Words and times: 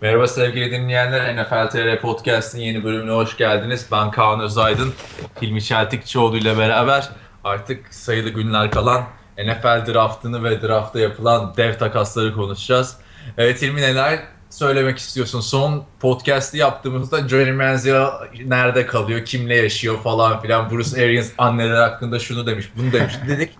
Merhaba 0.00 0.26
sevgili 0.26 0.70
dinleyenler. 0.70 1.36
NFL 1.36 1.70
TR 1.70 2.00
Podcast'ın 2.00 2.58
yeni 2.58 2.84
bölümüne 2.84 3.12
hoş 3.12 3.36
geldiniz. 3.36 3.86
Ben 3.92 4.10
Kaan 4.10 4.40
Özaydın. 4.40 4.94
Hilmi 5.42 5.62
Çeltikçioğlu 5.62 6.36
ile 6.36 6.58
beraber 6.58 7.08
artık 7.44 7.94
sayılı 7.94 8.28
günler 8.28 8.70
kalan 8.70 9.04
NFL 9.38 9.92
draftını 9.92 10.44
ve 10.44 10.62
draftta 10.62 11.00
yapılan 11.00 11.54
dev 11.56 11.78
takasları 11.78 12.34
konuşacağız. 12.34 12.96
Evet 13.38 13.62
Hilmi 13.62 13.80
neler 13.80 14.18
söylemek 14.50 14.98
istiyorsun? 14.98 15.40
Son 15.40 15.84
podcast'i 16.00 16.58
yaptığımızda 16.58 17.28
Johnny 17.28 17.52
Manziel 17.52 18.08
nerede 18.44 18.86
kalıyor, 18.86 19.24
kimle 19.24 19.56
yaşıyor 19.56 19.98
falan 20.02 20.40
filan. 20.40 20.70
Bruce 20.70 21.04
Arians 21.04 21.30
anneler 21.38 21.80
hakkında 21.82 22.18
şunu 22.18 22.46
demiş, 22.46 22.70
bunu 22.76 22.92
demiş 22.92 23.14
dedik. 23.28 23.50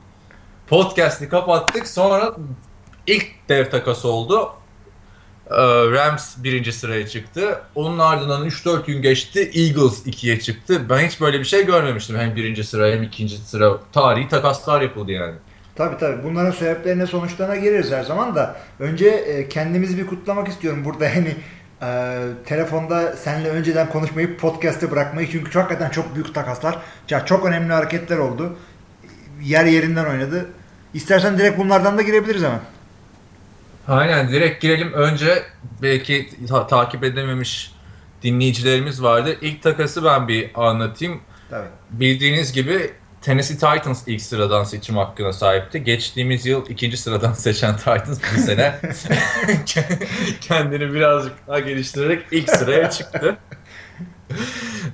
Podcast'i 0.67 1.29
kapattık. 1.29 1.87
Sonra 1.87 2.35
ilk 3.07 3.27
dev 3.49 3.71
takası 3.71 4.09
oldu. 4.09 4.53
Ee, 5.51 5.57
Rams 5.91 6.37
birinci 6.39 6.73
sıraya 6.73 7.07
çıktı. 7.07 7.61
Onun 7.75 7.99
ardından 7.99 8.47
3-4 8.47 8.87
gün 8.87 9.03
geçti. 9.03 9.51
Eagles 9.55 10.07
ikiye 10.07 10.41
çıktı. 10.41 10.83
Ben 10.91 11.07
hiç 11.07 11.21
böyle 11.21 11.39
bir 11.41 11.45
şey 11.45 11.67
görmemiştim. 11.67 12.19
Hem 12.19 12.37
birinci 12.37 12.65
sıra 12.65 12.89
hem 12.89 13.03
ikinci 13.03 13.37
sıra. 13.39 13.79
Tarihi 13.93 14.29
takaslar 14.29 14.81
yapıldı 14.81 15.13
yani. 15.13 15.35
Tabii 15.77 15.99
tabii. 15.99 16.25
Bunların 16.25 16.51
sebeplerine 16.51 17.07
sonuçlarına 17.07 17.57
gireriz 17.57 17.93
her 17.93 18.03
zaman 18.03 18.35
da. 18.35 18.57
Önce 18.81 19.09
e, 19.09 19.49
kendimizi 19.49 19.99
bir 19.99 20.07
kutlamak 20.07 20.49
istiyorum 20.49 20.85
burada. 20.85 21.09
Yani 21.15 21.35
e, 21.83 22.19
telefonda 22.47 23.17
seninle 23.17 23.49
önceden 23.49 23.89
konuşmayı 23.89 24.37
podcast'te 24.37 24.91
bırakmayı. 24.91 25.31
Çünkü 25.31 25.51
çok 25.51 25.63
hakikaten 25.63 25.91
çok 25.91 26.15
büyük 26.15 26.35
takaslar. 26.35 26.79
Çok 27.27 27.47
önemli 27.47 27.73
hareketler 27.73 28.19
oldu. 28.19 28.57
Yer 29.43 29.65
yerinden 29.65 30.05
oynadı. 30.05 30.47
İstersen 30.95 31.39
direkt 31.39 31.59
bunlardan 31.59 31.99
da 31.99 32.03
girebiliriz 32.03 32.43
hemen. 32.43 32.61
Aynen 33.89 34.29
direkt 34.29 34.63
girelim. 34.63 34.93
Önce 34.93 35.43
belki 35.83 36.31
ta- 36.49 36.67
takip 36.67 37.05
edememiş 37.05 37.73
dinleyicilerimiz 38.23 39.03
vardı. 39.03 39.37
İlk 39.41 39.63
takası 39.63 40.05
ben 40.05 40.29
bir 40.29 40.51
anlatayım. 40.55 41.21
Tabii. 41.51 41.69
Bildiğiniz 41.91 42.53
gibi 42.53 42.93
Tennessee 43.23 43.57
Titans 43.57 44.09
ilk 44.09 44.23
sıradan 44.23 44.65
seçim 44.65 44.97
hakkına 44.97 45.33
sahipti. 45.33 45.85
Geçtiğimiz 45.85 46.47
yıl 46.47 46.67
ikinci 46.69 46.97
sıradan 46.97 47.33
seçen 47.45 47.77
Titans 47.77 48.21
bu 48.37 48.41
sene 48.41 48.75
kendini 50.41 50.95
birazcık 50.95 51.33
daha 51.47 51.59
geliştirerek 51.59 52.23
ilk 52.31 52.51
sıraya 52.51 52.91
çıktı. 52.91 53.37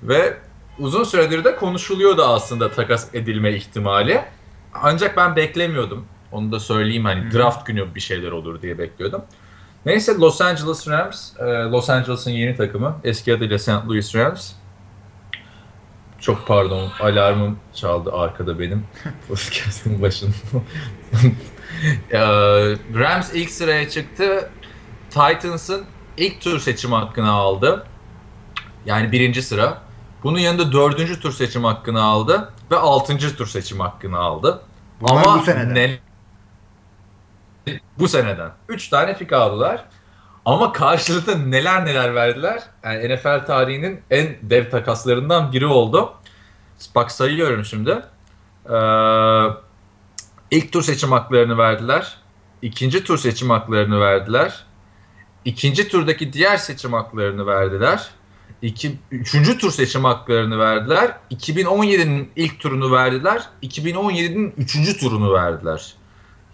Ve 0.02 0.34
uzun 0.78 1.04
süredir 1.04 1.44
de 1.44 1.56
konuşuluyordu 1.56 2.24
aslında 2.24 2.70
takas 2.70 3.14
edilme 3.14 3.52
ihtimali. 3.52 4.20
Ancak 4.74 5.16
ben 5.16 5.36
beklemiyordum. 5.36 6.06
Onu 6.34 6.52
da 6.52 6.60
söyleyeyim 6.60 7.04
hani 7.04 7.32
draft 7.32 7.66
günü 7.66 7.94
bir 7.94 8.00
şeyler 8.00 8.32
olur 8.32 8.62
diye 8.62 8.78
bekliyordum. 8.78 9.22
Neyse 9.86 10.14
Los 10.14 10.40
Angeles 10.40 10.88
Rams, 10.88 11.32
e, 11.40 11.44
Los 11.44 11.90
Angeles'ın 11.90 12.30
yeni 12.30 12.56
takımı. 12.56 12.96
Eski 13.04 13.34
adıyla 13.34 13.58
St. 13.58 13.68
Louis 13.88 14.14
Rams. 14.14 14.52
Çok 16.20 16.46
pardon 16.46 16.90
alarmım 17.00 17.58
çaldı 17.74 18.12
arkada 18.12 18.58
benim. 18.58 18.84
Podcast'ın 19.28 20.02
başında. 20.02 20.32
E, 22.10 22.20
Rams 22.94 23.34
ilk 23.34 23.50
sıraya 23.50 23.88
çıktı. 23.88 24.50
Titans'ın 25.10 25.84
ilk 26.16 26.40
tur 26.40 26.58
seçim 26.60 26.92
hakkını 26.92 27.30
aldı. 27.30 27.86
Yani 28.86 29.12
birinci 29.12 29.42
sıra. 29.42 29.82
Bunun 30.24 30.38
yanında 30.38 30.72
dördüncü 30.72 31.20
tur 31.20 31.32
seçim 31.32 31.64
hakkını 31.64 32.02
aldı. 32.02 32.52
Ve 32.70 32.76
altıncı 32.76 33.36
tur 33.36 33.46
seçim 33.46 33.80
hakkını 33.80 34.18
aldı. 34.18 34.60
Bunlar 35.00 35.24
Ama 35.24 35.40
bu 35.40 35.44
seneden. 35.44 35.98
Bu 37.98 38.08
seneden. 38.08 38.50
Üç 38.68 38.88
tane 38.88 39.16
pik 39.16 39.32
aldılar. 39.32 39.84
Ama 40.44 40.72
karşılığında 40.72 41.34
neler 41.34 41.86
neler 41.86 42.14
verdiler. 42.14 42.62
Yani 42.84 43.14
NFL 43.14 43.46
tarihinin 43.46 44.00
en 44.10 44.36
dev 44.42 44.70
takaslarından 44.70 45.52
biri 45.52 45.66
oldu. 45.66 46.14
Bak 46.94 47.12
sayıyorum 47.12 47.64
şimdi. 47.64 47.90
Ee, 48.70 48.76
ilk 50.50 50.72
tur 50.72 50.82
seçim 50.82 51.12
haklarını 51.12 51.58
verdiler. 51.58 52.16
İkinci 52.62 53.04
tur 53.04 53.18
seçim 53.18 53.50
haklarını 53.50 54.00
verdiler. 54.00 54.64
İkinci 55.44 55.88
turdaki 55.88 56.32
diğer 56.32 56.56
seçim 56.56 56.92
haklarını 56.92 57.46
verdiler. 57.46 58.10
İki, 58.62 58.96
üçüncü 59.10 59.58
tur 59.58 59.70
seçim 59.70 60.04
haklarını 60.04 60.58
verdiler. 60.58 61.16
2017'nin 61.30 62.30
ilk 62.36 62.60
turunu 62.60 62.92
verdiler. 62.92 63.42
2017'nin 63.62 64.54
üçüncü 64.56 64.98
turunu 64.98 65.34
verdiler. 65.34 65.94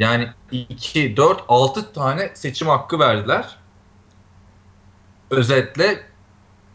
Yani 0.00 0.28
2, 0.50 1.16
4, 1.16 1.44
6 1.48 1.92
tane 1.92 2.30
seçim 2.34 2.68
hakkı 2.68 2.98
verdiler. 2.98 3.56
Özetle 5.30 6.02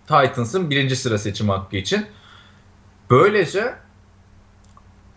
Titans'ın 0.08 0.70
birinci 0.70 0.96
sıra 0.96 1.18
seçim 1.18 1.50
hakkı 1.50 1.78
için. 1.78 2.06
Böylece 3.10 3.76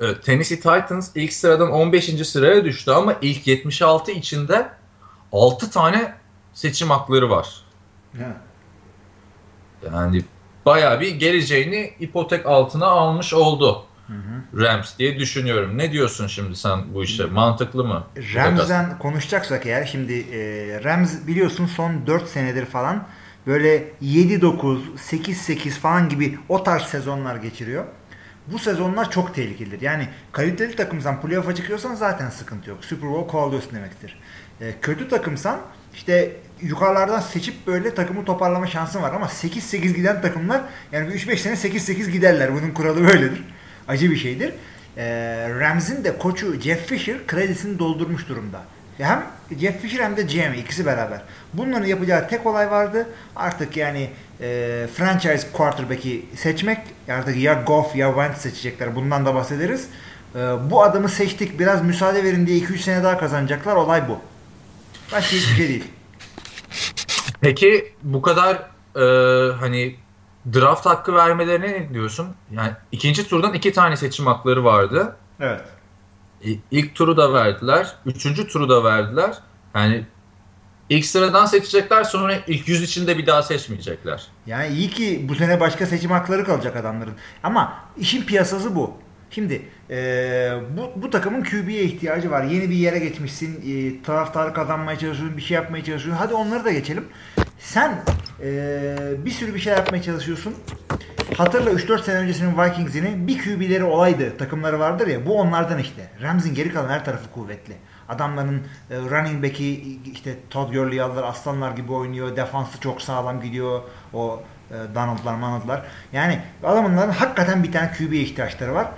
e, 0.01 0.21
Tennessee 0.21 0.57
Titans 0.57 1.11
ilk 1.15 1.33
sıradan 1.33 1.71
15. 1.71 2.29
sıraya 2.29 2.65
düştü 2.65 2.91
ama 2.91 3.17
ilk 3.23 3.47
76 3.47 4.13
içinde 4.13 4.69
6 5.33 5.71
tane 5.71 6.15
seçim 6.53 6.91
hakları 6.91 7.31
var. 7.31 7.65
Ha. 8.19 8.37
Yani 9.87 10.25
bayağı 10.67 11.01
bir 11.01 11.15
geleceğini 11.15 11.95
ipotek 12.01 12.47
altına 12.47 12.87
almış 12.87 13.35
oldu. 13.35 13.88
Rams 14.57 14.99
diye 14.99 15.19
düşünüyorum. 15.19 15.79
Ne 15.79 15.93
diyorsun 15.93 16.27
şimdi 16.27 16.57
sen 16.57 16.95
bu 16.95 17.05
işe? 17.05 17.25
Mantıklı 17.25 17.85
mı? 17.85 18.07
Rams'den 18.35 18.99
konuşacaksak 18.99 19.67
eğer 19.67 19.85
şimdi 19.87 20.13
e, 20.13 20.41
Rams 20.85 21.13
biliyorsun 21.27 21.67
son 21.67 22.07
4 22.07 22.29
senedir 22.29 22.65
falan 22.67 23.07
böyle 23.47 23.85
7-9, 24.03 24.79
8-8 24.97 25.71
falan 25.71 26.09
gibi 26.09 26.39
o 26.49 26.63
tarz 26.63 26.83
sezonlar 26.83 27.37
geçiriyor. 27.37 27.85
Bu 28.53 28.59
sezonlar 28.59 29.11
çok 29.11 29.35
tehlikelidir. 29.35 29.81
Yani 29.81 30.09
kaliteli 30.33 30.77
takımsan 30.77 31.21
playoff'a 31.21 31.55
çıkıyorsan 31.55 31.95
zaten 31.95 32.31
sıkıntı 32.31 32.71
yok. 32.71 32.85
Super 32.85 33.11
Bowl 33.11 33.31
kovalıyorsun 33.31 33.75
demektir. 33.75 34.19
E, 34.61 34.75
kötü 34.83 35.09
takımsan 35.09 35.61
işte 35.95 36.37
yukarılardan 36.61 37.21
seçip 37.21 37.67
böyle 37.67 37.95
takımı 37.95 38.25
toparlama 38.25 38.67
şansın 38.67 39.03
var 39.03 39.13
ama 39.13 39.27
8-8 39.27 39.77
giden 39.77 40.23
takımlar 40.23 40.63
yani 40.93 41.09
bir 41.09 41.15
3-5 41.15 41.37
sene 41.37 41.55
8-8 41.55 42.11
giderler. 42.11 42.55
Bunun 42.55 42.71
kuralı 42.71 43.01
böyledir. 43.01 43.45
Acı 43.89 44.11
bir 44.11 44.17
şeydir. 44.17 44.53
E, 44.97 45.05
Rams'in 45.61 46.05
de 46.05 46.19
koçu 46.19 46.61
Jeff 46.61 46.87
Fisher 46.87 47.27
kredisini 47.27 47.79
doldurmuş 47.79 48.29
durumda. 48.29 48.61
Hem 48.99 49.27
Jeff 49.61 49.81
Fisher 49.81 50.05
hem 50.05 50.17
de 50.17 50.23
GM 50.23 50.55
ikisi 50.55 50.87
beraber. 50.87 51.23
Bunların 51.53 51.87
yapacağı 51.87 52.29
tek 52.29 52.47
olay 52.47 52.71
vardı. 52.71 53.07
Artık 53.37 53.77
yani 53.77 54.11
e, 54.41 54.87
franchise 54.95 55.49
quarterback'i 55.53 56.27
seçmek. 56.37 56.79
Artık 57.09 57.37
ya 57.37 57.63
Goff 57.67 57.97
ya 57.97 58.09
Wentz 58.09 58.39
seçecekler. 58.39 58.97
Bundan 58.97 59.27
da 59.27 59.35
bahsederiz. 59.35 59.89
E, 60.35 60.39
bu 60.71 60.83
adamı 60.83 61.09
seçtik. 61.09 61.59
Biraz 61.59 61.85
müsaade 61.85 62.25
verin 62.25 62.47
diye 62.47 62.59
2-3 62.59 62.79
sene 62.79 63.03
daha 63.03 63.19
kazanacaklar. 63.19 63.77
Olay 63.77 64.09
bu. 64.09 64.19
Başka 65.13 65.37
hiçbir 65.37 65.57
şey 65.57 65.69
değil. 65.69 65.85
Peki 67.41 67.93
bu 68.03 68.23
kadar 68.23 68.55
e, 68.97 69.03
hani 69.53 69.95
draft 70.55 70.87
hakkı 70.87 71.15
vermelerine 71.15 71.73
ne 71.73 71.95
diyorsun? 71.95 72.29
Yani 72.53 72.71
ikinci 72.93 73.29
turdan 73.29 73.55
iki 73.55 73.73
tane 73.73 73.97
seçim 73.97 74.27
hakları 74.27 74.65
vardı. 74.65 75.17
Evet. 75.41 75.61
İ- 76.45 76.61
İlk 76.71 76.95
turu 76.95 77.17
da 77.17 77.33
verdiler. 77.33 77.95
Üçüncü 78.07 78.47
turu 78.49 78.69
da 78.69 78.85
verdiler. 78.85 79.35
Yani 79.75 80.05
ilk 80.89 81.05
sıradan 81.07 81.47
seçecekler 81.47 82.05
sonra 82.05 82.35
ilk 82.47 82.69
yüz 82.69 82.83
içinde 82.83 83.19
bir 83.19 83.27
daha 83.27 83.43
seçmeyecekler. 83.43 84.27
Yani 84.47 84.75
iyi 84.75 84.91
ki 84.91 85.27
bu 85.29 85.35
sene 85.35 85.61
başka 85.61 85.87
seçim 85.87 86.11
hakları 86.11 86.45
kalacak 86.45 86.77
adamların. 86.77 87.15
Ama 87.43 87.75
işin 87.97 88.23
piyasası 88.23 88.77
bu. 88.77 88.93
Şimdi 89.31 89.63
eee, 89.91 90.55
bu, 90.77 91.03
bu 91.03 91.11
takımın 91.11 91.43
QB'ye 91.45 91.83
ihtiyacı 91.85 92.31
var. 92.31 92.45
Yeni 92.45 92.71
bir 92.71 92.75
yere 92.77 92.99
geçmişsin. 92.99 93.61
eee, 93.63 94.03
taraftarı 94.03 94.55
kazanmaya 94.55 94.99
çalışıyorsun. 94.99 95.37
Bir 95.37 95.43
şey 95.43 95.55
yapmaya 95.55 95.85
çalışıyorsun. 95.85 96.23
Hadi 96.25 96.35
onları 96.35 96.65
da 96.65 96.73
geçelim. 96.73 97.05
Sen 97.59 97.99
eee, 98.43 98.97
bir 99.25 99.31
sürü 99.31 99.55
bir 99.55 99.61
şey 99.61 99.73
yapmaya 99.73 100.03
çalışıyorsun. 100.03 100.55
Hatırla 101.37 101.71
3-4 101.71 102.03
sene 102.03 102.17
öncesinin 102.19 102.59
Vikings'ini 102.59 103.27
bir 103.27 103.39
QB'leri 103.39 103.85
olaydı. 103.85 104.37
Takımları 104.39 104.79
vardır 104.79 105.07
ya. 105.07 105.27
Bu 105.27 105.41
onlardan 105.41 105.79
işte. 105.79 106.11
Rams'in 106.23 106.55
geri 106.55 106.73
kalan 106.73 106.89
her 106.89 107.05
tarafı 107.05 107.31
kuvvetli. 107.31 107.75
Adamların 108.09 108.63
e, 108.91 108.97
running 108.97 109.45
back'i 109.45 109.99
işte 110.13 110.35
Todd 110.51 110.73
Gurley'i 110.73 111.03
aldılar. 111.03 111.25
Aslanlar 111.25 111.71
gibi 111.71 111.93
oynuyor. 111.93 112.37
Defansı 112.37 112.81
çok 112.81 113.03
sağlam 113.03 113.43
gidiyor. 113.43 113.81
O 114.13 114.43
e, 114.71 114.95
Donald'lar, 114.95 115.35
Manald'lar. 115.35 115.83
Yani 116.13 116.41
adamların 116.65 117.11
hakikaten 117.11 117.63
bir 117.63 117.73
tane 117.73 117.93
QB'ye 117.99 118.23
ihtiyaçları 118.23 118.75
var. 118.75 118.89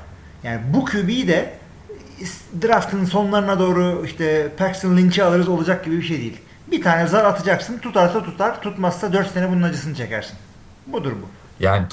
Yani 0.42 0.60
bu 0.74 0.84
QB'yi 0.84 1.28
de 1.28 1.54
draftın 2.62 3.04
sonlarına 3.04 3.58
doğru 3.58 4.02
işte 4.04 4.48
Paxton 4.58 4.96
Lynch'i 4.96 5.24
alırız 5.24 5.48
olacak 5.48 5.84
gibi 5.84 5.96
bir 5.96 6.02
şey 6.02 6.18
değil. 6.18 6.40
Bir 6.70 6.82
tane 6.82 7.06
zar 7.06 7.24
atacaksın. 7.24 7.78
Tutarsa 7.78 8.24
tutar. 8.24 8.62
Tutmazsa 8.62 9.12
4 9.12 9.30
sene 9.30 9.50
bunun 9.50 9.62
acısını 9.62 9.94
çekersin. 9.94 10.36
Budur 10.86 11.12
bu. 11.12 11.28
Yani 11.64 11.86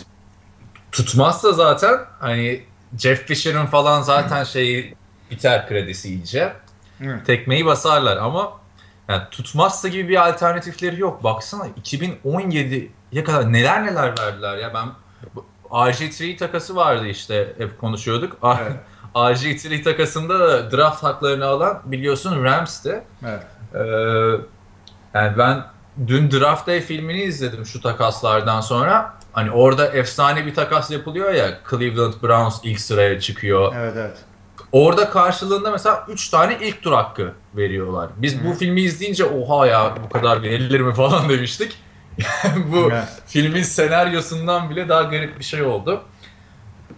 tutmazsa 0.91 1.51
zaten 1.51 1.97
hani 2.19 2.63
Jeff 2.97 3.25
Fisher'ın 3.27 3.65
falan 3.65 4.01
zaten 4.01 4.43
şeyi 4.43 4.95
biter 5.31 5.67
kredisi 5.67 6.09
iyice. 6.09 6.53
Evet. 7.03 7.25
Tekmeyi 7.25 7.65
basarlar 7.65 8.17
ama 8.17 8.51
Yani 9.09 9.21
tutmazsa 9.31 9.87
gibi 9.87 10.09
bir 10.09 10.27
alternatifleri 10.27 10.99
yok. 11.01 11.23
Baksana 11.23 11.67
2017'ye 11.83 13.23
kadar 13.23 13.53
neler 13.53 13.85
neler 13.85 14.19
verdiler 14.19 14.57
ya. 14.57 14.73
Ben 14.73 14.87
RG3 15.69 16.37
takası 16.37 16.75
vardı 16.75 17.07
işte 17.07 17.53
hep 17.57 17.79
konuşuyorduk. 17.79 18.37
Evet. 18.43 18.71
RG3 19.15 19.83
takasında 19.83 20.39
da 20.39 20.71
draft 20.71 21.03
haklarını 21.03 21.45
alan 21.45 21.81
biliyorsun 21.85 22.43
Rams'ti. 22.43 23.03
Evet. 23.25 23.43
Ee, 23.75 24.56
yani 25.21 25.37
ben 25.37 25.63
dün 26.07 26.31
Draft 26.31 26.67
Day 26.67 26.81
filmini 26.81 27.21
izledim 27.23 27.65
şu 27.65 27.81
takaslardan 27.81 28.61
sonra. 28.61 29.13
Hani 29.33 29.51
orada 29.51 29.87
efsane 29.87 30.45
bir 30.45 30.55
takas 30.55 30.91
yapılıyor 30.91 31.33
ya. 31.33 31.59
Cleveland 31.69 32.13
Browns 32.23 32.59
ilk 32.63 32.79
sıraya 32.79 33.19
çıkıyor. 33.19 33.75
Evet 33.77 33.93
evet. 33.97 34.17
Orada 34.71 35.09
karşılığında 35.09 35.71
mesela 35.71 36.05
3 36.09 36.29
tane 36.29 36.57
ilk 36.61 36.81
tur 36.81 36.91
hakkı 36.93 37.33
veriyorlar. 37.55 38.09
Biz 38.17 38.45
bu 38.45 38.53
filmi 38.53 38.81
izleyince 38.81 39.25
oha 39.25 39.67
ya 39.67 39.93
bu 40.03 40.09
kadar 40.09 40.41
verilir 40.43 40.79
mi 40.81 40.93
falan 40.95 41.29
demiştik. 41.29 41.77
bu 42.71 42.89
Evet. 42.91 43.07
filmin 43.27 43.63
senaryosundan 43.63 44.69
bile 44.69 44.89
daha 44.89 45.01
garip 45.03 45.39
bir 45.39 45.43
şey 45.43 45.61
oldu. 45.61 46.01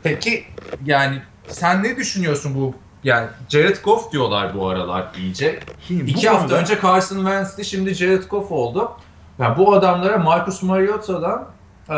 Peki 0.03 0.45
yani 0.85 1.21
sen 1.47 1.83
ne 1.83 1.97
düşünüyorsun 1.97 2.55
bu 2.55 2.75
yani 3.03 3.27
Jared 3.49 3.77
Goff 3.83 4.11
diyorlar 4.11 4.57
bu 4.57 4.67
aralar 4.67 5.05
iyice. 5.17 5.59
Şimdi 5.87 6.11
İki 6.11 6.29
hafta 6.29 6.41
konuda- 6.47 6.59
önce 6.61 6.77
Carson 6.81 7.15
Wentz'ti 7.17 7.65
şimdi 7.65 7.93
Jared 7.93 8.23
Goff 8.29 8.51
oldu. 8.51 8.91
Yani 9.39 9.57
bu 9.57 9.73
adamlara 9.73 10.17
Marcus 10.17 10.63
Mariota'dan 10.63 11.47
e, 11.89 11.95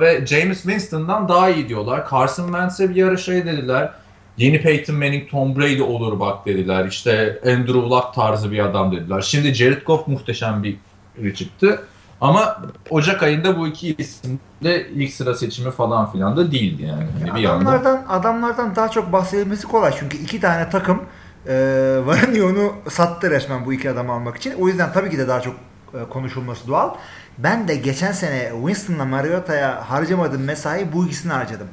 ve 0.00 0.26
James 0.26 0.62
Winston'dan 0.62 1.28
daha 1.28 1.50
iyi 1.50 1.68
diyorlar. 1.68 2.10
Carson 2.10 2.44
Wentz'e 2.44 2.94
bir 2.94 3.06
ara 3.08 3.16
şey 3.16 3.46
dediler. 3.46 3.90
Yeni 4.36 4.62
Peyton 4.62 4.96
Manning, 4.96 5.30
Tom 5.30 5.56
Brady 5.56 5.82
olur 5.82 6.20
bak 6.20 6.46
dediler. 6.46 6.84
İşte 6.86 7.40
Andrew 7.46 7.72
Luck 7.80 8.14
tarzı 8.14 8.52
bir 8.52 8.58
adam 8.58 8.92
dediler. 8.96 9.20
Şimdi 9.20 9.54
Jared 9.54 9.82
Goff 9.82 10.08
muhteşem 10.08 10.62
bir 10.62 10.76
çıktı. 11.34 11.82
Ama 12.24 12.62
Ocak 12.90 13.22
ayında 13.22 13.58
bu 13.58 13.66
iki 13.68 13.94
isim 13.98 14.40
de 14.62 14.88
ilk 14.88 15.12
sıra 15.12 15.34
seçimi 15.34 15.70
falan 15.70 16.12
filan 16.12 16.36
da 16.36 16.52
değildi 16.52 16.82
yani. 16.82 17.06
Hani 17.20 17.34
bir 17.34 17.40
yandan. 17.40 17.66
Adamlardan, 17.66 18.04
adamlardan 18.08 18.76
daha 18.76 18.88
çok 18.88 19.12
bahsedilmesi 19.12 19.66
kolay 19.66 19.94
çünkü 19.98 20.16
iki 20.16 20.40
tane 20.40 20.70
takım 20.70 21.02
e, 21.46 21.52
varın 22.06 22.34
yoğunu 22.34 22.72
sattı 22.88 23.30
resmen 23.30 23.66
bu 23.66 23.72
iki 23.72 23.90
adamı 23.90 24.12
almak 24.12 24.36
için. 24.36 24.54
O 24.60 24.68
yüzden 24.68 24.92
tabii 24.92 25.10
ki 25.10 25.18
de 25.18 25.28
daha 25.28 25.40
çok 25.40 25.54
e, 25.94 26.08
konuşulması 26.10 26.68
doğal. 26.68 26.94
Ben 27.38 27.68
de 27.68 27.76
geçen 27.76 28.12
sene 28.12 28.50
Winston'la 28.66 29.04
Mariota'ya 29.04 29.90
harcamadığım 29.90 30.44
mesai 30.44 30.92
bu 30.92 31.06
ikisini 31.06 31.32
harcadım. 31.32 31.68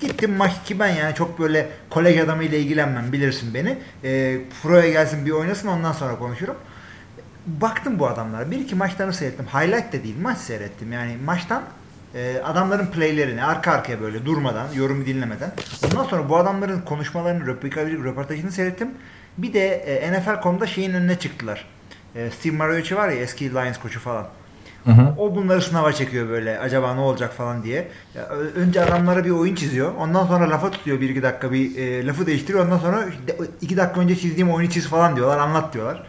Gittim 0.00 0.36
maç 0.36 0.52
ki 0.64 0.78
ben 0.78 0.88
yani 0.88 1.14
çok 1.14 1.38
böyle 1.38 1.68
kolej 1.90 2.20
adamıyla 2.20 2.58
ilgilenmem 2.58 3.12
bilirsin 3.12 3.54
beni. 3.54 3.78
E, 4.04 4.40
Pro'ya 4.62 4.90
gelsin 4.90 5.26
bir 5.26 5.30
oynasın 5.30 5.68
ondan 5.68 5.92
sonra 5.92 6.18
konuşurum. 6.18 6.56
Baktım 7.46 7.98
bu 7.98 8.06
adamlara. 8.06 8.50
Bir 8.50 8.58
iki 8.58 8.74
maçlarını 8.74 9.12
seyrettim. 9.12 9.46
Highlight 9.46 9.92
de 9.92 10.04
değil 10.04 10.16
maç 10.22 10.38
seyrettim. 10.38 10.92
Yani 10.92 11.16
maçtan 11.24 11.62
e, 12.14 12.40
adamların 12.44 12.86
playlerini 12.86 13.44
arka 13.44 13.72
arkaya 13.72 14.00
böyle 14.00 14.26
durmadan, 14.26 14.66
yorumu 14.74 15.06
dinlemeden. 15.06 15.52
Ondan 15.84 16.04
sonra 16.04 16.28
bu 16.28 16.36
adamların 16.36 16.80
konuşmalarını, 16.80 17.46
röportajını, 18.04 18.52
seyrettim. 18.52 18.90
Bir 19.38 19.52
de 19.52 19.68
e, 19.68 20.12
NFL.com'da 20.12 20.66
şeyin 20.66 20.94
önüne 20.94 21.18
çıktılar. 21.18 21.64
E, 22.14 22.30
Steve 22.30 22.56
Mariucci 22.56 22.96
var 22.96 23.08
ya 23.08 23.14
eski 23.16 23.50
Lions 23.50 23.78
koçu 23.78 24.00
falan. 24.00 24.26
Hı 24.84 24.90
hı. 24.90 25.14
O 25.18 25.34
bunları 25.36 25.62
sınava 25.62 25.92
çekiyor 25.92 26.28
böyle 26.28 26.58
acaba 26.58 26.94
ne 26.94 27.00
olacak 27.00 27.32
falan 27.34 27.62
diye. 27.62 27.88
Ya, 28.14 28.22
önce 28.28 28.84
adamlara 28.84 29.24
bir 29.24 29.30
oyun 29.30 29.54
çiziyor. 29.54 29.94
Ondan 29.94 30.26
sonra 30.26 30.50
lafa 30.50 30.70
tutuyor 30.70 31.00
bir 31.00 31.08
iki 31.08 31.22
dakika 31.22 31.52
bir 31.52 31.78
e, 31.78 32.06
lafı 32.06 32.26
değiştiriyor. 32.26 32.64
Ondan 32.64 32.78
sonra 32.78 33.06
de- 33.26 33.36
iki 33.60 33.76
dakika 33.76 34.00
önce 34.00 34.16
çizdiğim 34.16 34.50
oyunu 34.50 34.70
çiz 34.70 34.88
falan 34.88 35.16
diyorlar 35.16 35.38
anlat 35.38 35.74
diyorlar. 35.74 36.02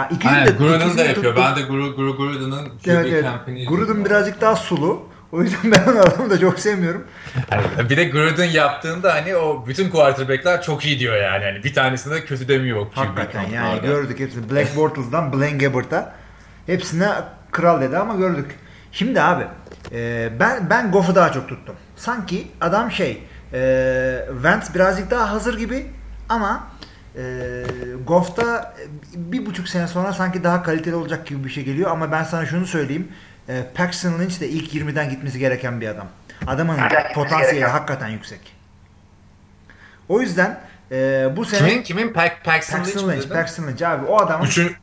Ha, 0.00 0.08
ikisi 0.10 0.34
Aynen, 0.34 0.46
de- 0.46 0.50
Gruden 0.52 0.80
ikisini 0.80 0.98
da 0.98 1.04
yapıyor. 1.04 1.34
tuttum. 1.34 1.44
Ben 1.48 1.56
de 1.56 1.60
Gru- 1.60 1.94
Gru- 1.96 2.16
Gruden'ın 2.16 2.64
QB 2.68 2.88
Evet 2.88 3.06
evet. 3.12 3.68
Gruden 3.68 4.04
birazcık 4.04 4.40
daha 4.40 4.56
sulu. 4.56 5.08
O 5.32 5.42
yüzden 5.42 5.72
ben 5.72 5.92
o 5.96 6.00
adamı 6.00 6.30
da 6.30 6.38
çok 6.40 6.58
sevmiyorum. 6.58 7.04
Yani 7.50 7.90
bir 7.90 7.96
de 7.96 8.04
Gruden 8.04 8.44
yaptığında 8.44 9.14
hani 9.14 9.36
o 9.36 9.64
bütün 9.66 9.90
quarterback'ler 9.90 10.62
çok 10.62 10.84
iyi 10.84 10.98
diyor 10.98 11.16
yani. 11.16 11.44
Hani 11.44 11.64
bir 11.64 11.74
tanesinde 11.74 12.14
de 12.14 12.24
kötü 12.24 12.48
demiyor. 12.48 12.86
Hakikaten 12.94 13.40
yani 13.42 13.54
kamplarda. 13.56 13.86
gördük 13.86 14.20
hepsini. 14.20 14.50
Black 14.50 14.76
Bortles'dan 14.76 15.32
Blaine 15.32 15.58
Gabbert'a 15.66 16.14
hepsine 16.66 17.08
kral 17.50 17.80
dedi 17.80 17.98
ama 17.98 18.14
gördük. 18.14 18.46
Şimdi 18.92 19.20
abi 19.22 19.44
e, 19.92 20.28
ben 20.40 20.70
ben 20.70 20.90
Goff'u 20.92 21.14
daha 21.14 21.32
çok 21.32 21.48
tuttum. 21.48 21.74
Sanki 21.96 22.48
adam 22.60 22.90
şey 22.90 23.22
e, 23.52 24.24
Wentz 24.32 24.74
birazcık 24.74 25.10
daha 25.10 25.30
hazır 25.30 25.58
gibi 25.58 25.86
ama 26.28 26.66
e, 27.20 27.64
Goff'ta 28.06 28.74
bir 29.14 29.46
buçuk 29.46 29.68
sene 29.68 29.88
sonra 29.88 30.12
sanki 30.12 30.44
daha 30.44 30.62
kaliteli 30.62 30.94
olacak 30.94 31.26
gibi 31.26 31.44
bir 31.44 31.50
şey 31.50 31.64
geliyor 31.64 31.90
ama 31.90 32.12
ben 32.12 32.24
sana 32.24 32.46
şunu 32.46 32.66
söyleyeyim. 32.66 33.08
E, 33.48 33.62
Paxton 33.74 34.18
Lynch 34.18 34.40
de 34.40 34.48
ilk 34.48 34.74
20'den 34.74 35.10
gitmesi 35.10 35.38
gereken 35.38 35.80
bir 35.80 35.88
adam. 35.88 36.06
Adamın 36.46 36.78
potansiyeli 37.14 37.66
hakikaten 37.66 38.08
yüksek. 38.08 38.40
O 40.08 40.20
yüzden 40.20 40.60
e, 40.92 41.28
bu 41.36 41.44
sene 41.44 41.68
Kimin? 41.68 41.82
Kimin? 41.82 42.12
Pack, 42.12 42.44
Paxton 42.44 42.78
Lynch 42.78 42.86
Paxton 42.86 43.08
Lynch, 43.10 43.24
dedin? 43.24 43.34
Paxton 43.34 43.66
Lynch 43.66 43.82
abi 43.82 44.06
o 44.06 44.18
adamın 44.18 44.46
Üçün, 44.46 44.76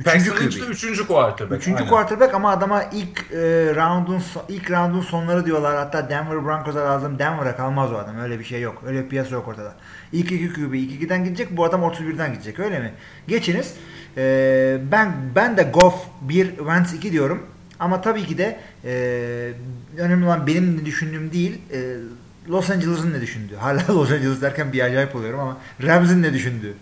üçüncü 0.00 0.34
QB. 0.60 0.70
üçüncü 0.70 1.06
quarterback. 1.06 1.62
Üçüncü 1.62 1.78
aynen. 1.78 1.90
quarterback 1.90 2.34
ama 2.34 2.50
adama 2.50 2.82
ilk 2.82 3.32
e, 3.32 3.36
roundun 3.74 4.22
ilk 4.48 4.70
roundun 4.70 5.00
sonları 5.00 5.46
diyorlar. 5.46 5.76
Hatta 5.76 6.10
Denver 6.10 6.44
Broncos'a 6.44 6.80
lazım. 6.84 7.18
Denver'a 7.18 7.56
kalmaz 7.56 7.92
o 7.92 7.96
adam. 7.96 8.18
Öyle 8.20 8.38
bir 8.38 8.44
şey 8.44 8.60
yok. 8.60 8.82
Öyle 8.86 9.04
bir 9.04 9.08
piyasa 9.08 9.34
yok 9.34 9.48
ortada. 9.48 9.74
İlk 10.12 10.32
iki 10.32 10.52
QB 10.52 10.74
ilk 10.74 11.02
2'den 11.02 11.24
gidecek. 11.24 11.56
Bu 11.56 11.64
adam 11.64 11.80
31'den 11.82 12.32
gidecek. 12.32 12.58
Öyle 12.58 12.78
mi? 12.78 12.92
Geçiniz. 13.28 13.74
E, 14.16 14.78
ben 14.92 15.12
ben 15.34 15.56
de 15.56 15.62
Goff 15.62 15.94
1, 16.20 16.56
Wentz 16.56 16.94
2 16.94 17.12
diyorum. 17.12 17.46
Ama 17.80 18.00
tabii 18.00 18.24
ki 18.26 18.38
de 18.38 18.60
e, 18.84 18.92
önemli 19.98 20.26
olan 20.26 20.46
benim 20.46 20.76
ne 20.78 20.86
düşündüğüm 20.86 21.32
değil. 21.32 21.60
e, 21.72 21.78
Los 22.48 22.70
Angeles'ın 22.70 23.12
ne 23.12 23.20
düşündüğü. 23.20 23.56
Hala 23.56 23.82
Los 23.88 24.10
Angeles 24.10 24.42
derken 24.42 24.72
bir 24.72 24.80
acayip 24.80 25.16
oluyorum 25.16 25.40
ama 25.40 25.56
Rams'in 25.82 26.22
ne 26.22 26.32
düşündüğü. 26.32 26.74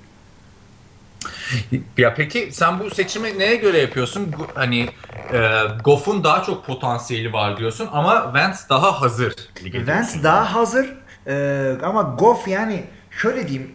Ya 1.98 2.14
peki 2.14 2.48
sen 2.52 2.80
bu 2.80 2.90
seçimi 2.90 3.38
neye 3.38 3.56
göre 3.56 3.78
yapıyorsun? 3.78 4.34
Hani 4.54 4.88
e, 5.32 5.60
Goff'un 5.84 6.24
daha 6.24 6.42
çok 6.42 6.66
potansiyeli 6.66 7.32
var 7.32 7.56
diyorsun 7.56 7.88
ama 7.92 8.22
Wentz 8.24 8.68
daha 8.68 9.00
hazır. 9.00 9.34
Wentz 9.62 10.22
daha 10.22 10.54
hazır 10.54 10.94
Ee, 11.28 11.76
ama 11.82 12.02
Goff 12.02 12.48
yani 12.48 12.84
şöyle 13.10 13.48
diyeyim 13.48 13.74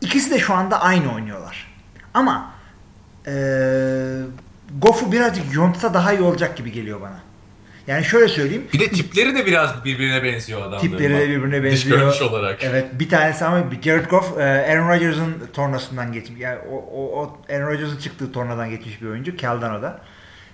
ikisi 0.00 0.30
de 0.30 0.38
şu 0.38 0.54
anda 0.54 0.80
aynı 0.80 1.14
oynuyorlar. 1.14 1.74
Ama 2.14 2.50
ee, 3.26 4.20
Goff'u 4.78 5.12
birazcık 5.12 5.54
yontsa 5.54 5.94
daha 5.94 6.12
iyi 6.12 6.22
olacak 6.22 6.56
gibi 6.56 6.72
geliyor 6.72 7.00
bana. 7.00 7.20
Yani 7.88 8.04
şöyle 8.04 8.28
söyleyeyim. 8.28 8.64
Bir 8.72 8.80
de 8.80 8.88
tipleri 8.90 9.34
de 9.34 9.46
biraz 9.46 9.84
birbirine 9.84 10.24
benziyor 10.24 10.60
adamların. 10.60 10.80
Tipleri 10.80 11.14
de 11.14 11.28
birbirine 11.28 11.62
Dış 11.62 11.72
benziyor. 11.72 11.98
görünüş 11.98 12.22
olarak. 12.22 12.64
Evet 12.64 12.86
bir 12.92 13.08
tanesi 13.08 13.44
ama 13.44 13.64
Jared 13.82 14.06
Goff 14.06 14.38
e, 14.38 14.42
Aaron 14.42 14.88
Rodgers'ın 14.88 15.34
tornasından 15.52 16.12
geçmiş. 16.12 16.40
Yani 16.40 16.58
o, 16.70 16.76
o, 16.76 17.20
o 17.22 17.38
Aaron 17.52 17.66
Rodgers'ın 17.66 17.98
çıktığı 17.98 18.32
tornadan 18.32 18.70
geçmiş 18.70 19.02
bir 19.02 19.06
oyuncu. 19.06 19.36
Caldano'da. 19.36 20.00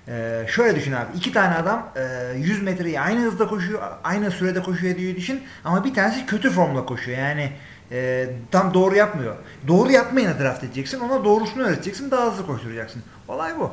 E, 0.08 0.46
şöyle 0.48 0.76
düşün 0.76 0.92
abi. 0.92 1.16
iki 1.16 1.32
tane 1.32 1.54
adam 1.54 1.92
e, 1.96 2.38
100 2.38 2.62
metreyi 2.62 3.00
aynı 3.00 3.20
hızda 3.20 3.46
koşuyor. 3.46 3.82
Aynı 4.04 4.30
sürede 4.30 4.62
koşuyor 4.62 4.96
diye 4.96 5.16
düşün. 5.16 5.42
Ama 5.64 5.84
bir 5.84 5.94
tanesi 5.94 6.26
kötü 6.26 6.50
formla 6.50 6.86
koşuyor. 6.86 7.18
Yani 7.18 7.52
e, 7.92 8.26
tam 8.50 8.74
doğru 8.74 8.96
yapmıyor. 8.96 9.36
Doğru 9.68 9.92
yapmayana 9.92 10.38
draft 10.38 10.64
edeceksin. 10.64 11.00
Ona 11.00 11.24
doğrusunu 11.24 11.62
öğreteceksin. 11.62 12.10
Daha 12.10 12.32
hızlı 12.32 12.46
koşturacaksın. 12.46 13.02
Olay 13.28 13.52
bu. 13.58 13.72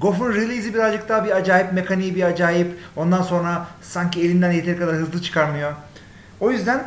Goff'un 0.00 0.34
release'i 0.34 0.74
birazcık 0.74 1.08
daha 1.08 1.24
bir 1.24 1.30
acayip, 1.30 1.72
mekaniği 1.72 2.14
bir 2.14 2.22
acayip. 2.22 2.78
Ondan 2.96 3.22
sonra 3.22 3.66
sanki 3.82 4.20
elinden 4.20 4.52
yeteri 4.52 4.78
kadar 4.78 4.94
hızlı 4.94 5.22
çıkarmıyor. 5.22 5.72
O 6.40 6.50
yüzden 6.50 6.86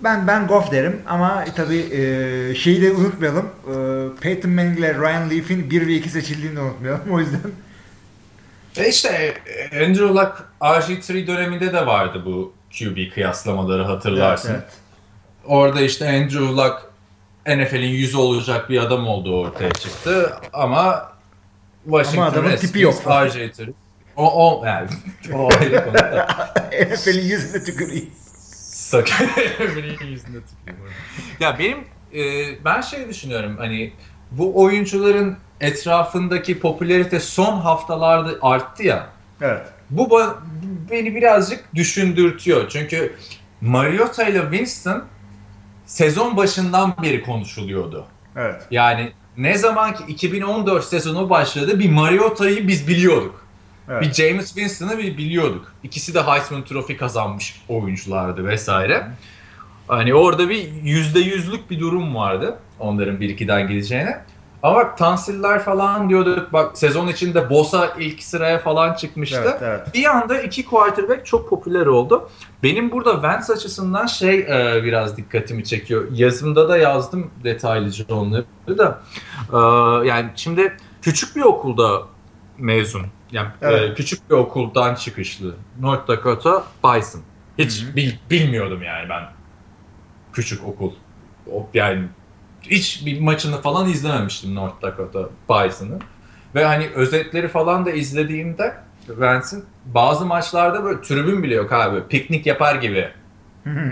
ben 0.00 0.26
ben 0.26 0.46
Goff 0.46 0.72
derim 0.72 1.02
ama 1.08 1.44
tabii 1.56 1.78
e, 1.80 2.54
şeyi 2.54 2.82
de 2.82 2.92
unutmayalım. 2.92 3.46
E, 3.46 3.74
Peyton 4.20 4.50
Manning 4.50 4.78
ile 4.78 4.94
Ryan 4.94 5.30
Leaf'in 5.30 5.70
1 5.70 5.86
ve 5.86 5.94
2 5.94 6.08
seçildiğini 6.08 6.56
de 6.56 6.60
unutmayalım. 6.60 7.10
O 7.10 7.20
yüzden 7.20 7.40
E 8.76 8.88
işte 8.88 9.34
e, 9.46 9.84
Andrew 9.84 10.08
Luck 10.08 10.32
RG3 10.60 11.26
döneminde 11.26 11.72
de 11.72 11.86
vardı 11.86 12.22
bu 12.26 12.52
QB 12.78 13.14
kıyaslamaları 13.14 13.82
hatırlarsın. 13.82 14.50
Evet, 14.50 14.62
evet. 14.62 14.72
Orada 15.44 15.80
işte 15.80 16.08
Andrew 16.08 16.44
Luck 16.44 16.92
NFL'in 17.46 17.88
yüzü 17.88 18.16
olacak 18.16 18.70
bir 18.70 18.78
adam 18.78 19.08
olduğu 19.08 19.40
ortaya 19.40 19.70
çıktı 19.70 20.32
ama 20.52 21.11
Washington 21.84 22.22
Ama 22.22 22.30
adamın 22.30 22.56
tipi 22.56 22.80
yok. 22.80 22.94
RG3 23.04 23.72
o, 24.16 24.60
o 24.60 24.66
yani 24.66 24.88
o 25.34 25.48
ayrı 25.60 25.84
konu 25.84 25.94
da. 25.94 26.26
NFL'in 26.90 27.24
yüzüne 27.24 27.64
tüküreyim. 27.64 28.10
Sakın 28.72 29.26
NFL'in 29.60 30.06
yüzüne 30.06 30.38
tüküreyim. 30.40 30.84
Ya 31.40 31.58
benim 31.58 31.78
e, 32.14 32.64
ben 32.64 32.80
şey 32.80 33.08
düşünüyorum 33.08 33.56
hani 33.58 33.92
bu 34.30 34.62
oyuncuların 34.62 35.36
etrafındaki 35.60 36.58
popülarite 36.58 37.20
son 37.20 37.60
haftalarda 37.60 38.30
arttı 38.42 38.82
ya. 38.82 39.06
Evet. 39.40 39.66
Bu 39.90 40.02
ba- 40.02 40.34
beni 40.90 41.14
birazcık 41.14 41.74
düşündürtüyor. 41.74 42.68
Çünkü 42.68 43.16
Mariota 43.60 44.24
ile 44.24 44.40
Winston 44.40 45.04
sezon 45.86 46.36
başından 46.36 46.94
beri 47.02 47.22
konuşuluyordu. 47.22 48.06
Evet. 48.36 48.62
Yani 48.70 49.12
ne 49.36 49.58
zaman 49.58 49.94
ki 49.94 50.04
2014 50.08 50.84
sezonu 50.84 51.30
başladı 51.30 51.78
bir 51.78 51.90
Mariota'yı 51.90 52.68
biz 52.68 52.88
biliyorduk. 52.88 53.46
Evet. 53.88 54.02
Bir 54.02 54.12
James 54.12 54.46
Winston'ı 54.46 54.98
bir 54.98 55.16
biliyorduk. 55.16 55.72
İkisi 55.82 56.14
de 56.14 56.22
Heisman 56.22 56.64
Trophy 56.64 56.96
kazanmış 56.96 57.62
oyunculardı 57.68 58.46
vesaire. 58.46 59.08
Hani 59.88 60.14
orada 60.14 60.48
bir 60.48 60.68
yüzde 60.82 61.20
yüzlük 61.20 61.70
bir 61.70 61.80
durum 61.80 62.14
vardı 62.14 62.58
onların 62.80 63.20
bir 63.20 63.28
ikiden 63.28 63.68
gideceğine. 63.68 64.24
Ama 64.62 64.76
bak 64.76 64.98
Tansiller 64.98 65.58
falan 65.58 66.08
diyorduk. 66.08 66.52
Bak 66.52 66.78
sezon 66.78 67.08
içinde 67.08 67.50
Bosa 67.50 67.94
ilk 67.98 68.22
sıraya 68.22 68.58
falan 68.58 68.94
çıkmıştı. 68.94 69.42
Evet, 69.42 69.58
evet. 69.62 69.94
Bir 69.94 70.04
anda 70.04 70.42
iki 70.42 70.64
quarterback 70.64 71.26
çok 71.26 71.50
popüler 71.50 71.86
oldu. 71.86 72.28
Benim 72.62 72.90
burada 72.90 73.22
Vance 73.22 73.52
açısından 73.52 74.06
şey 74.06 74.38
e, 74.38 74.80
biraz 74.84 75.16
dikkatimi 75.16 75.64
çekiyor. 75.64 76.08
Yazımda 76.12 76.68
da 76.68 76.76
yazdım 76.76 77.30
detaylıca 77.44 78.04
onları 78.14 78.44
da. 78.68 79.00
E, 79.52 79.58
yani 80.08 80.30
şimdi 80.36 80.76
küçük 81.02 81.36
bir 81.36 81.42
okulda 81.42 82.02
mezun. 82.58 83.06
Yani 83.32 83.48
e, 83.62 83.66
evet. 83.66 83.90
e, 83.90 83.94
küçük 83.94 84.30
bir 84.30 84.34
okuldan 84.34 84.94
çıkışlı. 84.94 85.54
North 85.80 86.08
Dakota 86.08 86.64
Bison. 86.84 87.22
Hiç 87.58 87.84
bil, 87.96 88.12
bilmiyordum 88.30 88.82
yani 88.82 89.08
ben. 89.08 89.22
Küçük 90.32 90.68
okul. 90.68 90.92
Yani 91.74 92.08
hiç 92.62 93.06
bir 93.06 93.20
maçını 93.20 93.60
falan 93.60 93.88
izlememiştim 93.88 94.54
North 94.54 94.82
Dakota 94.82 95.28
Bison'ı. 95.50 95.98
Ve 96.54 96.64
hani 96.64 96.88
özetleri 96.94 97.48
falan 97.48 97.86
da 97.86 97.90
izlediğimde 97.90 98.74
Vance'in 99.08 99.64
bazı 99.86 100.26
maçlarda 100.26 100.84
böyle 100.84 101.00
tribün 101.00 101.42
bile 101.42 101.54
yok 101.54 101.72
abi. 101.72 102.02
Piknik 102.08 102.46
yapar 102.46 102.74
gibi 102.74 103.08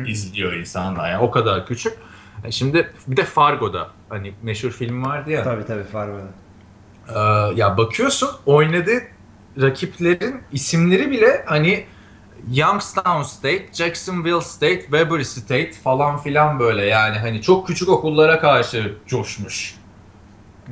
izliyor 0.06 0.52
insanlar. 0.52 1.10
Yani 1.10 1.22
o 1.22 1.30
kadar 1.30 1.66
küçük. 1.66 1.92
E, 2.44 2.50
şimdi 2.50 2.90
bir 3.06 3.16
de 3.16 3.24
Fargo'da 3.24 3.88
hani 4.08 4.34
meşhur 4.42 4.70
film 4.70 5.04
vardı 5.04 5.30
ya. 5.30 5.44
Tabii 5.44 5.66
tabii 5.66 5.84
Fargo'da. 5.84 6.28
Ee, 7.08 7.54
ya 7.56 7.76
bakıyorsun 7.76 8.30
oynadığı 8.46 9.02
rakiplerin 9.60 10.40
isimleri 10.52 11.10
bile 11.10 11.44
hani 11.46 11.84
Youngstown 12.52 13.22
State, 13.22 13.66
Jacksonville 13.72 14.40
State, 14.40 14.80
Weber 14.80 15.22
State 15.22 15.72
falan 15.72 16.18
filan 16.18 16.58
böyle 16.60 16.84
yani 16.84 17.18
hani 17.18 17.42
çok 17.42 17.66
küçük 17.66 17.88
okullara 17.88 18.40
karşı 18.40 18.96
coşmuş. 19.06 19.74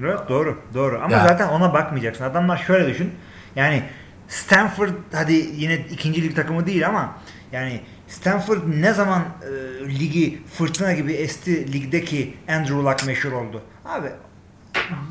Evet 0.01 0.19
doğru 0.29 0.59
doğru 0.75 1.01
ama 1.05 1.17
yani. 1.17 1.29
zaten 1.29 1.49
ona 1.49 1.73
bakmayacaksın. 1.73 2.25
Adamlar 2.25 2.57
şöyle 2.57 2.89
düşün 2.89 3.15
yani 3.57 3.83
Stanford 4.29 4.91
hadi 5.13 5.33
yine 5.33 5.75
ikinci 5.91 6.23
lig 6.23 6.37
takımı 6.37 6.67
değil 6.67 6.87
ama 6.87 7.17
yani 7.53 7.81
Stanford 8.09 8.59
ne 8.67 8.93
zaman 8.93 9.23
e, 9.23 9.89
ligi 9.89 10.43
fırtına 10.59 10.93
gibi 10.93 11.13
esti 11.13 11.73
ligdeki 11.73 12.35
Andrew 12.49 12.77
Luck 12.77 13.07
meşhur 13.07 13.33
oldu. 13.33 13.63
Abi 13.85 14.09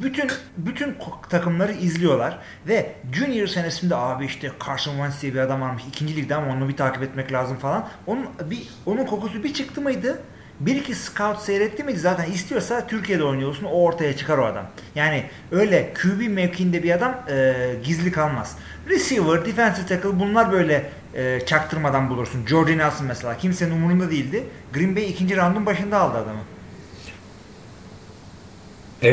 bütün 0.04 0.32
bütün 0.58 0.96
takımları 1.30 1.72
izliyorlar 1.74 2.38
ve 2.68 2.96
Junior 3.14 3.48
senesinde 3.48 3.96
abi 3.96 4.26
işte 4.26 4.52
Carson 4.68 4.92
Wentz 4.92 5.22
diye 5.22 5.34
bir 5.34 5.40
adam 5.40 5.62
varmış 5.62 5.84
ikinci 5.88 6.16
ligde 6.16 6.36
ama 6.36 6.54
onu 6.54 6.70
bir 6.70 6.78
takip 6.78 7.04
etmek 7.04 7.32
lazım 7.32 7.58
falan. 7.58 7.88
Onun 8.08 8.26
bir 8.50 8.68
onun 8.86 9.06
kokusu 9.06 9.44
bir 9.44 9.54
çıktı 9.54 9.82
mıydı? 9.82 10.22
Bir 10.60 10.76
iki 10.76 10.96
scout 10.96 11.40
seyretti 11.40 11.84
miydi 11.84 12.00
zaten 12.00 12.32
istiyorsa 12.32 12.88
Türkiye'de 12.88 13.24
oynuyorsun 13.24 13.66
o 13.66 13.70
ortaya 13.70 14.18
çıkar 14.18 14.38
o 14.38 14.46
adam. 14.46 14.66
Yani 14.96 15.24
öyle 15.52 15.94
QB 15.94 16.30
mevkiinde 16.30 16.84
bir 16.84 16.92
adam 16.92 17.16
e, 17.30 17.54
gizli 17.84 18.12
kalmaz. 18.12 18.58
Receiver, 18.90 19.46
defensive 19.46 19.86
tackle 19.86 20.20
bunlar 20.20 20.52
böyle 20.52 20.90
e, 21.14 21.46
çaktırmadan 21.46 22.10
bulursun. 22.10 22.46
Jordan 22.46 22.78
Nelson 22.78 23.08
mesela 23.08 23.38
kimsenin 23.38 23.72
umurunda 23.72 24.12
değildi. 24.12 24.44
Green 24.74 24.96
Bay 24.96 25.10
ikinci 25.10 25.38
roundun 25.38 25.66
başında 25.66 26.00
aldı 26.00 26.18
adamı. 26.18 26.40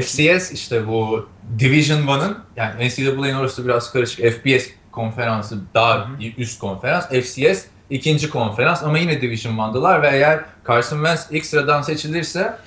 FCS 0.00 0.52
işte 0.52 0.88
bu 0.88 1.28
Division 1.58 2.00
1'ın 2.00 2.38
yani 2.56 2.88
NCAA'nin 2.88 3.34
orası 3.34 3.64
biraz 3.64 3.92
karışık. 3.92 4.18
FBS 4.18 4.66
konferansı 4.92 5.58
daha 5.74 5.98
Hı-hı. 5.98 6.22
üst 6.38 6.60
konferans. 6.60 7.08
FCS 7.08 7.64
ikinci 7.90 8.30
konferans 8.30 8.82
ama 8.82 8.98
yine 8.98 9.20
Division 9.20 9.54
1'dılar 9.54 10.02
ve 10.02 10.08
eğer 10.08 10.44
Carson 10.68 10.96
Wentz 10.96 11.26
ilk 11.30 11.46
sıradan 11.46 11.82
seçilirse 11.82 12.58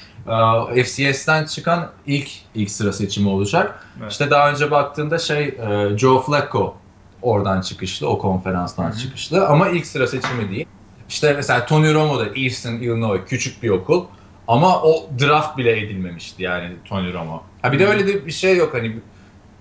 e, 0.75 0.84
FCS'ten 0.84 1.46
çıkan 1.46 1.89
ilk 2.05 2.29
ilk 2.55 2.72
sıra 2.72 2.93
seçimi 2.93 3.29
olacak. 3.29 3.86
Evet. 4.01 4.12
İşte 4.12 4.29
daha 4.29 4.51
önce 4.51 4.72
baktığında 4.72 5.17
şey 5.17 5.43
e, 5.43 5.98
Joe 5.98 6.22
Flacco 6.22 6.75
oradan 7.22 7.62
çıkışlı, 7.62 8.10
o 8.10 8.17
konferanstan 8.17 8.89
Hı-hı. 8.89 9.00
çıkışlı 9.00 9.48
ama 9.48 9.69
ilk 9.69 9.88
sıra 9.88 10.07
seçimi 10.07 10.50
değil. 10.50 10.65
İşte 11.10 11.34
mesela 11.34 11.65
Tony 11.65 11.93
Romo 11.93 12.19
da 12.19 12.25
Eastern 12.36 12.74
Illinois 12.74 13.22
küçük 13.27 13.63
bir 13.63 13.69
okul. 13.69 14.05
Ama 14.48 14.82
o 14.82 15.10
draft 15.20 15.58
bile 15.58 15.80
edilmemişti 15.80 16.44
yani 16.44 16.70
Tony 16.86 17.13
Romo. 17.13 17.44
Ha 17.62 17.72
bir 17.72 17.80
de 17.80 17.88
öyle 17.88 18.08
de 18.08 18.25
bir 18.25 18.32
şey 18.32 18.58
yok 18.58 18.74
hani 18.74 19.00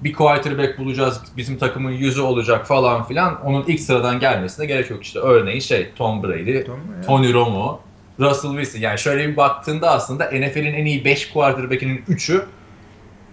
bir 0.00 0.12
quarterback 0.12 0.78
bulacağız 0.78 1.22
bizim 1.36 1.58
takımın 1.58 1.90
yüzü 1.90 2.20
olacak 2.20 2.66
falan 2.66 3.04
filan. 3.04 3.46
Onun 3.46 3.64
ilk 3.66 3.80
sıradan 3.80 4.20
gelmesine 4.20 4.66
gerek 4.66 4.90
yok 4.90 5.04
işte. 5.04 5.18
Örneğin 5.18 5.60
şey 5.60 5.90
Tom 5.96 6.22
Brady, 6.22 6.64
Tom, 6.64 6.80
Tony 7.06 7.32
Romo, 7.32 7.80
Russell 8.20 8.50
Wilson. 8.50 8.80
Yani 8.80 8.98
şöyle 8.98 9.28
bir 9.28 9.36
baktığında 9.36 9.90
aslında 9.90 10.24
NFL'in 10.24 10.74
en 10.74 10.84
iyi 10.84 11.04
5 11.04 11.32
quarterback'inin 11.32 12.04
3'ü 12.08 12.44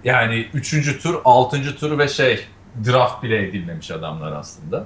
yani 0.04 0.48
3. 0.54 1.02
tur, 1.04 1.22
6. 1.26 1.76
tur 1.76 1.98
ve 1.98 2.08
şey 2.08 2.40
draft 2.86 3.24
bile 3.24 3.48
edilmemiş 3.48 3.92
adamlar 3.92 4.32
aslında. 4.32 4.86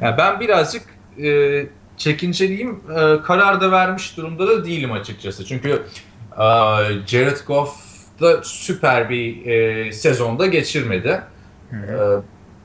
Yani 0.00 0.18
ben 0.18 0.40
birazcık 0.40 0.82
e, 1.22 1.66
çekinceliyim. 1.96 2.80
E, 2.90 3.22
karar 3.22 3.60
da 3.60 3.72
vermiş 3.72 4.16
durumda 4.16 4.46
da 4.48 4.64
değilim 4.64 4.92
açıkçası. 4.92 5.44
Çünkü 5.44 5.82
e, 6.32 6.46
Jared 7.06 7.46
Goff 7.46 7.76
da 8.20 8.42
süper 8.42 9.10
bir 9.10 9.46
e, 9.46 9.92
sezonda 9.92 10.46
geçirmedi. 10.46 11.20
Hı 11.70 11.76
hı. 11.76 12.22
E, 12.22 12.22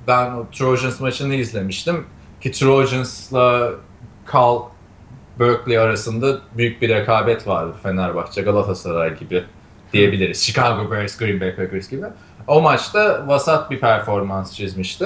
ben 0.08 0.32
o 0.32 0.48
Trojans 0.52 1.00
maçını 1.00 1.36
izlemiştim. 1.36 2.06
Ki 2.42 2.52
Trojans'la 2.52 3.72
Cal 4.32 4.62
Berkeley 5.40 5.80
arasında 5.80 6.40
büyük 6.58 6.82
bir 6.82 6.90
rekabet 6.90 7.48
vardı. 7.48 7.76
Fenerbahçe, 7.84 8.42
Galatasaray 8.42 9.20
gibi 9.20 9.44
diyebiliriz. 9.94 10.42
Chicago 10.42 10.92
Bears, 10.92 11.18
Green 11.18 11.42
Bay 11.42 11.56
Packers 11.56 11.90
gibi. 11.90 12.06
O 12.48 12.62
maçta 12.62 13.28
vasat 13.28 13.72
bir 13.72 13.80
performans 13.80 14.56
çizmişti. 14.56 15.06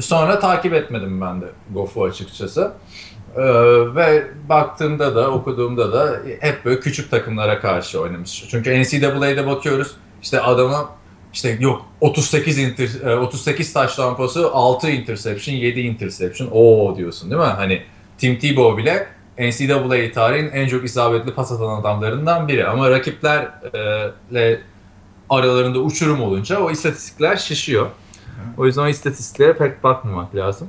Sonra 0.00 0.38
takip 0.38 0.74
etmedim 0.74 1.20
ben 1.20 1.40
de 1.40 1.46
Goff'u 1.70 2.04
açıkçası. 2.04 2.72
Ee, 3.38 3.94
ve 3.94 4.26
baktığımda 4.48 5.16
da 5.16 5.30
okuduğumda 5.30 5.92
da 5.92 6.20
hep 6.40 6.64
böyle 6.64 6.80
küçük 6.80 7.10
takımlara 7.10 7.60
karşı 7.60 8.00
oynamış. 8.00 8.44
Çünkü 8.50 8.82
NCAA'de 8.82 9.46
bakıyoruz 9.46 9.94
işte 10.22 10.40
adamı 10.40 10.88
işte 11.32 11.56
yok 11.60 11.86
38 12.00 12.58
inter, 12.58 13.16
38 13.16 13.72
taş 13.72 13.96
tampası 13.96 14.50
6 14.52 14.90
interception 14.90 15.54
7 15.54 15.80
interception 15.80 16.48
o 16.52 16.94
diyorsun 16.96 17.30
değil 17.30 17.42
mi? 17.42 17.46
Hani 17.46 17.82
Tim 18.18 18.38
Tebow 18.38 18.82
bile 18.82 19.06
NCAA 19.38 20.12
tarihin 20.12 20.50
en 20.50 20.68
çok 20.68 20.84
isabetli 20.84 21.34
pas 21.34 21.52
atan 21.52 21.80
adamlarından 21.80 22.48
biri 22.48 22.66
ama 22.66 22.90
rakiplerle 22.90 24.60
aralarında 25.30 25.78
uçurum 25.78 26.22
olunca 26.22 26.60
o 26.60 26.70
istatistikler 26.70 27.36
şişiyor. 27.36 27.86
O 28.56 28.66
yüzden 28.66 28.82
o 28.82 28.88
istatistiklere 28.88 29.52
pek 29.52 29.84
bakmamak 29.84 30.34
lazım. 30.34 30.68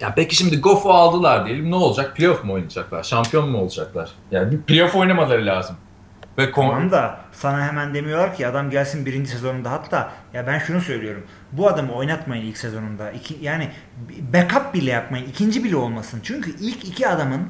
Ya 0.00 0.14
peki 0.14 0.36
şimdi 0.36 0.60
Goff'u 0.60 0.92
aldılar 0.92 1.46
diyelim 1.46 1.70
ne 1.70 1.74
olacak? 1.74 2.16
Playoff 2.16 2.44
mu 2.44 2.52
oynayacaklar? 2.52 3.02
Şampiyon 3.02 3.50
mu 3.50 3.58
olacaklar? 3.58 4.10
Yani 4.30 4.52
bir 4.52 4.62
playoff 4.62 4.96
oynamaları 4.96 5.46
lazım. 5.46 5.76
Ve 6.38 6.52
tamam 6.52 6.90
da 6.90 7.20
sana 7.32 7.66
hemen 7.66 7.94
demiyorlar 7.94 8.36
ki 8.36 8.46
adam 8.46 8.70
gelsin 8.70 9.06
birinci 9.06 9.30
sezonunda 9.30 9.70
hatta 9.70 10.12
ya 10.32 10.46
ben 10.46 10.58
şunu 10.58 10.80
söylüyorum. 10.80 11.22
Bu 11.52 11.68
adamı 11.68 11.92
oynatmayın 11.92 12.46
ilk 12.46 12.58
sezonunda. 12.58 13.10
İki, 13.10 13.38
yani 13.40 13.68
backup 14.32 14.74
bile 14.74 14.90
yapmayın. 14.90 15.26
ikinci 15.28 15.64
bile 15.64 15.76
olmasın. 15.76 16.20
Çünkü 16.22 16.50
ilk 16.60 16.84
iki 16.84 17.08
adamın 17.08 17.40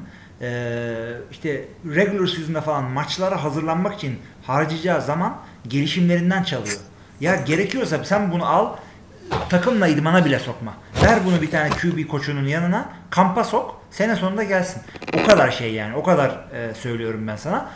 e, 0.41 0.93
işte 1.31 1.65
regular 1.85 2.27
season'da 2.27 2.61
falan 2.61 2.83
maçlara 2.83 3.43
hazırlanmak 3.43 3.93
için 3.95 4.19
harcayacağı 4.47 5.01
zaman 5.01 5.37
gelişimlerinden 5.67 6.43
çalıyor. 6.43 6.77
Ya 7.19 7.35
gerekiyorsa 7.35 8.03
sen 8.03 8.31
bunu 8.31 8.45
al 8.45 8.75
takımla 9.49 9.87
idmana 9.87 10.25
bile 10.25 10.39
sokma. 10.39 10.73
Ver 11.03 11.19
bunu 11.25 11.41
bir 11.41 11.51
tane 11.51 11.69
QB 11.69 12.07
koçunun 12.07 12.47
yanına 12.47 12.89
kampa 13.09 13.43
sok 13.43 13.81
sene 13.91 14.15
sonunda 14.15 14.43
gelsin. 14.43 14.81
O 15.13 15.27
kadar 15.27 15.51
şey 15.51 15.73
yani 15.73 15.95
o 15.95 16.03
kadar 16.03 16.29
e, 16.29 16.73
söylüyorum 16.73 17.27
ben 17.27 17.35
sana. 17.35 17.69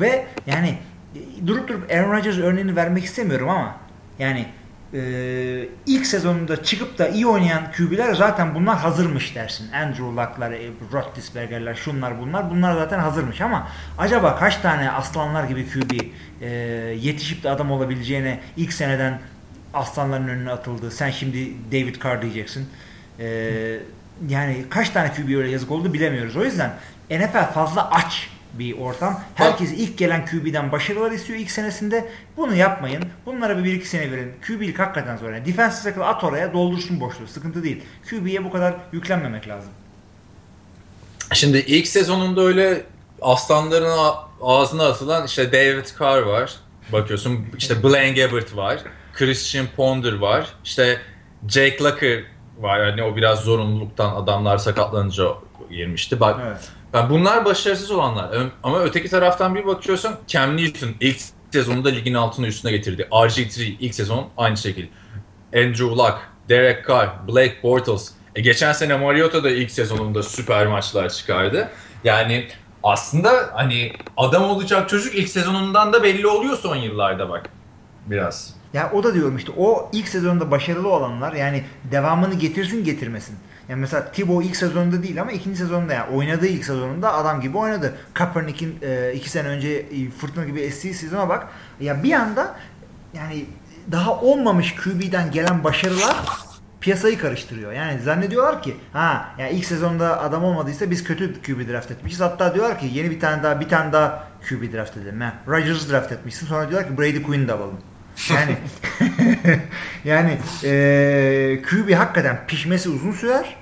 Ve 0.00 0.26
yani 0.46 0.78
e, 1.14 1.46
durup 1.46 1.68
durup 1.68 1.90
Aaron 1.90 2.12
Rodgers 2.12 2.38
örneğini 2.38 2.76
vermek 2.76 3.04
istemiyorum 3.04 3.48
ama 3.48 3.76
yani 4.18 4.46
e, 4.94 5.68
ilk 5.86 6.06
sezonunda 6.06 6.62
çıkıp 6.62 6.98
da 6.98 7.08
iyi 7.08 7.26
oynayan 7.26 7.72
QB'ler 7.76 8.14
zaten 8.14 8.54
bunlar 8.54 8.78
hazırmış 8.78 9.34
dersin. 9.34 9.72
Andrew 9.72 10.04
Luck'lar, 10.04 10.52
e, 10.52 10.70
Roethlisberger'ler, 10.92 11.74
şunlar 11.74 12.20
bunlar 12.20 12.50
bunlar 12.50 12.74
zaten 12.74 12.98
hazırmış 12.98 13.40
ama 13.40 13.68
acaba 13.98 14.36
kaç 14.36 14.56
tane 14.56 14.90
aslanlar 14.90 15.44
gibi 15.44 15.66
QB 15.70 15.92
e, 16.40 16.48
yetişip 17.00 17.44
de 17.44 17.50
adam 17.50 17.70
olabileceğine 17.70 18.40
ilk 18.56 18.72
seneden 18.72 19.18
aslanların 19.76 20.28
önüne 20.28 20.50
atıldı. 20.50 20.90
Sen 20.90 21.10
şimdi 21.10 21.52
David 21.72 22.02
Carr 22.04 22.22
diyeceksin. 22.22 22.68
Ee, 23.18 23.78
yani 24.28 24.64
kaç 24.70 24.90
tane 24.90 25.12
QB 25.12 25.36
öyle 25.36 25.50
yazık 25.50 25.70
oldu 25.70 25.92
bilemiyoruz. 25.92 26.36
O 26.36 26.44
yüzden 26.44 26.74
NFL 27.10 27.52
fazla 27.52 27.90
aç 27.90 28.30
bir 28.58 28.78
ortam. 28.78 29.20
Herkes 29.34 29.72
ilk 29.72 29.98
gelen 29.98 30.26
QB'den 30.26 30.72
başarılar 30.72 31.10
istiyor 31.12 31.38
ilk 31.38 31.50
senesinde. 31.50 32.08
Bunu 32.36 32.54
yapmayın. 32.54 33.04
Bunlara 33.26 33.64
bir 33.64 33.80
1-2 33.80 33.84
sene 33.84 34.12
verin. 34.12 34.32
QB'lik 34.46 34.78
hakikaten 34.78 35.16
zor. 35.16 35.32
Yani 35.32 35.46
defensive 35.46 35.94
tackle 35.94 36.04
at 36.04 36.24
oraya 36.24 36.52
doldursun 36.52 37.00
boşluğu. 37.00 37.26
Sıkıntı 37.26 37.62
değil. 37.62 37.82
QB'ye 38.10 38.44
bu 38.44 38.52
kadar 38.52 38.74
yüklenmemek 38.92 39.48
lazım. 39.48 39.70
Şimdi 41.32 41.58
ilk 41.58 41.86
sezonunda 41.86 42.40
öyle 42.40 42.82
aslanların 43.22 43.98
ağzına 44.40 44.86
atılan 44.86 45.26
işte 45.26 45.52
David 45.52 45.86
Carr 46.00 46.22
var. 46.22 46.56
Bakıyorsun 46.92 47.46
işte 47.58 47.82
Blaine 47.82 48.20
Gabbert 48.20 48.56
var. 48.56 48.78
Christian 49.16 49.66
Ponder 49.76 50.12
var. 50.12 50.46
İşte 50.64 51.00
Jake 51.48 51.84
Locker 51.84 52.24
var. 52.58 52.86
Yani 52.86 53.02
o 53.02 53.16
biraz 53.16 53.40
zorunluluktan 53.40 54.16
adamlar 54.16 54.58
sakatlanınca 54.58 55.24
girmişti. 55.70 56.20
Bak 56.20 56.40
evet. 56.46 56.70
yani 56.94 57.10
bunlar 57.10 57.44
başarısız 57.44 57.90
olanlar. 57.90 58.38
Ama 58.62 58.80
öteki 58.80 59.08
taraftan 59.08 59.54
bir 59.54 59.66
bakıyorsun 59.66 60.12
Cam 60.26 60.56
Newton 60.56 60.90
ilk 61.00 61.16
sezonunda 61.50 61.88
ligin 61.88 62.14
altını 62.14 62.46
üstüne 62.46 62.72
getirdi. 62.72 63.08
RG3 63.10 63.62
ilk 63.80 63.94
sezon 63.94 64.28
aynı 64.36 64.56
şekilde. 64.56 64.88
Andrew 65.54 65.84
Luck, 65.84 66.18
Derek 66.48 66.88
Carr, 66.88 67.28
Blake 67.28 67.56
Bortles. 67.62 68.10
E, 68.34 68.40
geçen 68.40 68.72
sene 68.72 68.96
Mariota 68.96 69.44
da 69.44 69.50
ilk 69.50 69.70
sezonunda 69.70 70.22
süper 70.22 70.66
maçlar 70.66 71.08
çıkardı. 71.08 71.70
Yani 72.04 72.48
aslında 72.82 73.50
hani 73.54 73.92
adam 74.16 74.42
olacak 74.42 74.88
çocuk 74.88 75.14
ilk 75.14 75.28
sezonundan 75.28 75.92
da 75.92 76.02
belli 76.02 76.26
oluyor 76.26 76.56
son 76.56 76.76
yıllarda 76.76 77.28
bak. 77.28 77.50
Biraz. 78.06 78.55
Ya 78.74 78.90
o 78.92 79.04
da 79.04 79.14
diyorum 79.14 79.36
işte 79.36 79.52
o 79.56 79.90
ilk 79.92 80.08
sezonda 80.08 80.50
başarılı 80.50 80.88
olanlar 80.88 81.32
yani 81.32 81.64
devamını 81.90 82.34
getirsin 82.34 82.84
getirmesin. 82.84 83.36
Yani 83.68 83.80
mesela 83.80 84.12
Thibaut 84.12 84.44
ilk 84.44 84.56
sezonunda 84.56 85.02
değil 85.02 85.20
ama 85.20 85.32
ikinci 85.32 85.58
sezonunda 85.58 85.92
yani 85.92 86.16
oynadığı 86.16 86.46
ilk 86.46 86.64
sezonunda 86.64 87.14
adam 87.14 87.40
gibi 87.40 87.58
oynadı. 87.58 87.94
Kaepernick'in 88.14 88.78
e, 88.82 89.12
iki 89.14 89.30
sene 89.30 89.48
önce 89.48 89.86
fırtına 90.18 90.44
gibi 90.44 90.60
estiği 90.60 90.94
sezona 90.94 91.28
bak. 91.28 91.48
Ya 91.80 92.02
bir 92.02 92.12
anda 92.12 92.56
yani 93.14 93.44
daha 93.92 94.20
olmamış 94.20 94.74
QB'den 94.74 95.30
gelen 95.30 95.64
başarılar 95.64 96.16
piyasayı 96.80 97.18
karıştırıyor. 97.18 97.72
Yani 97.72 98.00
zannediyorlar 98.00 98.62
ki 98.62 98.76
ha 98.92 99.28
yani 99.38 99.50
ilk 99.50 99.64
sezonda 99.64 100.20
adam 100.22 100.44
olmadıysa 100.44 100.90
biz 100.90 101.04
kötü 101.04 101.42
QB 101.42 101.68
draft 101.68 101.90
etmişiz. 101.90 102.20
Hatta 102.20 102.54
diyorlar 102.54 102.78
ki 102.78 102.90
yeni 102.92 103.10
bir 103.10 103.20
tane 103.20 103.42
daha 103.42 103.60
bir 103.60 103.68
tane 103.68 103.92
daha 103.92 104.28
QB 104.48 104.72
draft 104.72 104.96
edelim. 104.96 105.22
Rodgers 105.48 105.90
draft 105.90 106.12
etmişsin. 106.12 106.46
Sonra 106.46 106.70
diyorlar 106.70 106.90
ki 106.90 106.98
Brady 106.98 107.22
Quinn'i 107.22 107.48
de 107.48 107.52
alalım. 107.52 107.78
Yani 108.30 108.56
yani 110.04 110.38
e, 110.64 111.62
QB 111.62 111.94
hakikaten 111.94 112.46
pişmesi 112.46 112.88
uzun 112.88 113.12
sürer. 113.12 113.56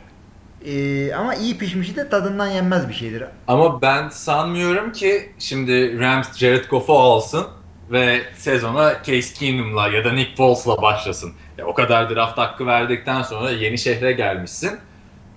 E, 0.64 1.14
ama 1.14 1.34
iyi 1.34 1.58
pişmişi 1.58 1.96
de 1.96 2.08
tadından 2.08 2.46
yenmez 2.46 2.88
bir 2.88 2.94
şeydir. 2.94 3.24
Ama 3.48 3.82
ben 3.82 4.08
sanmıyorum 4.08 4.92
ki 4.92 5.32
şimdi 5.38 6.00
Rams 6.00 6.36
Jared 6.36 6.64
Goff'u 6.64 6.98
alsın 6.98 7.46
ve 7.90 8.22
sezona 8.36 8.92
Case 8.92 9.34
Keenum'la 9.34 9.88
ya 9.88 10.04
da 10.04 10.12
Nick 10.12 10.36
Foles'la 10.36 10.82
başlasın. 10.82 11.32
Ya 11.58 11.66
o 11.66 11.74
kadar 11.74 12.14
draft 12.14 12.38
hakkı 12.38 12.66
verdikten 12.66 13.22
sonra 13.22 13.50
yeni 13.50 13.78
şehre 13.78 14.12
gelmişsin. 14.12 14.78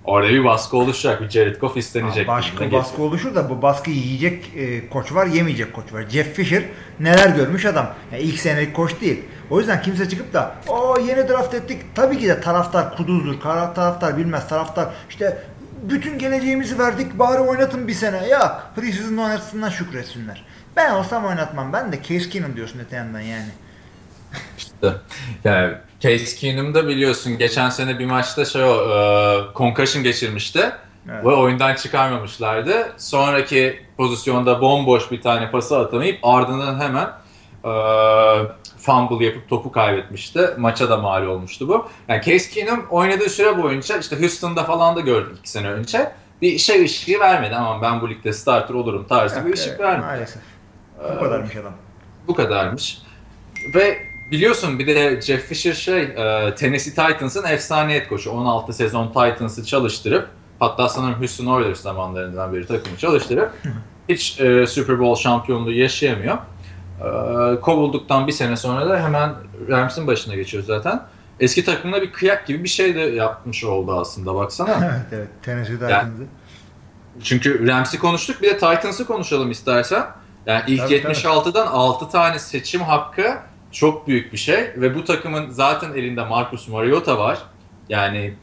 Orada 0.08 0.28
bir 0.28 0.44
baskı 0.44 0.76
oluşacak. 0.76 1.20
Bir 1.20 1.30
Jared 1.30 1.56
Goff 1.56 1.76
istenecek. 1.76 2.28
Başka 2.28 2.72
baskı 2.72 3.02
oluşur 3.02 3.34
da 3.34 3.50
bu 3.50 3.62
baskıyı 3.62 3.96
yiyecek 3.96 4.56
e, 4.56 4.88
koç 4.88 5.12
var, 5.12 5.26
yemeyecek 5.26 5.72
koç 5.72 5.92
var. 5.92 6.04
Jeff 6.08 6.34
Fisher 6.34 6.62
neler 7.00 7.28
görmüş 7.28 7.64
adam. 7.64 7.94
Yani 8.12 8.22
ilk 8.22 8.38
senelik 8.38 8.76
koç 8.76 9.00
değil. 9.00 9.22
O 9.50 9.58
yüzden 9.58 9.82
kimse 9.82 10.08
çıkıp 10.08 10.32
da 10.32 10.54
o 10.68 10.98
yeni 11.00 11.28
draft 11.28 11.54
ettik. 11.54 11.82
Tabii 11.94 12.18
ki 12.18 12.28
de 12.28 12.40
taraftar 12.40 12.96
kuduzdur. 12.96 13.40
Taraftar 13.40 14.16
bilmez. 14.18 14.48
Taraftar 14.48 14.88
işte 15.08 15.42
bütün 15.82 16.18
geleceğimizi 16.18 16.78
verdik 16.78 17.18
bari 17.18 17.40
oynatın 17.40 17.88
bir 17.88 17.94
sene. 17.94 18.28
Ya 18.28 18.62
preseason 18.76 19.16
oynatsınlar 19.16 19.70
şükretsinler. 19.70 20.44
Ben 20.76 20.90
olsam 20.92 21.24
oynatmam. 21.24 21.72
Ben 21.72 21.92
de 21.92 21.96
Case 22.02 22.30
Keenum 22.30 22.56
diyorsun 22.56 22.78
öte 22.78 22.96
yandan 22.96 23.20
yani. 23.20 23.50
İşte 24.58 24.92
yani 25.44 25.74
Case 26.00 26.36
Keenum 26.36 26.74
da 26.74 26.88
biliyorsun 26.88 27.38
geçen 27.38 27.70
sene 27.70 27.98
bir 27.98 28.06
maçta 28.06 28.44
şey 28.44 28.64
o 28.64 28.74
e, 28.74 29.54
concussion 29.54 30.04
geçirmişti. 30.04 30.72
Evet. 31.10 31.24
Ve 31.24 31.28
oyundan 31.28 31.74
çıkarmamışlardı. 31.74 32.92
Sonraki 32.96 33.82
pozisyonda 33.96 34.60
bomboş 34.60 35.10
bir 35.10 35.20
tane 35.22 35.50
pası 35.50 35.78
atamayıp 35.78 36.18
ardından 36.22 36.80
hemen 36.80 37.10
e, 37.64 37.72
fumble 38.78 39.24
yapıp 39.24 39.48
topu 39.48 39.72
kaybetmişti. 39.72 40.50
Maça 40.58 40.90
da 40.90 40.96
mal 40.96 41.26
olmuştu 41.26 41.68
bu. 41.68 41.88
Yani 42.08 42.22
Case 42.22 42.50
Keenum 42.50 42.86
oynadığı 42.90 43.28
süre 43.28 43.62
boyunca 43.62 43.98
işte 43.98 44.20
Houston'da 44.20 44.64
falan 44.64 44.96
da 44.96 45.00
gördük 45.00 45.36
iki 45.38 45.50
sene 45.50 45.70
önce. 45.70 46.12
Bir 46.42 46.58
şey 46.58 46.84
ışığı 46.84 47.20
vermedi 47.20 47.56
ama 47.56 47.82
ben 47.82 48.00
bu 48.00 48.10
ligde 48.10 48.32
starter 48.32 48.74
olurum 48.74 49.06
tarzı 49.06 49.46
bir 49.46 49.52
ışık 49.52 49.80
vermedi. 49.80 50.06
Maalesef. 50.06 50.42
Bu 51.16 51.20
kadarmış 51.20 51.56
adam. 51.56 51.72
Bu 52.28 52.34
kadarmış. 52.34 52.98
Ve 53.74 54.07
biliyorsun 54.30 54.78
bir 54.78 54.86
de 54.86 55.20
Jeff 55.20 55.46
Fisher 55.46 55.72
şey 55.72 56.02
e, 56.02 56.54
Tennessee 56.54 56.94
Titans'ın 56.94 57.44
efsane 57.44 57.94
et 57.94 58.08
koçu. 58.08 58.30
16 58.30 58.72
sezon 58.72 59.06
Titans'ı 59.08 59.64
çalıştırıp 59.64 60.28
hatta 60.60 60.88
sanırım 60.88 61.18
Houston 61.18 61.46
Oilers 61.46 61.80
zamanlarından 61.80 62.52
beri 62.52 62.66
takımı 62.66 62.96
çalıştırıp 62.96 63.52
hiç 64.08 64.40
e, 64.40 64.66
Super 64.66 64.98
Bowl 64.98 65.22
şampiyonluğu 65.22 65.72
yaşayamıyor. 65.72 66.38
E, 67.00 67.60
kovulduktan 67.60 68.26
bir 68.26 68.32
sene 68.32 68.56
sonra 68.56 68.88
da 68.88 69.02
hemen 69.02 69.34
Rams'in 69.68 70.06
başına 70.06 70.34
geçiyor 70.34 70.64
zaten. 70.64 71.02
Eski 71.40 71.64
takımına 71.64 72.02
bir 72.02 72.12
kıyak 72.12 72.46
gibi 72.46 72.64
bir 72.64 72.68
şey 72.68 72.94
de 72.94 73.00
yapmış 73.00 73.64
oldu 73.64 74.00
aslında 74.00 74.34
baksana. 74.34 74.70
evet 74.84 75.06
evet 75.12 75.28
Tennessee 75.42 75.74
Titans'ı. 75.74 75.92
Yani, 75.92 76.12
çünkü 77.22 77.68
Rams'i 77.68 77.98
konuştuk 77.98 78.42
bir 78.42 78.50
de 78.50 78.54
Titans'ı 78.54 79.06
konuşalım 79.06 79.50
istersen. 79.50 80.06
Yani 80.46 80.62
ilk 80.66 80.80
tabii, 80.80 80.94
76'dan 80.94 81.52
tabii. 81.52 81.68
6 81.68 82.08
tane 82.08 82.38
seçim 82.38 82.80
hakkı 82.80 83.38
çok 83.72 84.08
büyük 84.08 84.32
bir 84.32 84.38
şey 84.38 84.70
ve 84.76 84.94
bu 84.94 85.04
takımın 85.04 85.50
zaten 85.50 85.92
elinde 85.92 86.24
Marcus 86.24 86.68
Mariota 86.68 87.18
var. 87.18 87.38
Yani 87.88 88.34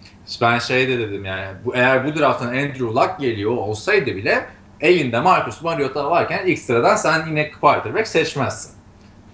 ben 0.41 0.59
şey 0.59 0.87
de 0.87 0.99
dedim 0.99 1.25
yani 1.25 1.47
bu 1.65 1.75
eğer 1.75 2.05
bu 2.07 2.19
drafttan 2.19 2.47
Andrew 2.47 2.85
Luck 2.85 3.19
geliyor 3.19 3.51
olsaydı 3.51 4.15
bile 4.15 4.45
elinde 4.81 5.19
Marcus 5.19 5.61
Mariota 5.61 6.11
varken 6.11 6.45
ilk 6.45 6.59
sıradan 6.59 6.95
sen 6.95 7.27
yine 7.27 7.51
quarterback 7.51 8.07
seçmezsin. 8.07 8.75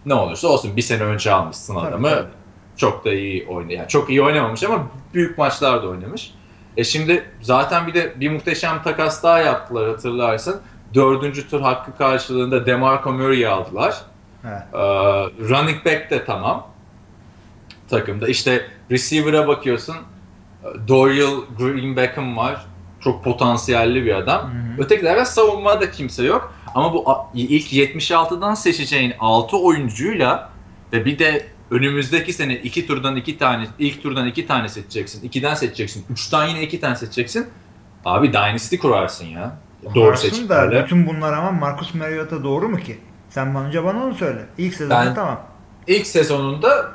Ne 0.05 0.13
olursa 0.13 0.47
olsun 0.47 0.75
bir 0.75 0.81
sene 0.81 1.03
önce 1.03 1.31
almışsın 1.31 1.75
adamı. 1.75 2.09
Tabii, 2.09 2.21
tabii. 2.21 2.31
Çok 2.77 3.05
da 3.05 3.13
iyi 3.13 3.47
oynuyor. 3.47 3.79
Yani 3.79 3.87
çok 3.87 4.09
iyi 4.09 4.21
oynamamış 4.21 4.63
ama 4.63 4.87
büyük 5.13 5.37
maçlarda 5.37 5.87
oynamış. 5.87 6.33
E 6.77 6.83
şimdi 6.83 7.23
zaten 7.41 7.87
bir 7.87 7.93
de 7.93 8.13
bir 8.19 8.29
muhteşem 8.29 8.83
takas 8.83 9.23
daha 9.23 9.39
yaptılar 9.39 9.89
hatırlarsın. 9.89 10.61
Dördüncü 10.93 11.49
tur 11.49 11.61
hakkı 11.61 11.97
karşılığında 11.97 12.65
DeMarco 12.65 13.13
Murray'i 13.13 13.47
aldılar. 13.47 14.01
Evet. 14.45 14.61
Ee, 14.73 14.77
running 15.49 15.85
back 15.85 16.11
de 16.11 16.25
tamam 16.25 16.67
takımda. 17.89 18.27
İşte 18.27 18.65
receiver'a 18.91 19.47
bakıyorsun. 19.47 19.95
Dorial 20.87 21.41
Green 21.57 21.95
Beckham 21.95 22.37
var. 22.37 22.65
Çok 22.99 23.23
potansiyelli 23.23 24.05
bir 24.05 24.15
adam. 24.15 24.41
Hı 24.41 24.45
hı. 24.45 24.83
Öteki 24.83 25.01
tarafta 25.03 25.25
savunmada 25.25 25.91
kimse 25.91 26.23
yok. 26.23 26.53
Ama 26.75 26.93
bu 26.93 27.05
ilk 27.33 27.73
76'dan 27.73 28.53
seçeceğin 28.53 29.13
6 29.19 29.57
oyuncuyla 29.57 30.49
ve 30.93 31.05
bir 31.05 31.19
de 31.19 31.47
önümüzdeki 31.71 32.33
sene 32.33 32.55
iki 32.55 32.87
turdan 32.87 33.15
iki 33.15 33.37
tane, 33.37 33.67
ilk 33.79 34.03
turdan 34.03 34.27
iki 34.27 34.47
tane 34.47 34.69
seçeceksin. 34.69 35.23
ikiden 35.23 35.53
seçeceksin. 35.53 36.05
Üçten 36.09 36.47
yine 36.47 36.61
iki 36.61 36.79
tane 36.79 36.95
seçeceksin. 36.95 37.47
Abi 38.05 38.33
Dynasty 38.33 38.77
kurarsın 38.77 39.25
ya. 39.25 39.57
Doğru 39.95 40.17
seçimlerle. 40.17 40.75
da 40.75 40.83
bütün 40.83 41.07
bunlar 41.07 41.33
ama 41.33 41.51
Marcus 41.51 41.93
Mariota 41.93 42.43
doğru 42.43 42.69
mu 42.69 42.77
ki? 42.77 42.99
Sen 43.31 43.55
önce 43.55 43.83
bana 43.83 44.03
onu 44.03 44.15
söyle. 44.15 44.45
İlk 44.57 44.73
sezonunda 44.73 45.05
ben, 45.05 45.15
tamam. 45.15 45.39
İlk 45.87 46.07
sezonunda 46.07 46.91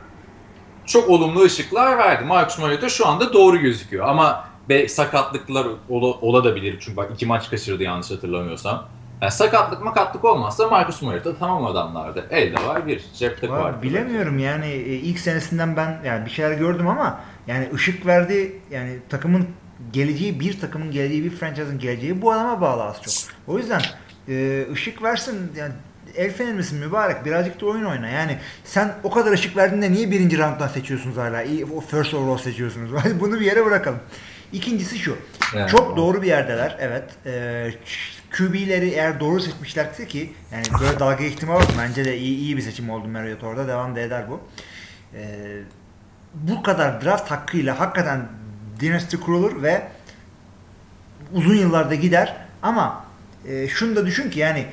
çok 0.86 1.08
olumlu 1.08 1.42
ışıklar 1.42 1.98
verdi. 1.98 2.24
Marcus 2.24 2.58
Mariota 2.58 2.88
şu 2.88 3.06
anda 3.06 3.32
doğru 3.32 3.56
gözüküyor 3.56 4.08
ama 4.08 4.44
be, 4.68 4.88
sakatlıklar 4.88 5.66
ola, 5.88 6.06
olabilir. 6.06 6.76
Çünkü 6.80 6.96
bak 6.96 7.10
iki 7.14 7.26
maç 7.26 7.50
kaçırdı 7.50 7.82
yanlış 7.82 8.10
hatırlamıyorsam. 8.10 8.88
Yani 9.22 9.32
sakatlık 9.32 9.84
makatlık 9.84 10.24
olmazsa 10.24 10.68
Marcus 10.68 11.02
Mariota 11.02 11.36
tamam 11.38 11.66
adamlardı. 11.66 12.26
Elde 12.30 12.66
var 12.66 12.86
bir, 12.86 13.04
cepte 13.14 13.48
var. 13.48 13.82
Bilemiyorum 13.82 14.38
yani 14.38 14.66
e, 14.66 14.94
ilk 14.94 15.18
senesinden 15.18 15.76
ben 15.76 16.00
yani 16.04 16.26
bir 16.26 16.30
şeyler 16.30 16.52
gördüm 16.52 16.88
ama 16.88 17.20
yani 17.46 17.70
ışık 17.74 18.06
verdi 18.06 18.60
yani 18.70 18.98
takımın 19.08 19.46
geleceği 19.92 20.40
bir 20.40 20.60
takımın 20.60 20.90
geleceği 20.90 21.24
bir 21.24 21.30
franchise'ın 21.30 21.78
geleceği 21.78 22.22
bu 22.22 22.32
adama 22.32 22.60
bağlı 22.60 22.84
az 22.84 23.02
çok. 23.02 23.14
O 23.46 23.58
yüzden 23.58 23.82
e, 24.28 24.66
ışık 24.72 25.02
versin 25.02 25.52
yani 25.56 25.72
el 26.16 26.32
fener 26.32 26.52
misin 26.52 26.78
mübarek 26.78 27.24
birazcık 27.24 27.60
da 27.60 27.66
oyun 27.66 27.84
oyna. 27.84 28.08
Yani 28.08 28.38
sen 28.64 28.94
o 29.02 29.10
kadar 29.10 29.32
ışık 29.32 29.56
verdiğinde 29.56 29.92
niye 29.92 30.10
birinci 30.10 30.38
rounddan 30.38 30.68
seçiyorsunuz 30.68 31.16
hala? 31.16 31.44
O 31.76 31.80
first 31.80 32.14
overall 32.14 32.38
seçiyorsunuz. 32.38 32.90
Bunu 33.20 33.40
bir 33.40 33.44
yere 33.44 33.64
bırakalım. 33.64 34.00
İkincisi 34.52 34.98
şu. 34.98 35.16
Yani, 35.54 35.70
çok 35.70 35.96
doğru 35.96 36.22
bir 36.22 36.26
yerdeler. 36.26 36.76
Evet. 36.80 37.04
E, 37.26 37.70
QB'leri 38.36 38.88
eğer 38.88 39.20
doğru 39.20 39.40
seçmişlerse 39.40 40.06
ki 40.06 40.32
yani 40.52 40.64
böyle 40.80 41.00
dalga 41.00 41.24
ihtimal 41.24 41.54
var. 41.54 41.66
Bence 41.78 42.04
de 42.04 42.18
iyi, 42.18 42.38
iyi 42.38 42.56
bir 42.56 42.62
seçim 42.62 42.90
oldu 42.90 43.08
Marriott 43.08 43.44
orada. 43.44 43.68
Devam 43.68 43.96
da 43.96 44.00
eder 44.00 44.24
bu. 44.30 44.40
E, 45.14 45.22
bu 46.34 46.62
kadar 46.62 47.04
draft 47.04 47.30
hakkıyla 47.30 47.80
hakikaten 47.80 48.28
dynasty 48.80 49.16
kurulur 49.16 49.62
ve 49.62 49.88
uzun 51.32 51.54
yıllarda 51.54 51.94
gider 51.94 52.36
ama 52.62 53.04
e, 53.48 53.68
şunu 53.68 53.96
da 53.96 54.06
düşün 54.06 54.30
ki 54.30 54.38
yani 54.38 54.66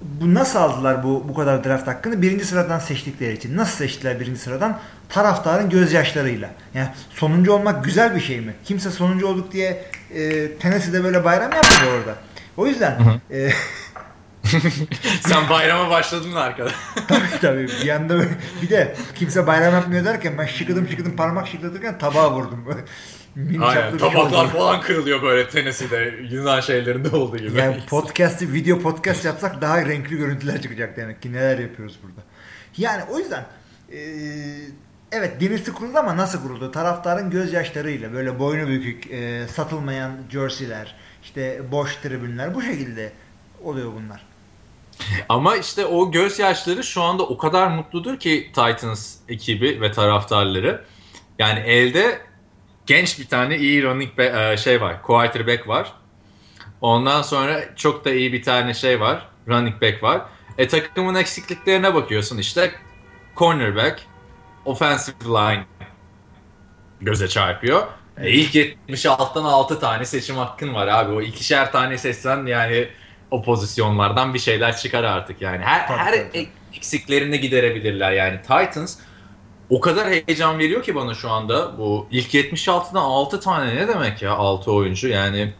bu 0.00 0.34
nasıl 0.34 0.58
aldılar 0.58 1.04
bu 1.04 1.28
bu 1.28 1.34
kadar 1.34 1.64
draft 1.64 1.86
hakkını? 1.86 2.22
Birinci 2.22 2.44
sıradan 2.44 2.78
seçtikleri 2.78 3.32
için. 3.32 3.56
Nasıl 3.56 3.76
seçtiler 3.76 4.20
birinci 4.20 4.40
sıradan? 4.40 4.78
Taraftarın 5.08 5.70
gözyaşlarıyla. 5.70 6.50
Yani 6.74 6.88
sonuncu 7.10 7.52
olmak 7.52 7.84
güzel 7.84 8.14
bir 8.14 8.20
şey 8.20 8.40
mi? 8.40 8.54
Kimse 8.64 8.90
sonuncu 8.90 9.26
olduk 9.26 9.52
diye 9.52 9.84
e, 10.14 10.52
Tennessee'de 10.52 11.04
böyle 11.04 11.24
bayram 11.24 11.52
yapmıyor 11.52 11.98
orada. 11.98 12.14
O 12.56 12.66
yüzden 12.66 13.20
e, 13.30 13.50
Sen 15.20 15.48
bayrama 15.50 15.90
başladın 15.90 16.32
arkada. 16.34 16.70
tabii 17.08 17.40
tabii 17.40 17.66
bir 17.66 17.84
yanda 17.84 18.18
böyle, 18.18 18.30
bir 18.62 18.70
de 18.70 18.96
kimse 19.14 19.46
bayram 19.46 19.74
yapmıyor 19.74 20.04
derken 20.04 20.38
ben 20.38 20.46
şıkıdım 20.46 20.88
şıkıdım 20.88 21.16
parmak 21.16 21.48
şıklatırken 21.48 21.98
tabağa 21.98 22.32
vurdum. 22.32 22.64
Mini 23.34 23.64
Aynen. 23.64 23.90
şey 23.90 23.98
Tabaklar 23.98 24.44
oldu. 24.44 24.52
falan 24.52 24.80
kırılıyor 24.80 25.22
böyle 25.22 25.48
Tennessee'de 25.48 26.14
Yunan 26.30 26.60
şeylerinde 26.60 27.16
olduğu 27.16 27.36
gibi. 27.38 27.58
Yani 27.58 27.76
podcast'i 27.88 28.52
video 28.52 28.78
podcast 28.78 29.24
yapsak 29.24 29.60
daha 29.60 29.86
renkli 29.86 30.16
görüntüler 30.16 30.62
çıkacak 30.62 30.96
demek 30.96 31.22
ki 31.22 31.32
neler 31.32 31.58
yapıyoruz 31.58 31.98
burada. 32.02 32.20
Yani 32.76 33.02
o 33.10 33.18
yüzden 33.18 33.46
e, 33.92 33.98
evet 35.12 35.40
dinasti 35.40 35.72
kuruldu 35.72 35.98
ama 35.98 36.16
nasıl 36.16 36.42
kuruldu? 36.42 36.70
Taraftarın 36.72 37.30
gözyaşlarıyla 37.30 38.12
böyle 38.12 38.38
boynu 38.38 38.68
bükük 38.68 39.10
e, 39.10 39.48
satılmayan 39.48 40.12
jerseyler 40.30 40.96
işte 41.22 41.60
boş 41.72 41.96
tribünler 41.96 42.54
bu 42.54 42.62
şekilde 42.62 43.12
oluyor 43.64 43.92
bunlar. 43.92 44.26
Ama 45.28 45.56
işte 45.56 45.86
o 45.86 46.12
gözyaşları 46.12 46.84
şu 46.84 47.02
anda 47.02 47.22
o 47.22 47.38
kadar 47.38 47.68
mutludur 47.68 48.18
ki 48.18 48.46
Titans 48.54 49.16
ekibi 49.28 49.80
ve 49.80 49.92
taraftarları. 49.92 50.84
Yani 51.38 51.60
elde 51.60 52.20
genç 52.86 53.18
bir 53.18 53.28
tane 53.28 53.58
iyi 53.58 53.82
running 53.82 54.18
back, 54.18 54.34
e, 54.34 54.56
şey 54.56 54.80
var. 54.80 55.02
Quarterback 55.02 55.68
var. 55.68 55.92
Ondan 56.80 57.22
sonra 57.22 57.76
çok 57.76 58.04
da 58.04 58.10
iyi 58.10 58.32
bir 58.32 58.42
tane 58.42 58.74
şey 58.74 59.00
var. 59.00 59.26
Running 59.48 59.82
back 59.82 60.02
var. 60.02 60.22
E 60.58 60.68
takımın 60.68 61.14
eksikliklerine 61.14 61.94
bakıyorsun 61.94 62.38
işte. 62.38 62.72
Cornerback, 63.36 64.02
offensive 64.64 65.16
line 65.24 65.64
göze 67.00 67.28
çarpıyor. 67.28 67.86
E 68.18 68.30
ilk 68.30 68.54
76'dan 68.88 69.44
6 69.44 69.80
tane 69.80 70.04
seçim 70.04 70.36
hakkın 70.36 70.74
var 70.74 70.86
abi. 70.88 71.12
O 71.12 71.20
ikişer 71.20 71.72
tane 71.72 71.98
seçsen 71.98 72.46
yani 72.46 72.88
o 73.30 73.42
pozisyonlardan 73.42 74.34
bir 74.34 74.38
şeyler 74.38 74.76
çıkar 74.76 75.04
artık 75.04 75.42
yani. 75.42 75.64
Her, 75.64 75.86
Tabii, 75.88 75.98
her 75.98 76.12
tabii. 76.32 76.48
eksiklerini 76.76 77.40
giderebilirler 77.40 78.12
yani. 78.12 78.40
Titans 78.42 78.98
o 79.70 79.80
kadar 79.80 80.08
heyecan 80.08 80.58
veriyor 80.58 80.82
ki 80.82 80.94
bana 80.94 81.14
şu 81.14 81.30
anda. 81.30 81.78
Bu 81.78 82.06
ilk 82.10 82.34
76'dan 82.34 83.00
6 83.02 83.40
tane 83.40 83.76
ne 83.76 83.88
demek 83.88 84.22
ya 84.22 84.32
6 84.32 84.72
oyuncu 84.72 85.08
yani. 85.08 85.52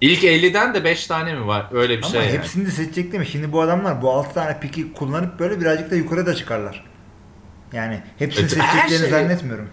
İlk 0.00 0.24
50'den 0.24 0.74
de 0.74 0.84
5 0.84 1.06
tane 1.06 1.34
mi 1.34 1.46
var? 1.46 1.66
Öyle 1.72 1.98
bir 1.98 2.02
Ama 2.02 2.12
şey 2.12 2.20
yani. 2.20 2.32
hepsini 2.32 2.66
de 2.66 2.70
seçecek 2.70 3.12
değil 3.12 3.20
mi? 3.20 3.26
Şimdi 3.26 3.52
bu 3.52 3.60
adamlar 3.60 4.02
bu 4.02 4.10
6 4.12 4.34
tane 4.34 4.60
piki 4.60 4.92
kullanıp 4.92 5.38
böyle 5.38 5.60
birazcık 5.60 5.90
da 5.90 5.94
yukarı 5.96 6.26
da 6.26 6.34
çıkarlar. 6.34 6.84
Yani 7.72 8.02
hepsini 8.18 8.40
Evet, 8.40 8.50
seçeceklerini 8.50 8.98
şey- 8.98 9.10
zannetmiyorum. 9.10 9.68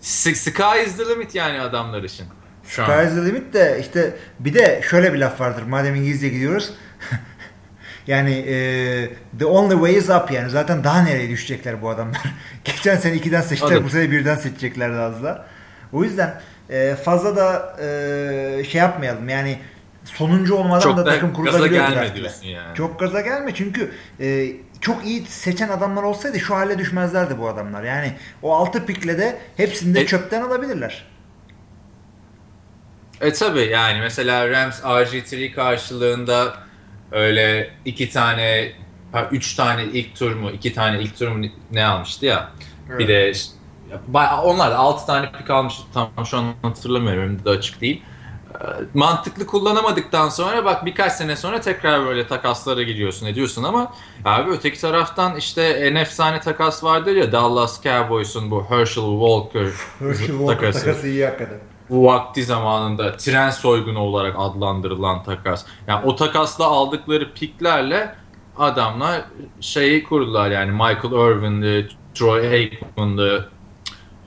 Sky 0.00 0.84
is 0.86 0.96
the 0.96 1.08
limit 1.08 1.34
yani 1.34 1.60
adamlar 1.60 2.02
için. 2.02 2.26
Şu 2.64 2.84
an. 2.84 2.86
Sky's 2.86 3.14
the 3.14 3.26
limit 3.26 3.54
de 3.54 3.78
işte 3.80 4.16
bir 4.40 4.54
de 4.54 4.82
şöyle 4.90 5.14
bir 5.14 5.18
laf 5.18 5.40
vardır. 5.40 5.62
Madem 5.62 5.94
İngilizce 5.94 6.28
gidiyoruz. 6.28 6.70
yani 8.08 8.30
e, 8.32 8.54
the 9.38 9.46
only 9.46 9.74
way 9.74 9.96
is 9.96 10.10
up 10.10 10.30
yani. 10.32 10.50
Zaten 10.50 10.84
daha 10.84 11.02
nereye 11.02 11.28
düşecekler 11.28 11.82
bu 11.82 11.90
adamlar. 11.90 12.20
Geçen 12.64 12.96
sene 12.96 13.16
2'den 13.16 13.40
seçtiler. 13.40 13.70
Anladım. 13.70 13.86
Bu 13.86 13.90
sene 13.90 14.10
birden 14.10 14.36
seçecekler 14.36 14.90
az 14.90 15.22
da. 15.22 15.46
O 15.92 16.04
yüzden 16.04 16.40
e, 16.70 16.94
fazla 17.04 17.36
da 17.36 17.76
e, 17.82 18.64
şey 18.64 18.78
yapmayalım. 18.80 19.28
Yani 19.28 19.58
sonuncu 20.04 20.54
olmadan 20.54 20.80
Çok 20.80 20.96
da 20.96 21.06
da 21.06 21.10
takım 21.10 21.28
gaza 21.28 21.36
kurulabiliyor 21.42 21.84
gelme 21.88 21.96
draft 21.96 22.10
ile. 22.12 22.20
diyorsun 22.20 22.46
yani. 22.46 22.76
Çok 22.76 23.00
gaza 23.00 23.20
gelme 23.20 23.54
çünkü 23.54 23.92
e, 24.20 24.46
çok 24.80 25.06
iyi 25.06 25.26
seçen 25.26 25.68
adamlar 25.68 26.02
olsaydı 26.02 26.40
şu 26.40 26.54
hale 26.54 26.78
düşmezlerdi 26.78 27.38
bu 27.38 27.48
adamlar. 27.48 27.82
Yani 27.84 28.12
o 28.42 28.54
6 28.54 28.86
pikle 28.86 29.18
de 29.18 29.38
hepsini 29.56 29.94
de 29.94 30.00
E- 30.00 30.06
çöpten 30.06 30.42
alabilirler. 30.42 31.04
E 33.20 33.32
tabi 33.32 33.60
yani 33.60 34.00
mesela 34.00 34.50
Rams 34.50 34.80
RG3 34.80 35.52
karşılığında 35.54 36.54
öyle 37.12 37.70
iki 37.84 38.10
tane, 38.10 38.72
üç 39.30 39.54
tane 39.54 39.84
ilk 39.84 40.16
tur 40.16 40.34
mu, 40.34 40.50
iki 40.50 40.74
tane 40.74 41.00
ilk 41.00 41.18
tur 41.18 41.28
mu 41.28 41.46
ne 41.72 41.84
almıştı 41.84 42.26
ya. 42.26 42.50
Bir 42.98 43.08
de 43.08 43.32
onlar 44.44 44.70
da 44.70 44.76
altı 44.76 45.06
tane 45.06 45.32
pik 45.32 45.50
almıştı 45.50 45.82
tam 45.94 46.26
şu 46.26 46.38
an 46.38 46.54
hatırlamıyorum 46.62 47.22
önümde 47.22 47.44
de 47.44 47.50
açık 47.50 47.80
değil. 47.80 48.02
E, 48.54 48.64
Mantıklı 48.94 49.46
kullanamadıktan 49.46 50.28
sonra 50.28 50.64
bak 50.64 50.86
birkaç 50.86 51.12
sene 51.12 51.36
sonra 51.36 51.60
tekrar 51.60 52.06
böyle 52.06 52.26
takaslara 52.26 52.82
gidiyorsun 52.82 53.26
ediyorsun 53.26 53.64
ama 53.64 53.94
abi 54.24 54.50
öteki 54.50 54.80
taraftan 54.80 55.36
işte 55.36 55.62
en 55.62 55.94
efsane 55.94 56.40
takas 56.40 56.84
vardır 56.84 57.16
ya 57.16 57.32
Dallas 57.32 57.82
Cowboys'un 57.82 58.50
bu 58.50 58.66
Herschel 58.68 59.04
Walker, 59.04 59.70
Herschel 59.98 60.26
Walker 60.26 60.56
takası 60.56 60.84
takası 60.84 61.08
iyi 61.08 61.24
hakikaten. 61.24 61.58
Bu 61.90 62.04
vakti 62.04 62.44
zamanında 62.44 63.16
tren 63.16 63.50
soygunu 63.50 63.98
olarak 63.98 64.34
adlandırılan 64.38 65.22
takas. 65.22 65.64
Yani 65.86 66.06
o 66.06 66.16
takasla 66.16 66.64
aldıkları 66.64 67.32
piklerle 67.32 68.14
adamlar 68.58 69.24
şeyi 69.60 70.04
kurdular 70.04 70.50
yani 70.50 70.70
Michael 70.70 71.36
Irvin'di, 71.36 71.88
Troy 72.14 72.48
Aikman'dı. 72.48 73.50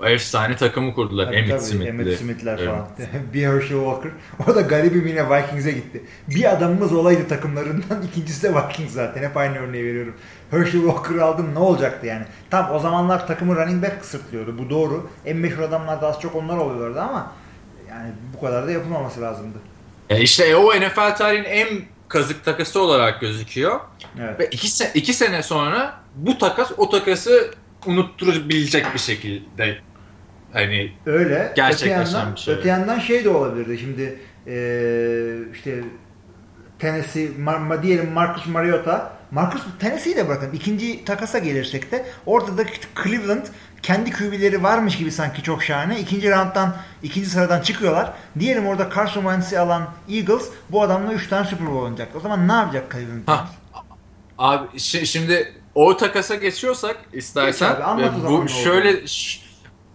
Efsane 0.04 0.56
takımı 0.56 0.94
kurdular. 0.94 1.26
Tabii, 1.26 1.50
tabii, 1.50 1.60
Smith'li. 1.60 1.88
Emmitt 1.88 2.20
Smith'ler 2.20 2.58
Evet. 2.58 2.70
falan. 2.70 2.88
bir 3.34 3.48
Herschel 3.48 3.78
Walker. 3.78 4.12
O 4.52 4.56
da 4.56 4.62
garibim 4.62 5.08
yine 5.08 5.30
Vikings'e 5.30 5.72
gitti. 5.72 6.04
Bir 6.28 6.52
adamımız 6.52 6.94
olaydı 6.94 7.28
takımlarından. 7.28 8.02
ikincisi 8.12 8.44
de 8.44 8.56
Vikings 8.56 8.94
zaten. 8.94 9.24
Hep 9.24 9.38
aynı 9.38 9.58
örneği 9.58 9.84
veriyorum. 9.84 10.14
Herschel 10.52 10.82
Walker'ı 10.82 11.26
aldım 11.26 11.56
ne 11.56 11.60
olacaktı 11.60 12.08
yani? 12.08 12.26
Tam 12.50 12.72
o 12.72 12.80
zamanlar 12.80 13.28
takımı 13.28 13.56
running 13.56 13.84
back 13.84 14.00
kısıtlıyordu. 14.02 14.58
Bu 14.58 14.70
doğru. 14.70 15.10
En 15.26 15.38
meşhur 15.38 15.62
adamlar 15.64 16.02
da 16.02 16.08
az 16.08 16.22
çok 16.22 16.36
onlar 16.36 16.58
oluyorlardı 16.58 17.02
ama 17.02 17.32
yani 17.92 18.12
bu 18.38 18.46
kadar 18.46 18.68
da 18.68 18.72
yapılmaması 18.72 19.22
lazımdı. 19.22 19.58
Ya 20.10 20.18
işte 20.18 20.46
e, 20.46 20.56
o 20.56 20.76
NFL 20.76 21.16
tarihinin 21.16 21.50
en 21.50 21.68
kazık 22.08 22.46
takası 22.46 22.82
olarak 22.82 23.22
gözüküyor. 23.22 23.80
Evet. 24.20 24.40
Ve 24.40 24.46
iki, 24.52 24.68
se- 24.68 24.92
iki 24.94 25.14
sene 25.14 25.44
sonra 25.44 26.00
bu 26.16 26.38
takas 26.38 26.72
o 26.78 26.90
takası 26.90 27.52
unutturabilecek 27.86 28.94
bir 28.94 29.00
şekilde 29.00 29.78
hani 30.54 30.92
Öyle. 31.06 31.54
Gerçekleşen 31.56 32.02
öte 32.02 32.12
yandan, 32.18 32.36
bir 32.36 32.40
şey. 32.40 32.54
Öte 32.54 32.70
yandan 32.70 33.00
şey 33.00 33.24
de 33.26 33.30
olabilirdi. 33.30 33.78
Şimdi 33.78 34.20
eee, 34.48 35.52
işte 35.54 35.84
Tennessee, 36.80 37.26
Mar- 37.40 37.68
Ma- 37.68 37.84
diyelim 37.84 38.12
Marcus 38.12 38.46
Mariota. 38.48 39.14
Marcus 39.32 39.62
Tennessee'yi 39.80 40.16
de 40.16 40.28
bırakın. 40.28 40.50
İkinci 40.54 41.06
takasa 41.06 41.40
gelirsek 41.40 41.92
de 41.92 42.06
orada 42.26 42.58
da 42.58 42.64
Cleveland 43.04 43.46
kendi 43.84 44.12
QB'leri 44.12 44.64
varmış 44.64 44.98
gibi 44.98 45.12
sanki 45.12 45.44
çok 45.44 45.64
şahane. 45.64 46.00
İkinci 46.00 46.32
rounddan, 46.32 46.76
ikinci 47.04 47.30
sıradan 47.30 47.62
çıkıyorlar. 47.62 48.14
Diyelim 48.40 48.68
orada 48.68 48.90
Carson 48.96 49.22
Wentz'i 49.22 49.60
alan 49.60 49.88
Eagles 50.10 50.50
bu 50.70 50.84
adamla 50.84 51.14
3 51.14 51.28
tane 51.30 51.48
Super 51.48 51.68
Bowl 51.68 51.80
oynayacak. 51.84 52.16
O 52.16 52.20
zaman 52.20 52.48
ne 52.48 52.54
yapacak 52.54 52.92
Cleveland? 52.92 53.22
Ha, 53.28 53.48
Abi 54.38 54.66
şi- 54.78 55.06
şimdi 55.06 55.54
o 55.76 55.98
takasa 55.98 56.36
geçiyorsak 56.36 56.98
istersen 57.14 57.70
Geç 57.76 57.82
abi, 57.86 58.02
e, 58.02 58.24
bu 58.30 58.48
şöyle 58.50 59.04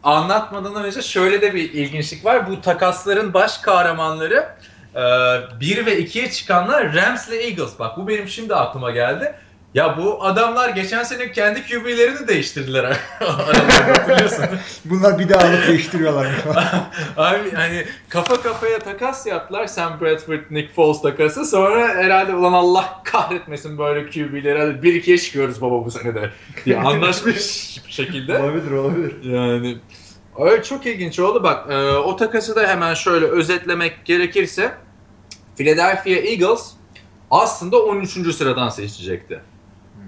anlatmadan 0.03 0.85
önce 0.85 1.03
şöyle 1.03 1.41
de 1.41 1.55
bir 1.55 1.73
ilginçlik 1.73 2.25
var. 2.25 2.51
Bu 2.51 2.61
takasların 2.61 3.35
baş 3.35 3.59
kahramanları 3.59 4.49
1 5.61 5.87
ve 5.87 5.99
2'ye 6.01 6.31
çıkanlar 6.31 6.95
Rams 6.95 7.29
ile 7.29 7.45
Eagles. 7.47 7.79
Bak 7.79 7.97
bu 7.97 8.09
benim 8.09 8.29
şimdi 8.29 8.55
aklıma 8.55 8.91
geldi. 8.91 9.35
Ya 9.77 9.99
bu 9.99 10.25
adamlar 10.25 10.69
geçen 10.69 11.03
sene 11.03 11.33
kendi 11.33 11.67
QB'lerini 11.67 12.29
değiştirdiler. 12.29 12.85
Hatırlıyorsun. 13.19 14.45
Bunlar 14.85 15.19
bir 15.19 15.29
daha 15.29 15.49
alıp 15.49 15.69
değiştiriyorlar. 15.69 16.27
Abi 17.17 17.51
hani 17.55 17.85
kafa 18.09 18.43
kafaya 18.43 18.79
takas 18.79 19.27
yaptılar. 19.27 19.67
Sam 19.67 20.01
Bradford, 20.01 20.41
Nick 20.51 20.75
Foles 20.75 21.03
takası. 21.03 21.45
Sonra 21.45 21.89
herhalde 21.89 22.35
ulan 22.35 22.53
Allah 22.53 23.01
kahretmesin 23.05 23.79
böyle 23.79 24.11
QB'leri. 24.11 24.59
Hadi 24.59 24.89
1-2'ye 24.89 25.19
çıkıyoruz 25.19 25.61
baba 25.61 25.85
bu 25.85 25.91
sene 25.91 26.15
de. 26.15 26.31
diye 26.65 26.79
anlaşmış 26.79 27.37
bir 27.87 27.93
şekilde. 27.93 28.39
olabilir 28.39 28.71
olabilir. 28.71 29.25
Yani 29.25 29.79
öyle 30.39 30.63
çok 30.63 30.87
ilginç 30.87 31.19
oldu. 31.19 31.43
Bak 31.43 31.71
e, 31.71 31.91
o 31.91 32.17
takası 32.17 32.57
da 32.57 32.69
hemen 32.69 32.95
şöyle 32.95 33.27
özetlemek 33.27 34.05
gerekirse 34.05 34.73
Philadelphia 35.57 36.11
Eagles 36.11 36.71
aslında 37.31 37.83
13. 37.83 38.35
sıradan 38.35 38.69
seçecekti. 38.69 39.41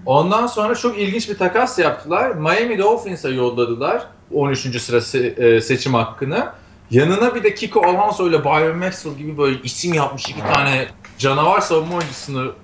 Ondan 0.09 0.47
sonra 0.47 0.75
çok 0.75 0.99
ilginç 0.99 1.29
bir 1.29 1.39
takas 1.39 1.79
yaptılar. 1.79 2.31
Miami 2.31 2.79
Dolphins'a 2.79 3.29
yolladılar 3.29 4.07
13. 4.35 4.81
sıra 4.81 4.97
se- 4.97 5.45
e, 5.57 5.61
seçim 5.61 5.95
hakkını. 5.95 6.53
Yanına 6.91 7.35
bir 7.35 7.43
de 7.43 7.55
Kiko 7.55 7.81
Alonso 7.87 8.29
ile 8.29 8.45
Byron 8.45 8.77
Maxwell 8.79 9.15
gibi 9.15 9.39
böyle 9.39 9.63
isim 9.63 9.95
yapmış 9.95 10.29
iki 10.29 10.41
tane 10.41 10.89
canavar 11.19 11.61
savunma 11.61 11.97
oyuncusunu 11.97 12.55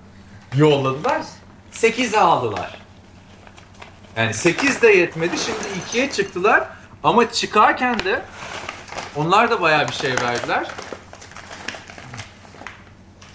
yolladılar. 0.56 1.22
8'e 1.72 2.20
aldılar. 2.20 2.78
Yani 4.16 4.34
8 4.34 4.82
de 4.82 4.88
yetmedi. 4.88 5.38
Şimdi 5.38 5.58
2'ye 5.92 6.10
çıktılar. 6.10 6.68
Ama 7.02 7.32
çıkarken 7.32 7.98
de 8.04 8.22
onlar 9.16 9.50
da 9.50 9.60
bayağı 9.62 9.88
bir 9.88 9.92
şey 9.92 10.10
verdiler. 10.10 10.66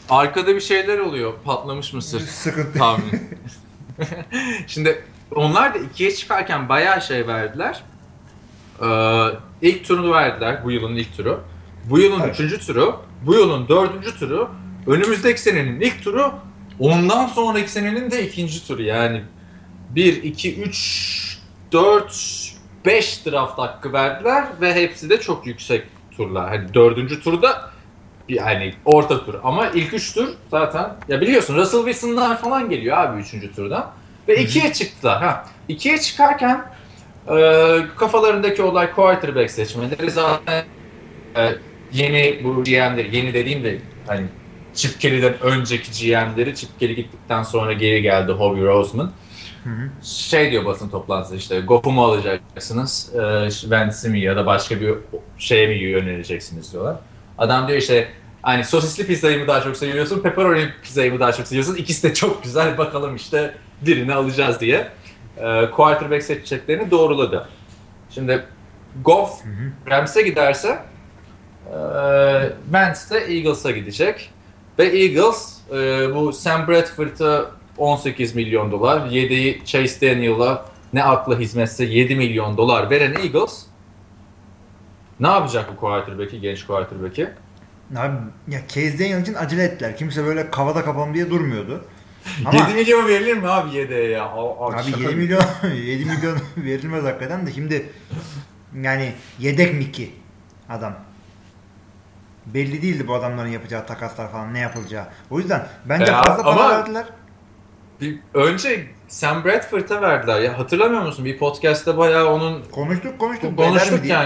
arkada 0.10 0.56
bir 0.56 0.62
şeyler 0.62 1.00
oluyor. 1.00 1.34
Patlamış 1.46 1.94
mısır. 1.94 2.20
Sıkıntı. 2.20 2.80
Tahmin. 2.80 3.30
Şimdi 4.68 5.04
onlar 5.36 5.74
da 5.74 5.78
ikiye 5.78 6.12
çıkarken 6.12 6.70
bayağı 6.70 7.02
şey 7.02 7.28
verdiler. 7.28 7.84
Ee, 8.82 8.88
ilk 9.62 9.86
turunu 9.88 10.14
verdiler. 10.14 10.64
Bu 10.64 10.72
yılın 10.72 10.96
ilk 10.96 11.18
turu. 11.18 11.44
Bu 11.90 12.00
yılın 12.00 12.22
Evet. 12.22 12.34
üçüncü 12.34 12.60
turu. 12.60 13.02
Bu 13.26 13.34
yılın 13.34 13.68
dördüncü 13.68 14.20
turu. 14.20 14.50
Önümüzdeki 14.88 15.42
senenin 15.42 15.82
ilk 15.82 16.04
turu. 16.04 16.34
Ondan 16.80 17.28
sonraki 17.28 17.72
senenin 17.72 18.12
de 18.12 18.28
ikinci 18.28 18.68
turu. 18.68 18.82
Yani 18.82 19.24
1, 19.90 20.24
2, 20.24 20.62
3, 20.62 21.38
4, 21.72 22.54
5 22.86 23.26
draft 23.26 23.58
hakkı 23.60 23.94
verdiler. 23.94 24.46
Ve 24.62 24.74
hepsi 24.74 25.10
de 25.10 25.20
çok 25.20 25.48
yüksek 25.48 25.84
turlar. 26.18 26.50
Hani 26.50 26.74
dördüncü 26.74 27.22
turda 27.22 27.72
yani 28.30 28.74
orta 28.86 29.26
tur 29.26 29.36
ama 29.44 29.68
ilk 29.68 29.94
üç 29.94 30.14
tur 30.14 30.28
zaten 30.52 30.96
ya 31.08 31.22
biliyorsun 31.22 31.56
Russell 31.56 31.86
Wilson'lar 31.86 32.42
falan 32.42 32.70
geliyor 32.70 32.98
abi 32.98 33.22
üçüncü 33.22 33.56
turdan 33.56 33.92
ve 34.28 34.42
ikiye 34.42 34.74
çıktılar. 34.74 35.24
Ha 35.24 35.46
ikiye 35.68 35.98
çıkarken 35.98 36.66
e, 37.28 37.36
kafalarındaki 37.98 38.64
olay 38.64 38.92
quarterback 38.92 39.52
seçmeleri 39.52 40.12
zaten 40.12 40.64
e, 41.38 41.50
yeni 41.94 42.44
bu 42.44 42.64
GM'leri 42.64 43.16
yeni 43.16 43.34
dediğim 43.34 43.64
de 43.64 43.80
hani 44.08 44.26
Chip 44.74 45.00
Kelly'den 45.00 45.34
önceki 45.42 45.92
GM'leri 45.92 46.56
Chip 46.56 46.80
Kelly 46.80 46.96
gittikten 46.96 47.44
sonra 47.44 47.74
geri 47.74 48.02
geldi 48.02 48.32
Howie 48.32 48.64
Roseman. 48.64 49.12
Hı 49.64 49.70
hı. 49.70 50.06
Şey 50.06 50.52
diyor 50.52 50.66
basın 50.66 50.90
toplantısı 50.90 51.36
işte 51.36 51.60
Goff'u 51.60 51.92
mu 51.92 52.04
alacaksınız, 52.04 53.12
e, 53.16 53.50
Wentz'i 53.50 54.10
mi 54.10 54.20
ya 54.20 54.36
da 54.36 54.46
başka 54.46 54.82
bir 54.82 54.94
şeye 55.38 55.68
mi 55.68 55.76
yöneleceksiniz 55.76 56.74
diyorlar. 56.74 56.96
Adam 57.40 57.68
diyor 57.68 57.80
işte 57.80 58.08
hani 58.42 58.64
sosisli 58.64 59.08
pizzayı 59.08 59.40
mı 59.40 59.48
daha 59.48 59.62
çok 59.62 59.78
seviyorsun, 59.78 60.20
pepperoni 60.20 60.70
pizzayı 60.84 61.14
mı 61.14 61.20
daha 61.20 61.32
çok 61.32 61.48
seviyorsun? 61.48 61.76
İkisi 61.76 62.10
de 62.10 62.14
çok 62.14 62.44
güzel 62.44 62.78
bakalım 62.78 63.16
işte 63.16 63.56
birini 63.82 64.14
alacağız 64.14 64.60
diye. 64.60 64.88
E, 65.38 65.72
quarterback 65.72 66.24
seçeceklerini 66.24 66.92
doğruladı. 66.92 67.48
Şimdi 68.10 68.44
Goff 69.04 69.42
Rams'e 69.90 70.22
giderse 70.22 70.80
e, 71.66 71.78
Wentz 72.64 73.12
de 73.12 73.18
Eagles'a 73.18 73.72
gidecek. 73.72 74.30
Ve 74.80 74.86
Eagles 74.86 75.58
e, 75.72 75.76
bu 76.16 76.34
Sam 76.34 76.68
Bradford'a 76.68 77.52
18 77.78 78.36
milyon 78.36 78.72
dolar, 78.72 79.06
yedeği 79.06 79.62
Chase 79.66 80.02
Daniel'a 80.02 80.66
ne 80.94 81.04
akla 81.04 81.40
hizmetse 81.40 81.86
7 81.86 82.16
milyon 82.16 82.58
dolar 82.58 82.90
veren 82.90 83.14
Eagles 83.14 83.69
ne 85.20 85.28
yapacak 85.28 85.72
bu 85.72 85.76
quarterback'i, 85.80 86.42
genç 86.42 86.66
quarterback'i? 86.66 87.30
Abi 87.96 88.16
ya 88.48 88.60
Case 88.68 89.00
Daniel 89.00 89.22
için 89.22 89.34
acele 89.34 89.64
ettiler. 89.64 89.98
Kimse 89.98 90.26
böyle 90.26 90.52
kavada 90.52 90.86
kapalım 90.86 91.14
diye 91.14 91.30
durmuyordu. 91.30 91.86
Ama 92.46 92.60
7 92.60 92.74
milyon 92.74 93.08
verilir 93.08 93.34
mi 93.38 93.48
abi 93.50 93.76
yedeğe 93.76 94.10
ya? 94.10 94.24
A- 94.26 94.68
abi 94.68 94.78
şaka 94.78 94.90
7 94.90 95.00
gibi. 95.00 95.16
milyon 95.16 95.42
7 95.76 96.06
milyon 96.06 96.38
verilmez 96.58 97.04
hakikaten 97.04 97.48
de 97.48 97.52
şimdi 97.54 97.90
yani 98.82 99.14
yedek 99.40 99.74
mi 99.74 99.92
ki 99.92 100.12
adam? 100.70 100.96
Belli 102.46 102.82
değildi 102.82 103.08
bu 103.08 103.14
adamların 103.16 103.50
yapacağı 103.50 103.86
takaslar 103.86 104.32
falan 104.32 104.54
ne 104.54 104.60
yapılacağı. 104.60 105.06
O 105.30 105.40
yüzden 105.40 105.68
bence 105.86 106.12
Ya, 106.12 106.24
fazla 106.24 106.44
para 106.44 106.70
verdiler. 106.70 107.06
Bir- 108.02 108.20
önce 108.34 108.88
Sam 109.08 109.44
Bradford'a 109.46 110.02
verdiler 110.02 110.42
ya 110.42 110.60
hatırlamıyor 110.60 111.02
musun? 111.02 111.26
Bir 111.26 111.38
podcast'ta 111.38 111.98
bayağı 111.98 112.28
onun 112.34 112.64
Konuştuk 112.72 113.20
konuştuk. 113.20 113.58
konuştuk 113.58 114.04
diye. 114.04 114.18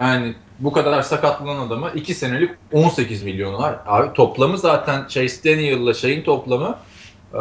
Yani. 0.00 0.34
Bu 0.58 0.72
kadar 0.72 1.02
sakatlanan 1.02 1.66
adama 1.66 1.90
2 1.90 2.14
senelik 2.14 2.50
18 2.72 3.22
milyon 3.22 3.54
var. 3.54 3.76
Abi 3.86 4.12
toplamı 4.12 4.58
zaten 4.58 5.06
Chase 5.08 5.44
Daniel'la 5.44 5.94
şeyin 5.94 6.22
toplamı 6.24 6.78
e, 7.34 7.38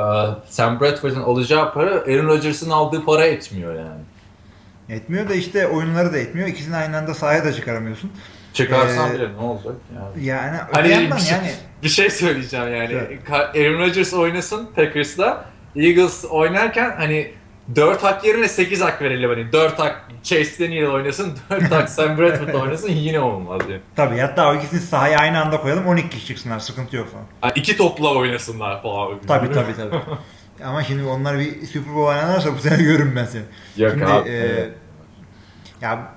Sam 0.49 0.79
Bradford'ın 0.79 1.21
alacağı 1.23 1.73
para 1.73 1.89
Aaron 1.89 2.27
Rodgers'ın 2.27 2.69
aldığı 2.69 3.05
para 3.05 3.25
etmiyor 3.25 3.75
yani. 3.75 4.01
Etmiyor 4.89 5.29
da 5.29 5.33
işte 5.33 5.67
oyunları 5.67 6.13
da 6.13 6.17
etmiyor. 6.17 6.47
İkisini 6.47 6.75
aynı 6.75 6.97
anda 6.97 7.13
sahaya 7.13 7.45
da 7.45 7.53
çıkaramıyorsun. 7.53 8.11
Çıkarsan 8.53 9.09
Ee, 9.11 9.13
bile 9.13 9.33
ne 9.33 9.37
olacak 9.45 9.73
yani. 9.95 10.25
Yani 10.25 10.57
Hani 10.71 10.87
bir 11.15 11.19
şey, 11.21 11.31
yani 11.37 11.51
bir 11.83 11.89
şey 11.89 12.09
söyleyeceğim 12.09 12.73
yani. 12.73 12.93
Ka- 13.29 13.49
Aaron 13.67 13.79
Rodgers 13.79 14.13
oynasın 14.13 14.69
Packers'la. 14.75 15.45
Eagles 15.75 16.25
oynarken 16.25 16.91
hani 16.97 17.31
4 17.75 18.03
hak 18.03 18.25
yerine 18.25 18.47
8 18.49 18.81
hak 18.81 19.01
verelim 19.01 19.29
hani. 19.29 19.51
4 19.51 19.79
hak 19.79 20.09
Chase 20.23 20.65
Daniel 20.65 20.87
oynasın, 20.87 21.37
4 21.49 21.71
hak 21.71 21.89
Sam 21.89 22.17
Bradford 22.17 22.53
oynasın 22.53 22.89
yine 22.91 23.19
olmaz 23.19 23.61
yani. 23.69 23.81
tabii 23.95 24.19
hatta 24.19 24.51
o 24.51 24.55
ikisini 24.55 24.79
sahaya 24.79 25.19
aynı 25.19 25.41
anda 25.41 25.61
koyalım 25.61 25.87
12 25.87 26.09
kişi 26.09 26.25
çıksınlar 26.27 26.59
sıkıntı 26.59 26.95
yok 26.95 27.11
falan. 27.11 27.25
Yani 27.43 27.53
iki 27.55 27.77
topla 27.77 28.15
oynasınlar 28.15 28.81
falan. 28.81 29.19
Tabii 29.27 29.51
tabii 29.51 29.75
tabii. 29.75 29.95
Ama 30.63 30.83
şimdi 30.83 31.03
onlar 31.03 31.39
bir 31.39 31.65
Super 31.65 31.95
Bowl 31.95 32.07
oynarlarsa 32.07 32.53
bu 32.53 32.59
sene 32.59 32.83
görürüm 32.83 33.13
ben 33.15 33.25
seni. 33.25 33.43
Yok 33.77 33.91
Şimdi 33.91 34.05
abi. 34.05 34.29
e, 34.29 34.33
evet. 34.33 34.73
ya 35.81 36.13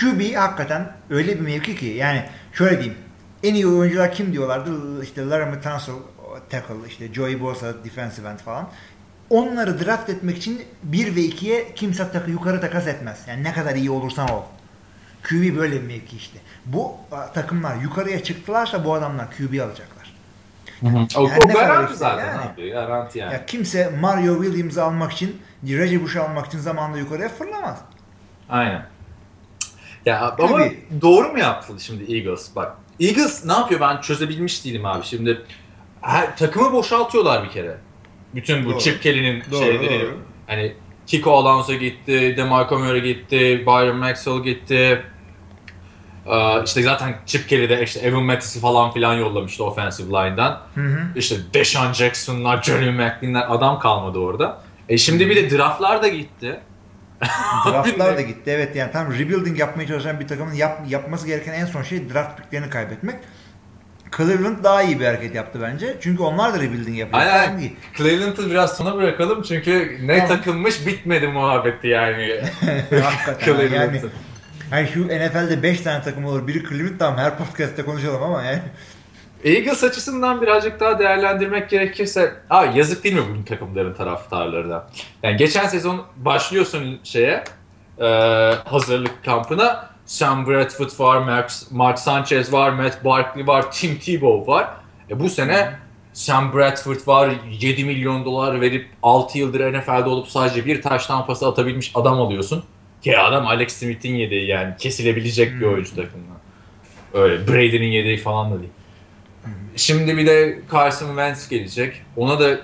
QB 0.00 0.34
hakikaten 0.36 0.92
öyle 1.10 1.34
bir 1.34 1.40
mevki 1.40 1.76
ki 1.76 1.86
yani 1.86 2.24
şöyle 2.52 2.78
diyeyim. 2.78 2.98
En 3.42 3.54
iyi 3.54 3.66
oyuncular 3.66 4.12
kim 4.12 4.32
diyorlardı? 4.32 5.02
İşte 5.04 5.26
Laramie 5.28 5.60
Tunsil 5.60 5.92
tackle, 6.50 6.74
işte 6.88 7.12
Joey 7.14 7.40
Bosa 7.40 7.84
defensive 7.84 8.28
end 8.28 8.38
falan. 8.38 8.68
Onları 9.30 9.84
draft 9.84 10.08
etmek 10.08 10.36
için 10.36 10.62
1 10.82 11.16
ve 11.16 11.20
2'ye 11.20 11.74
kimse 11.74 12.12
takı 12.12 12.30
yukarı 12.30 12.60
takas 12.60 12.86
etmez. 12.86 13.24
Yani 13.28 13.44
ne 13.44 13.52
kadar 13.52 13.74
iyi 13.74 13.90
olursan 13.90 14.28
ol. 14.28 14.42
QB 15.22 15.56
böyle 15.56 15.82
bir 15.82 15.86
mevki 15.86 16.16
işte. 16.16 16.38
Bu 16.66 16.94
takımlar 17.34 17.76
yukarıya 17.76 18.22
çıktılarsa 18.22 18.84
bu 18.84 18.94
adamlar 18.94 19.26
QB 19.30 19.60
alacaklar. 19.60 20.14
o, 20.82 20.86
yani 20.88 21.08
o 21.44 21.48
ne 21.48 21.52
kadar 21.52 21.66
garanti 21.66 21.96
zaten 21.96 22.26
yani. 22.26 22.40
abi. 22.40 22.70
Garanti 22.70 23.18
yani. 23.18 23.32
Ya 23.32 23.46
kimse 23.46 23.92
Mario 24.00 24.42
Williams'ı 24.42 24.84
almak 24.84 25.12
için, 25.12 25.42
Reggie 25.64 26.02
Bush'u 26.02 26.22
almak 26.22 26.46
için 26.46 26.58
zamanında 26.58 26.98
yukarıya 26.98 27.28
fırlamaz. 27.28 27.78
Aynen. 28.48 28.86
Ya 30.06 30.20
ama 30.38 30.58
Tabii. 30.58 30.84
doğru 31.02 31.28
mu 31.28 31.38
yaptı 31.38 31.72
şimdi 31.78 32.16
Eagles? 32.16 32.56
Bak 32.56 32.76
Eagles 33.00 33.44
ne 33.44 33.52
yapıyor 33.52 33.80
ben 33.80 34.00
çözebilmiş 34.00 34.64
değilim 34.64 34.86
abi. 34.86 35.04
Şimdi 35.04 35.42
her, 36.00 36.36
takımı 36.36 36.72
boşaltıyorlar 36.72 37.44
bir 37.44 37.50
kere. 37.50 37.76
Bütün 38.34 38.64
bu 38.64 38.70
Doğru. 38.70 38.78
Chip 38.78 39.02
Kelly'nin 39.02 39.42
Doğru, 39.50 39.64
şeyleri. 39.64 40.00
doğru. 40.00 40.18
Hani 40.46 40.72
Kiko 41.06 41.32
Alonso 41.32 41.74
gitti, 41.74 42.34
DeMarco 42.36 42.78
Murray 42.78 43.02
gitti, 43.02 43.62
Byron 43.66 43.96
Maxwell 43.96 44.42
gitti. 44.42 45.02
Ee, 46.26 46.64
işte 46.64 46.82
zaten 46.82 47.14
Chip 47.26 47.48
Kelly 47.48 47.68
de 47.68 47.82
işte 47.82 48.00
Evan 48.00 48.22
Mattis'i 48.22 48.60
falan 48.60 48.92
filan 48.92 49.14
yollamıştı 49.14 49.64
offensive 49.64 50.08
line'dan. 50.08 50.60
Hı 50.74 50.80
hı. 50.80 51.00
İşte 51.16 51.36
Deshaun 51.54 51.92
Jackson'lar, 51.92 52.62
Johnny 52.62 52.90
McLean'ler 52.90 53.46
adam 53.48 53.78
kalmadı 53.78 54.18
orada. 54.18 54.62
E 54.88 54.98
şimdi 54.98 55.28
bir 55.30 55.36
de 55.36 55.58
draftlar 55.58 56.02
da 56.02 56.08
gitti. 56.08 56.60
Draftlar 57.66 58.16
da 58.16 58.20
gitti. 58.20 58.50
Evet 58.50 58.76
yani 58.76 58.92
tam 58.92 59.12
rebuilding 59.12 59.58
yapmaya 59.58 59.86
çalışan 59.86 60.20
bir 60.20 60.28
takımın 60.28 60.54
yap, 60.54 60.80
yapması 60.88 61.26
gereken 61.26 61.52
en 61.52 61.66
son 61.66 61.82
şey 61.82 62.10
draft 62.10 62.40
picklerini 62.40 62.70
kaybetmek. 62.70 63.16
Cleveland 64.16 64.64
daha 64.64 64.82
iyi 64.82 65.00
bir 65.00 65.06
hareket 65.06 65.34
yaptı 65.34 65.58
bence. 65.62 65.96
Çünkü 66.00 66.22
onlar 66.22 66.54
da 66.54 66.56
rebuilding 66.60 66.98
yapıyor. 66.98 67.22
Aynen. 67.22 67.58
Değil. 67.58 67.76
Cleveland'ı 67.96 68.50
biraz 68.50 68.76
sona 68.76 68.94
bırakalım 68.96 69.42
çünkü 69.42 69.98
ne 70.02 70.18
Tamam. 70.18 70.28
takılmış 70.36 70.86
bitmedi 70.86 71.28
muhabbeti 71.28 71.88
yani. 71.88 72.40
Hakikaten 73.02 73.74
yani. 73.74 74.00
Yani 74.72 74.88
şu 74.94 75.08
NFL'de 75.08 75.62
5 75.62 75.80
tane 75.80 76.02
takım 76.02 76.24
olur. 76.24 76.46
Biri 76.46 76.68
Cleveland 76.68 76.98
tamam 76.98 77.18
her 77.18 77.38
podcast'te 77.38 77.82
konuşalım 77.84 78.22
ama 78.22 78.42
yani. 78.42 78.62
Eagles 79.44 79.84
açısından 79.84 80.42
birazcık 80.42 80.80
daha 80.80 80.98
değerlendirmek 80.98 81.70
gerekirse 81.70 82.34
Aa, 82.50 82.64
yazık 82.64 83.04
değil 83.04 83.14
mi 83.14 83.22
bu 83.40 83.44
takımların 83.44 83.94
taraftarlarına? 83.94 84.86
Yani 85.22 85.36
geçen 85.36 85.66
sezon 85.66 86.02
başlıyorsun 86.16 87.00
şeye 87.04 87.44
e, 87.98 88.06
hazırlık 88.64 89.24
kampına 89.24 89.89
Sam 90.10 90.46
Bradford 90.46 90.90
var, 90.98 91.18
Mark, 91.22 91.52
Mark 91.70 91.98
Sanchez 91.98 92.52
var, 92.52 92.70
Matt 92.70 93.04
Barkley 93.04 93.46
var, 93.46 93.72
Tim 93.72 93.98
Tebow 93.98 94.52
var. 94.52 94.68
E, 95.10 95.20
bu 95.20 95.28
sene 95.28 95.72
Sam 96.12 96.54
Bradford 96.54 97.06
var 97.06 97.30
7 97.60 97.84
milyon 97.84 98.24
dolar 98.24 98.60
verip 98.60 98.86
6 99.02 99.38
yıldır 99.38 99.72
NFL'de 99.72 100.08
olup 100.08 100.28
sadece 100.28 100.66
bir 100.66 100.82
taş 100.82 101.06
tampası 101.06 101.48
atabilmiş 101.48 101.92
adam 101.94 102.20
alıyorsun. 102.20 102.64
Ki 103.02 103.18
adam 103.18 103.46
Alex 103.46 103.72
Smith'in 103.72 104.14
yedeği 104.14 104.48
yani 104.48 104.74
kesilebilecek 104.78 105.52
bir 105.54 105.60
Hmm. 105.60 105.72
oyuncu 105.72 105.90
takımdan. 105.96 106.36
Öyle 107.14 107.48
Brady'nin 107.48 107.86
yedeği 107.90 108.16
falan 108.16 108.50
da 108.52 108.58
değil. 108.58 108.70
Şimdi 109.76 110.16
bir 110.16 110.26
de 110.26 110.58
Carson 110.72 111.06
Wentz 111.06 111.48
gelecek. 111.48 112.02
Ona 112.16 112.40
da 112.40 112.60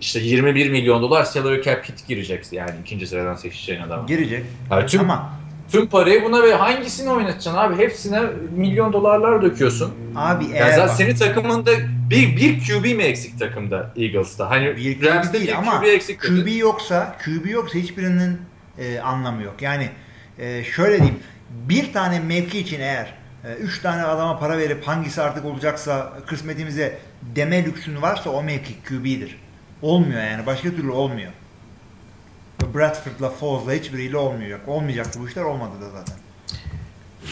işte 0.00 0.20
21 0.20 0.70
milyon 0.70 1.02
dolar 1.02 1.24
salary 1.24 1.62
cap 1.62 1.88
hit 1.88 2.08
girecek 2.08 2.52
yani 2.52 2.70
ikinci 2.82 3.06
sıradan 3.06 3.34
seçeceğin 3.34 3.80
adam. 3.80 4.06
Girecek. 4.06 4.44
Yani 4.70 4.86
tüm, 4.86 5.00
Ama 5.00 5.39
tüm 5.72 5.86
parayı 5.86 6.24
buna 6.24 6.42
ve 6.42 6.54
hangisini 6.54 7.10
oynatacaksın 7.10 7.54
abi? 7.56 7.76
Hepsine 7.76 8.20
milyon 8.56 8.92
dolarlar 8.92 9.42
döküyorsun. 9.42 9.94
abi 10.16 10.44
Yani 10.44 10.54
eğer 10.54 10.70
zaten 10.70 10.88
bak- 10.88 10.96
senin 10.96 11.14
takımında 11.14 11.70
bir, 12.10 12.36
bir 12.36 12.60
QB 12.66 12.84
mi 12.96 13.02
eksik 13.02 13.38
takımda 13.38 13.92
Eagles'ta? 13.96 14.50
Hani 14.50 14.76
Bir 14.76 15.06
Rams'da 15.06 15.32
değil 15.32 15.46
bir 15.48 15.52
ama 15.52 15.80
QB 15.80 15.84
eksik. 15.86 16.20
QB 16.20 16.58
yoksa 16.58 17.16
QB 17.24 17.50
yoksa 17.50 17.78
hiçbirinin 17.78 18.38
e, 18.78 19.00
anlamı 19.00 19.42
yok. 19.42 19.54
Yani 19.62 19.88
e, 20.38 20.64
şöyle 20.64 20.96
diyeyim 20.96 21.18
bir 21.50 21.92
tane 21.92 22.20
mevki 22.20 22.58
için 22.58 22.80
eğer 22.80 23.14
e, 23.44 23.54
üç 23.54 23.82
tane 23.82 24.02
adama 24.02 24.38
para 24.38 24.58
verip 24.58 24.88
hangisi 24.88 25.22
artık 25.22 25.44
olacaksa 25.44 26.12
kısmetimize 26.26 26.98
deme 27.22 27.64
lüksün 27.64 28.02
varsa 28.02 28.30
o 28.30 28.42
mevki 28.42 28.74
QB'dir. 28.88 29.36
Olmuyor 29.82 30.22
yani. 30.22 30.46
Başka 30.46 30.70
türlü 30.70 30.90
olmuyor. 30.90 31.30
Bradford'la 32.74 33.30
Foz'la 33.30 33.72
hiçbiriyle 33.72 34.16
olmayacak. 34.16 34.60
Olmayacaktı 34.66 35.20
bu 35.20 35.28
işler 35.28 35.42
olmadı 35.42 35.72
da 35.80 35.90
zaten. 35.90 36.16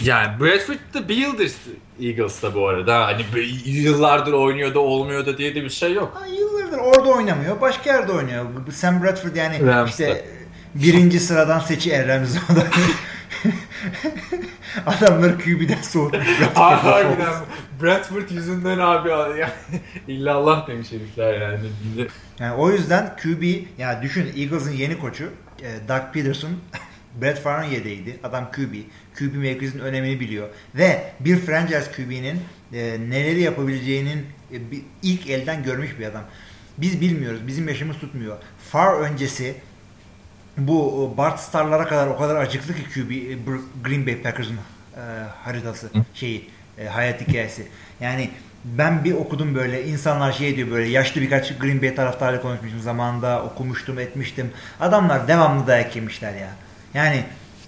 Yani 0.03 0.41
Bradford 0.41 0.95
da 0.95 1.09
bir 1.09 1.17
yıldır 1.17 1.53
Eagles'ta 2.01 2.55
bu 2.55 2.69
arada. 2.69 3.07
Hani 3.07 3.23
yıllardır 3.65 4.33
oynuyor 4.33 4.75
da 4.75 4.81
olmuyor 4.81 5.27
da 5.27 5.39
diye 5.39 5.55
de 5.55 5.65
bir 5.65 5.71
şey 5.71 5.93
yok. 5.93 6.13
Ha, 6.21 6.27
yıllardır 6.27 6.79
orada 6.79 7.09
oynamıyor. 7.09 7.61
Başka 7.61 7.93
yerde 7.93 8.13
oynuyor. 8.13 8.47
Sam 8.73 9.03
Bradford 9.03 9.37
yani 9.37 9.67
Rams'ta. 9.67 10.05
işte 10.07 10.25
birinci 10.75 11.21
sıradan 11.21 11.59
seçi 11.59 12.09
Rams'da. 12.09 12.41
Adamları 14.87 15.39
QB'den 15.39 15.83
soğutmuş. 15.83 16.27
Harbiden 16.55 17.35
Bradford 17.83 18.31
yüzünden 18.31 18.79
abi 18.79 19.09
ya. 19.09 19.53
illallah 20.09 20.69
demiş 20.69 20.93
herifler 20.93 21.41
yani. 21.41 21.59
Yani 22.39 22.55
o 22.55 22.71
yüzden 22.71 23.17
QB 23.23 23.43
yani 23.79 24.03
düşün 24.03 24.27
Eagles'ın 24.27 24.73
yeni 24.73 24.99
koçu 24.99 25.25
e, 25.63 25.89
Doug 25.89 26.03
Peterson 26.13 26.51
Brett 27.23 27.39
Favre'ın 27.39 27.71
yedeğiydi. 27.71 28.19
Adam 28.25 28.51
QB. 28.51 28.75
QB 29.19 29.35
mevkisinin 29.35 29.83
önemini 29.83 30.21
biliyor. 30.21 30.49
Ve 30.75 31.13
bir 31.21 31.37
franchise 31.37 31.93
QB'nin 31.97 32.41
e, 32.73 32.99
neleri 33.11 33.41
yapabileceğinin 33.41 34.27
e, 34.53 34.71
bir, 34.71 34.83
ilk 35.03 35.31
elden 35.31 35.63
görmüş 35.63 35.99
bir 35.99 36.07
adam. 36.07 36.23
Biz 36.79 37.01
bilmiyoruz. 37.01 37.47
Bizim 37.47 37.69
yaşımız 37.69 37.99
tutmuyor. 37.99 38.37
Far 38.71 39.01
öncesi 39.01 39.55
bu 40.59 41.15
Bart 41.17 41.41
Star'lara 41.41 41.87
kadar 41.87 42.07
o 42.07 42.19
kadar 42.19 42.37
acıklı 42.37 42.75
ki 42.75 42.83
QB 42.95 43.11
e, 43.11 43.39
Green 43.85 44.07
Bay 44.07 44.23
Packers'ın 44.23 44.55
e, 44.55 45.03
haritası 45.45 45.91
şeyi 46.15 46.51
e, 46.79 46.87
hayat 46.87 47.21
hikayesi. 47.21 47.69
Yani 48.01 48.31
ben 48.65 49.05
bir 49.05 49.13
okudum 49.13 49.55
böyle 49.55 49.85
insanlar 49.85 50.33
şey 50.33 50.57
diyor 50.57 50.71
böyle 50.71 50.89
yaşlı 50.89 51.21
birkaç 51.21 51.59
Green 51.59 51.83
Bay 51.83 51.95
taraftarıyla 51.95 52.43
konuşmuştum 52.43 52.81
zamanında 52.81 53.43
okumuştum 53.45 53.99
etmiştim. 53.99 54.51
Adamlar 54.81 55.29
devamlı 55.29 55.67
dayak 55.67 55.97
yemişler 55.97 56.35
ya. 56.35 56.51
Yani 56.95 57.25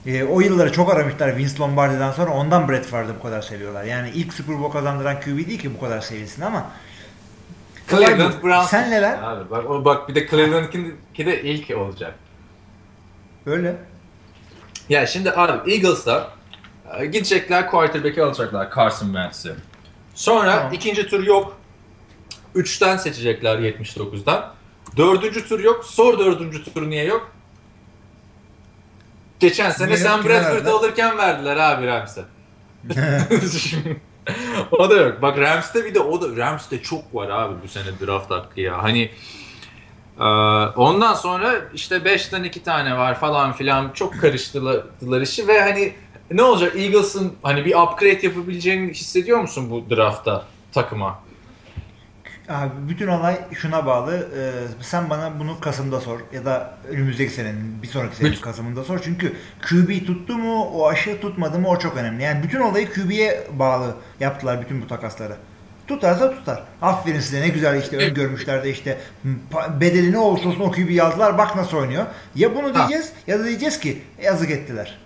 e, 0.06 0.24
o 0.24 0.40
yılları 0.40 0.72
çok 0.72 0.94
aramışlar 0.94 1.36
Vince 1.36 1.58
Lombardi'den 1.58 2.12
sonra 2.12 2.30
ondan 2.30 2.68
Brett 2.68 2.86
Favre'ı 2.86 3.14
bu 3.18 3.22
kadar 3.22 3.42
seviyorlar. 3.42 3.84
Yani 3.84 4.10
ilk 4.10 4.34
Super 4.34 4.58
Bowl 4.58 4.72
kazandıran 4.72 5.20
QB 5.20 5.48
değil 5.48 5.58
ki 5.58 5.74
bu 5.74 5.80
kadar 5.80 6.00
sevilsin 6.00 6.42
ama 6.42 6.70
Cleveland 7.90 8.42
Browns. 8.42 8.70
Sen 8.70 8.90
neler? 8.90 9.18
Abi 9.22 9.50
bak, 9.50 9.70
o, 9.70 9.84
bak 9.84 10.08
bir 10.08 10.14
de 10.14 10.26
Cleveland'inki 10.26 11.26
de 11.26 11.42
ilk 11.42 11.76
olacak. 11.76 12.14
Öyle. 13.46 13.76
Ya 14.88 15.06
şimdi 15.06 15.32
abi 15.32 15.72
Eagles'ta 15.72 16.30
e, 16.98 17.06
gidecekler 17.06 17.66
quarterback'i 17.66 18.22
alacaklar 18.22 18.74
Carson 18.76 19.06
Wentz'i. 19.06 19.54
Sonra 20.14 20.56
Tamam. 20.56 20.72
ikinci 20.72 21.06
tur 21.08 21.26
yok. 21.26 21.60
Üçten 22.54 22.96
seçecekler 22.96 23.58
79'dan. 23.58 24.52
Dördüncü 24.96 25.48
tur 25.48 25.60
yok. 25.60 25.84
Sor 25.84 26.18
dördüncü 26.18 26.64
tur 26.64 26.90
niye 26.90 27.04
yok? 27.04 27.32
Geçen 29.40 29.70
sene 29.70 29.88
Niye? 29.88 29.96
Sam 29.98 30.24
verdiler? 30.24 30.72
alırken 30.72 31.18
verdiler 31.18 31.56
abi 31.56 31.86
Rams'e. 31.86 32.24
o 34.70 34.90
da 34.90 34.94
yok. 34.94 35.22
Bak 35.22 35.38
Rams'te 35.38 35.84
bir 35.84 35.94
de 35.94 36.00
o 36.00 36.22
da 36.22 36.36
Rams'te 36.36 36.82
çok 36.82 37.14
var 37.14 37.28
abi 37.28 37.54
bu 37.64 37.68
sene 37.68 37.86
draft 38.06 38.30
hakkı 38.30 38.60
ya. 38.60 38.82
Hani 38.82 39.10
ondan 40.76 41.14
sonra 41.14 41.54
işte 41.74 41.96
5'ten 41.96 42.44
2 42.44 42.62
tane 42.62 42.98
var 42.98 43.20
falan 43.20 43.52
filan 43.52 43.90
çok 43.94 44.20
karıştırdılar 44.20 45.20
işi 45.20 45.48
ve 45.48 45.60
hani 45.60 45.92
ne 46.30 46.42
olacak 46.42 46.76
Eagles'ın 46.76 47.32
hani 47.42 47.64
bir 47.64 47.74
upgrade 47.74 48.26
yapabileceğini 48.26 48.90
hissediyor 48.92 49.38
musun 49.40 49.70
bu 49.70 49.96
draftta 49.96 50.44
takıma? 50.72 51.18
Abi 52.48 52.70
bütün 52.88 53.06
olay 53.06 53.38
şuna 53.52 53.86
bağlı. 53.86 54.28
Ee, 54.36 54.52
sen 54.82 55.10
bana 55.10 55.38
bunu 55.40 55.60
Kasım'da 55.60 56.00
sor 56.00 56.20
ya 56.32 56.44
da 56.44 56.74
önümüzdeki 56.88 57.32
senenin 57.32 57.82
bir 57.82 57.88
sonraki 57.88 58.16
senenin 58.16 58.32
Bütün- 58.32 58.42
Kasım'ında 58.44 58.84
sor. 58.84 59.00
Çünkü 59.04 59.36
QB 59.68 60.06
tuttu 60.06 60.38
mu, 60.38 60.64
o 60.64 60.88
aşı 60.88 61.20
tutmadı 61.20 61.58
mı 61.58 61.68
o 61.68 61.78
çok 61.78 61.96
önemli. 61.96 62.22
Yani 62.22 62.42
bütün 62.42 62.60
olayı 62.60 62.92
QB'ye 62.92 63.46
bağlı 63.52 63.94
yaptılar 64.20 64.60
bütün 64.62 64.82
bu 64.82 64.86
takasları. 64.86 65.36
Tutarsa 65.94 66.30
tutar. 66.30 66.62
Aferin 66.82 67.20
size 67.20 67.40
ne 67.40 67.48
güzel 67.48 67.82
işte 67.82 67.96
öngörmüşler 67.96 68.64
de 68.64 68.70
işte 68.70 68.98
bedeli 69.80 70.12
ne 70.12 70.18
olursa 70.18 70.48
olsun 70.48 70.60
o 70.60 70.72
QB'yi 70.72 71.02
aldılar 71.02 71.38
bak 71.38 71.56
nasıl 71.56 71.76
oynuyor. 71.76 72.06
Ya 72.34 72.54
bunu 72.54 72.68
Ha. 72.68 72.74
diyeceğiz 72.74 73.12
ya 73.26 73.38
da 73.38 73.44
diyeceğiz 73.44 73.80
ki 73.80 74.02
yazık 74.22 74.50
ettiler. 74.50 74.98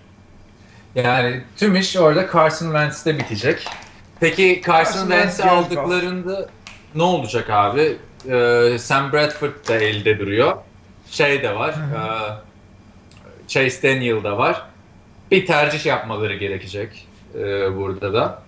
Yani 0.95 1.43
tüm 1.57 1.75
iş 1.75 1.97
orada 1.97 2.27
Carson 2.33 2.65
Wentz'te 2.65 3.17
bitecek. 3.19 3.67
Peki 4.19 4.61
Carson 4.67 4.93
Carson 4.93 5.07
Wentz'i 5.11 5.41
Wentz, 5.41 5.53
aldıklarında 5.77 6.49
ne 6.95 7.03
olacak 7.03 7.49
abi? 7.49 7.97
Ee, 8.29 8.77
Sam 8.79 9.11
Bradford 9.11 9.67
da 9.67 9.75
elde 9.75 10.19
duruyor. 10.19 10.57
Şey 11.11 11.43
de 11.43 11.55
var. 11.55 11.69
e, 11.69 12.01
Chase 13.47 13.83
Daniel 13.89 14.23
da 14.23 14.37
var. 14.37 14.61
Bir 15.31 15.45
tercih 15.45 15.85
yapmaları 15.85 16.35
gerekecek 16.35 17.07
e, 17.35 17.75
burada 17.77 18.13
da. 18.13 18.44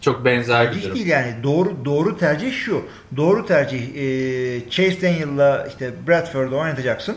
Çok 0.00 0.24
benzer 0.24 0.74
bir 0.74 0.82
durum. 0.82 0.94
değil 0.94 1.06
yani 1.06 1.34
doğru 1.42 1.84
doğru 1.84 2.18
tercih 2.18 2.52
şu. 2.52 2.84
Doğru 3.16 3.46
tercih 3.46 3.80
e, 3.80 4.70
Chase 4.70 5.02
Daniel'la 5.02 5.66
işte 5.68 5.90
Bradford'u 6.08 6.58
oynatacaksın. 6.58 7.16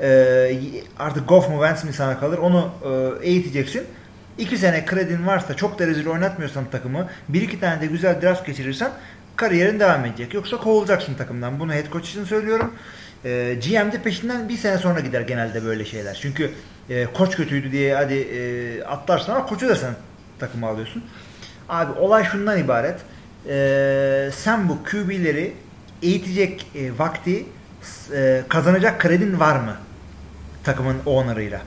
E, 0.00 0.50
artık 0.98 1.28
Goff 1.28 1.48
mu 1.48 1.54
Wentz 1.54 1.84
mi 1.84 1.92
sana 1.92 2.20
kalır 2.20 2.38
onu 2.38 2.70
e, 3.22 3.26
eğiteceksin. 3.28 3.84
İki 4.38 4.58
sene 4.58 4.84
kredin 4.84 5.26
varsa 5.26 5.54
çok 5.56 5.78
da 5.78 5.86
rezil 5.86 6.06
oynatmıyorsan 6.06 6.70
takımı 6.70 7.08
bir 7.28 7.42
iki 7.42 7.60
tane 7.60 7.80
de 7.80 7.86
güzel 7.86 8.22
draft 8.22 8.46
geçirirsen 8.46 8.90
kariyerin 9.36 9.80
devam 9.80 10.04
edecek. 10.04 10.34
Yoksa 10.34 10.56
kovulacaksın 10.56 11.14
takımdan. 11.14 11.60
Bunu 11.60 11.72
head 11.72 11.92
coach 11.92 12.08
için 12.08 12.24
söylüyorum. 12.24 12.74
E, 13.24 13.58
GM 13.64 13.92
de 13.92 14.02
peşinden 14.04 14.48
bir 14.48 14.56
sene 14.56 14.78
sonra 14.78 15.00
gider 15.00 15.20
genelde 15.20 15.64
böyle 15.64 15.84
şeyler. 15.84 16.18
Çünkü 16.22 16.50
e, 16.90 17.04
koç 17.04 17.36
kötüydü 17.36 17.72
diye 17.72 17.94
hadi 17.94 18.14
e, 18.14 18.82
atlarsın 18.84 19.32
ama 19.32 19.46
koçu 19.46 19.68
da 19.68 19.76
sen 19.76 19.94
takıma 20.38 20.68
alıyorsun. 20.68 21.04
Abi 21.68 21.92
olay 21.92 22.24
şundan 22.24 22.58
ibaret. 22.58 23.00
Ee, 23.48 24.30
sen 24.36 24.68
bu 24.68 24.78
QB'leri 24.84 25.54
eğitecek 26.02 26.66
e, 26.74 26.98
vakti 26.98 27.46
e, 28.14 28.42
kazanacak 28.48 29.00
kredin 29.00 29.40
var 29.40 29.56
mı? 29.56 29.76
Takımın 30.64 30.96
owner'ıyla. 31.06 31.60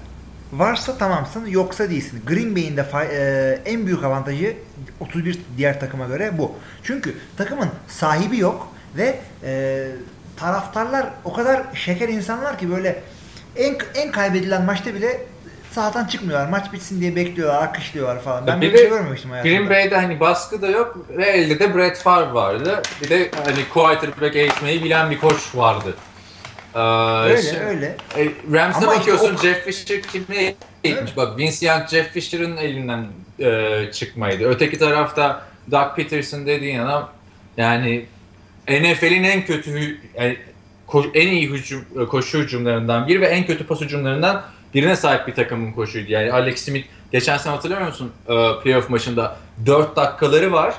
Varsa 0.53 0.97
tamamsın 0.97 1.45
yoksa 1.45 1.89
değilsin. 1.89 2.21
Green 2.27 2.55
Bay'in 2.55 2.77
de 2.77 2.85
e, 3.11 3.71
en 3.71 3.85
büyük 3.85 4.03
avantajı 4.03 4.57
31 4.99 5.39
diğer 5.57 5.79
takıma 5.79 6.07
göre 6.07 6.37
bu. 6.37 6.55
Çünkü 6.83 7.15
takımın 7.37 7.69
sahibi 7.87 8.37
yok 8.37 8.73
ve 8.97 9.19
e, 9.43 9.87
taraftarlar 10.37 11.09
o 11.25 11.33
kadar 11.33 11.63
şeker 11.73 12.09
insanlar 12.09 12.57
ki 12.57 12.71
böyle 12.71 13.01
en, 13.55 13.75
en 13.95 14.11
kaybedilen 14.11 14.63
maçta 14.63 14.93
bile 14.93 15.25
sahadan 15.71 16.05
çıkmıyorlar. 16.05 16.49
Maç 16.49 16.73
bitsin 16.73 17.01
diye 17.01 17.15
bekliyorlar, 17.15 17.67
alkışlıyorlar 17.67 18.21
falan. 18.21 18.47
Ben 18.47 18.61
Bir 18.61 18.67
böyle 18.67 18.73
bir 18.73 18.79
şey 18.79 18.89
görmemiştim 18.89 19.31
hayatımda. 19.31 19.57
Green 19.57 19.69
Bay'de 19.69 19.95
hani 19.95 20.19
baskı 20.19 20.61
da 20.61 20.67
yok 20.69 20.97
ve 21.17 21.25
elde 21.25 21.59
de 21.59 21.75
Brett 21.75 21.97
Favre 21.97 22.33
vardı. 22.33 22.81
Bir 23.03 23.09
de 23.09 23.31
hani 23.45 23.69
quarterback 23.73 24.35
eğitmeyi 24.35 24.83
bilen 24.83 25.11
bir 25.11 25.19
koç 25.19 25.55
vardı. 25.55 25.93
Ee, 26.75 26.79
Öyle 26.79 27.41
şimdi- 27.41 27.59
öyle. 27.59 27.95
E, 28.17 28.27
Rams'e 28.53 28.77
Ama 28.77 28.95
işte 28.95 28.99
bakıyorsun 28.99 29.35
o- 29.35 29.37
Jeff 29.41 29.63
Fisher 29.65 30.01
kime 30.01 30.55
eğitmiş? 30.83 31.17
Bak 31.17 31.37
Vince 31.37 31.67
Young 31.67 31.87
Jeff 31.87 32.11
Fisher'ın 32.11 32.57
elinden 32.57 33.05
e, 33.39 33.91
çıkmaydı. 33.91 34.49
Öteki 34.49 34.79
tarafta 34.79 35.41
Doug 35.71 35.95
Peterson 35.95 36.45
dediğin 36.45 36.79
adam 36.79 37.09
yani 37.57 38.05
NFL'in 38.67 39.23
en 39.23 39.45
kötü 39.45 39.97
e, 40.19 40.35
en 41.13 41.27
iyi 41.27 41.49
hücum, 41.49 41.85
e, 42.01 42.05
koşu 42.05 42.37
hücumlarından 42.39 43.07
biri 43.07 43.21
ve 43.21 43.27
en 43.27 43.45
kötü 43.45 43.67
pas 43.67 43.81
hücumlarından 43.81 44.43
birine 44.73 44.95
sahip 44.95 45.27
bir 45.27 45.35
takımın 45.35 45.71
koşuydu. 45.71 46.11
Yani 46.11 46.31
Alex 46.33 46.65
Smith 46.65 46.87
geçen 47.11 47.37
sene 47.37 47.53
hatırlamıyor 47.55 47.87
musun? 47.87 48.11
E, 48.27 48.33
playoff 48.63 48.89
maçında 48.89 49.35
4 49.65 49.95
dakikaları 49.95 50.51
var. 50.51 50.73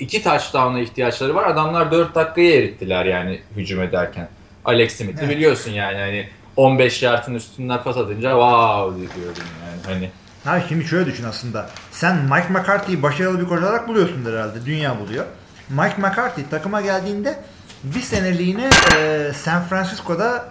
2 0.00 0.22
touchdown'a 0.22 0.80
ihtiyaçları 0.80 1.34
var. 1.34 1.50
Adamlar 1.50 1.92
4 1.92 2.14
dakikayı 2.14 2.54
erittiler 2.58 3.04
yani 3.04 3.40
hücum 3.56 3.82
ederken. 3.82 4.28
Alex 4.64 4.96
Smith'i 4.96 5.24
Evet. 5.24 5.36
biliyorsun 5.36 5.70
yani 5.70 5.98
hani 5.98 6.28
15 6.56 7.02
yardın 7.02 7.34
üstünden 7.34 7.82
pas 7.82 7.96
atınca 7.96 8.30
wow 8.30 8.96
diyordum 9.20 9.42
yani 9.64 9.94
hani. 9.94 10.10
Ha 10.44 10.62
şimdi 10.68 10.84
şöyle 10.84 11.06
düşün 11.06 11.24
aslında. 11.24 11.70
Sen 11.90 12.16
Mike 12.16 12.48
McCarthy'yi 12.50 13.02
başarılı 13.02 13.40
bir 13.40 13.44
koç 13.44 13.62
olarak 13.62 13.88
buluyorsundur 13.88 14.32
herhalde. 14.32 14.66
Dünya 14.66 15.00
buluyor. 15.00 15.24
Mike 15.68 15.96
McCarthy 15.98 16.46
takıma 16.50 16.80
geldiğinde 16.80 17.36
bir 17.84 18.00
seneliğine 18.00 18.70
e, 18.98 19.30
San 19.34 19.64
Francisco'da 19.64 20.48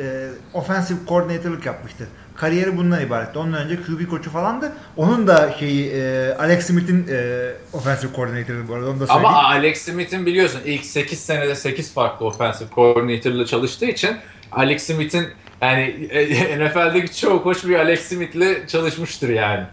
e, 0.00 0.28
offensive 0.54 0.98
coordinator'lık 1.08 1.66
yapmıştı. 1.66 2.08
Kariyeri 2.36 2.76
bundan 2.76 3.02
ibaretti. 3.06 3.38
Ondan 3.38 3.64
önce 3.64 3.76
QB 3.76 4.10
koçu 4.10 4.30
falandı. 4.30 4.72
Onun 4.96 5.26
da 5.26 5.52
şeyi 5.58 5.90
e, 5.90 6.34
Alex 6.38 6.66
Smith'in 6.66 7.06
e, 7.10 7.50
offensive 7.72 8.10
coordinator'ı 8.16 8.68
bu 8.68 8.74
arada 8.74 8.90
onu 8.90 9.00
da 9.00 9.06
söyleyeyim. 9.06 9.28
Ama 9.28 9.44
Alex 9.44 9.82
Smith'in 9.82 10.26
biliyorsun 10.26 10.60
ilk 10.64 10.84
8 10.84 11.20
senede 11.20 11.54
8 11.54 11.94
farklı 11.94 12.26
offensive 12.26 12.68
coordinator'la 12.74 13.46
çalıştığı 13.46 13.86
için 13.86 14.16
Alex 14.52 14.82
Smith'in 14.82 15.28
yani 15.62 15.82
e, 16.10 16.58
NFL'deki 16.66 17.16
çoğu 17.20 17.42
koç 17.42 17.64
bir 17.64 17.74
Alex 17.74 18.00
Smith'le 18.00 18.68
çalışmıştır 18.68 19.28
yani. 19.28 19.64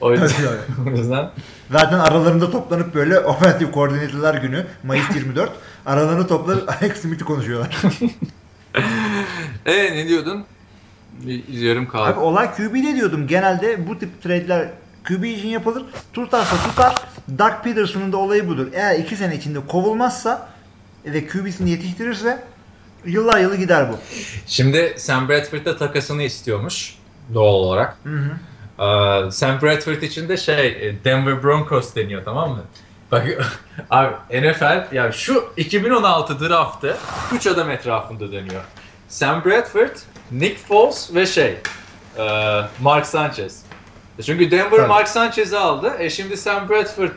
O 0.00 0.12
yüzden, 0.12 0.28
Tabii, 0.28 0.90
o 0.90 0.98
yüzden 0.98 1.30
Zaten 1.70 1.98
aralarında 1.98 2.50
toplanıp 2.50 2.94
böyle 2.94 3.18
offensive 3.18 3.70
koordinatörler 3.70 4.34
günü 4.34 4.66
Mayıs 4.82 5.14
24 5.14 5.50
aralarını 5.86 6.26
toplanıp 6.26 6.68
Alex 6.68 7.00
Smith'i 7.00 7.24
konuşuyorlar. 7.24 7.76
e 9.66 9.92
ne 9.96 10.08
diyordun? 10.08 10.44
Bir 11.12 11.48
yarım 11.48 11.88
kaldı. 11.88 12.10
Abi 12.12 12.20
olay 12.20 12.54
QB'de 12.54 12.94
diyordum. 12.96 13.26
Genelde 13.26 13.88
bu 13.88 13.98
tip 13.98 14.22
trade'ler 14.22 14.68
QB 15.08 15.24
için 15.24 15.48
yapılır. 15.48 15.84
Tutarsa 16.12 16.56
tutar. 16.68 16.94
Doug 17.38 17.52
Peterson'un 17.64 18.12
da 18.12 18.16
olayı 18.16 18.48
budur. 18.48 18.66
Eğer 18.72 18.98
iki 18.98 19.16
sene 19.16 19.36
içinde 19.36 19.58
kovulmazsa 19.66 20.48
ve 21.04 21.26
QB'sini 21.26 21.70
yetiştirirse 21.70 22.42
yıllar 23.04 23.38
yılı 23.38 23.56
gider 23.56 23.92
bu. 23.92 23.96
Şimdi 24.46 24.94
Sam 24.96 25.28
Bradford'da 25.28 25.76
takasını 25.76 26.22
istiyormuş 26.22 26.94
doğal 27.34 27.54
olarak. 27.54 27.96
Hı 28.04 28.16
hı. 28.16 28.30
Ee, 28.78 29.30
Sam 29.30 29.62
Bradford 29.62 30.02
için 30.02 30.28
de 30.28 30.36
şey 30.36 30.94
Denver 31.04 31.42
Broncos 31.42 31.94
deniyor 31.94 32.24
tamam 32.24 32.50
mı? 32.50 32.62
Bak 33.12 33.26
abi 33.90 34.40
NFL 34.40 34.94
yani 34.94 35.12
şu 35.12 35.52
2016 35.56 36.40
draftı 36.40 36.96
3 37.32 37.46
adam 37.46 37.70
etrafında 37.70 38.32
dönüyor. 38.32 38.62
Sam 39.08 39.44
Bradford, 39.44 39.96
Nick 40.30 40.56
Foles 40.56 41.14
ve 41.14 41.26
şey 41.26 41.56
e, 42.18 42.60
Mark 42.80 43.06
Sanchez. 43.06 43.62
Çünkü 44.26 44.50
Denver 44.50 44.70
Tabii. 44.70 44.86
Mark 44.86 45.08
Sanchez'i 45.08 45.58
aldı. 45.58 45.92
E 45.98 46.10
şimdi 46.10 46.36
Sam 46.36 46.68
Bradford 46.68 47.10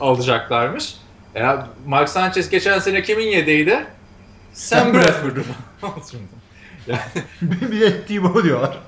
alacaklarmış. 0.00 0.94
Ya 1.34 1.66
Mark 1.86 2.08
Sanchez 2.08 2.50
geçen 2.50 2.78
sene 2.78 3.02
kimin 3.02 3.26
yedeğiydi? 3.26 3.86
Sam 4.52 4.78
Sam 4.78 4.94
Bradford'u. 4.94 5.42
bir 7.42 7.80
de 7.80 8.06
Tebow 8.06 8.42
diyorlar. 8.42 8.78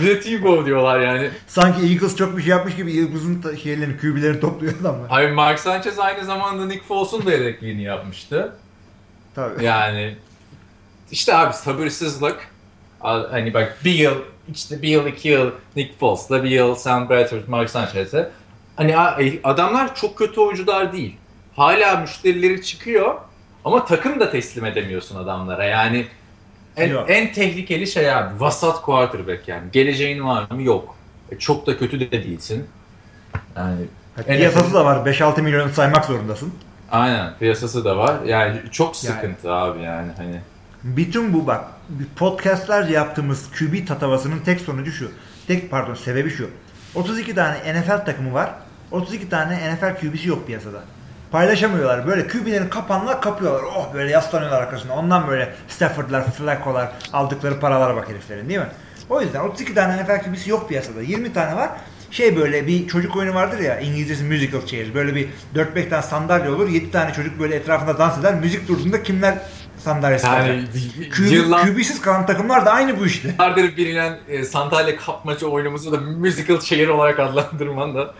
bir 0.00 0.06
de 0.06 0.20
Tebow 0.20 0.66
diyorlar 0.66 1.00
yani. 1.00 1.30
Sanki 1.46 1.80
Eagles 1.80 2.16
çok 2.16 2.36
bir 2.36 2.42
şey 2.42 2.50
yapmış 2.50 2.76
gibi 2.76 2.98
Eagles'ın 2.98 3.56
şeylerini, 3.56 3.96
QB'lerini 3.96 4.40
topluyor 4.40 4.74
adamlar. 4.80 5.08
Hayır 5.08 5.30
Mark 5.30 5.58
Sanchez 5.58 5.98
aynı 5.98 6.24
zamanda 6.24 6.66
Nick 6.66 6.84
Foles'un 6.84 7.26
da 7.26 7.32
yedekliğini 7.32 7.82
yapmıştı. 7.82 8.52
Tabii. 9.34 9.64
Yani 9.64 10.16
işte 11.10 11.34
abi 11.34 11.54
sabırsızlık. 11.54 12.48
Hani 13.00 13.54
bak 13.54 13.78
bir 13.84 13.94
yıl, 13.94 14.16
işte 14.54 14.82
bir 14.82 14.88
yıl, 14.88 15.06
iki 15.06 15.28
yıl 15.28 15.50
Nick 15.76 15.94
Foles'la 16.00 16.44
bir 16.44 16.50
yıl 16.50 16.74
Sam 16.74 17.08
Bradford, 17.08 17.48
Mark 17.48 17.70
Sanchez'e. 17.70 18.30
Hani 18.76 18.90
e, 18.92 19.42
adamlar 19.44 19.94
çok 19.94 20.18
kötü 20.18 20.40
oyuncular 20.40 20.92
değil. 20.92 21.16
Hala 21.56 21.96
müşterileri 21.96 22.62
çıkıyor 22.62 23.14
ama 23.64 23.84
takım 23.84 24.20
da 24.20 24.30
teslim 24.30 24.64
edemiyorsun 24.64 25.16
adamlara. 25.16 25.64
Yani 25.64 26.06
en, 26.78 26.90
Yok. 26.90 27.10
en 27.10 27.32
tehlikeli 27.32 27.86
şey 27.86 28.12
abi 28.14 28.40
vasat 28.40 28.82
quarterback 28.82 29.48
yani. 29.48 29.62
Geleceğin 29.72 30.24
var 30.26 30.50
mı? 30.50 30.62
Yok. 30.62 30.94
E, 31.30 31.38
çok 31.38 31.66
da 31.66 31.78
kötü 31.78 32.00
de 32.00 32.10
değilsin. 32.10 32.66
Yani 33.56 33.80
Piyasası 34.26 34.74
da 34.74 34.84
var. 34.84 35.06
5-6 35.06 35.42
milyonu 35.42 35.72
saymak 35.72 36.04
zorundasın. 36.04 36.54
Aynen 36.90 37.32
piyasası 37.38 37.84
da 37.84 37.96
var. 37.96 38.16
Yani 38.26 38.60
çok 38.72 39.04
Yani- 39.04 39.14
sıkıntı 39.14 39.52
abi 39.52 39.82
yani 39.82 40.12
hani. 40.16 40.40
Bütün 40.84 41.32
bu 41.32 41.46
bak 41.46 41.64
podcastlerce 42.16 42.92
yaptığımız 42.92 43.50
QB 43.58 43.86
tatavasının 43.86 44.38
tek 44.38 44.60
sonucu 44.60 44.92
şu. 44.92 45.10
Tek 45.46 45.70
pardon 45.70 45.94
sebebi 45.94 46.30
şu. 46.30 46.50
32 46.94 47.34
tane 47.34 47.56
NFL 47.80 48.04
takımı 48.04 48.34
var. 48.34 48.50
32 48.90 49.28
tane 49.28 49.74
NFL 49.74 50.00
QB'si 50.00 50.28
yok 50.28 50.46
piyasada. 50.46 50.78
Paylaşamıyorlar. 51.32 52.06
Böyle 52.06 52.26
QB'lerin 52.28 52.68
kapanlar 52.68 53.22
kapıyorlar. 53.22 53.62
Oh 53.76 53.94
böyle 53.94 54.10
yaslanıyorlar 54.10 54.62
arkasına. 54.62 54.94
Ondan 54.94 55.28
böyle 55.28 55.54
Stafford'lar, 55.68 56.30
Flacco'lar 56.30 56.88
aldıkları 57.12 57.60
paralara 57.60 57.96
bak 57.96 58.08
heriflerin 58.08 58.48
değil 58.48 58.60
mi? 58.60 58.68
O 59.10 59.20
yüzden 59.22 59.40
32 59.40 59.74
tane 59.74 60.02
NFL 60.02 60.22
QB'si 60.24 60.50
yok 60.50 60.68
piyasada. 60.68 61.02
20 61.02 61.32
tane 61.32 61.56
var. 61.56 61.70
Şey 62.10 62.36
böyle 62.36 62.66
bir 62.66 62.88
çocuk 62.88 63.16
oyunu 63.16 63.34
vardır 63.34 63.58
ya 63.58 63.80
İngilizcesi 63.80 64.24
musical 64.24 64.66
chairs. 64.66 64.94
Böyle 64.94 65.14
bir 65.14 65.28
4-5 65.54 65.88
tane 65.88 66.02
sandalye 66.02 66.50
olur. 66.50 66.68
7 66.68 66.90
tane 66.90 67.12
çocuk 67.12 67.40
böyle 67.40 67.56
etrafında 67.56 67.98
dans 67.98 68.18
eder. 68.18 68.34
Müzik 68.34 68.68
durduğunda 68.68 69.02
kimler 69.02 69.38
sandalyesi 69.78 70.26
Yani 70.26 70.64
yıllar- 71.30 71.62
QB'siz 71.66 72.00
kalan 72.00 72.26
takımlar 72.26 72.66
da 72.66 72.72
aynı 72.72 73.00
bu 73.00 73.06
işte. 73.06 73.28
Yıllardır 73.28 73.76
bilinen 73.76 74.18
e, 74.28 74.44
sandalye 74.44 74.96
kapmaca 74.96 75.46
oyunumuzu 75.46 75.92
da 75.92 75.96
musical 76.00 76.60
chair 76.60 76.88
olarak 76.88 77.18
adlandırman 77.20 77.94
da 77.94 78.14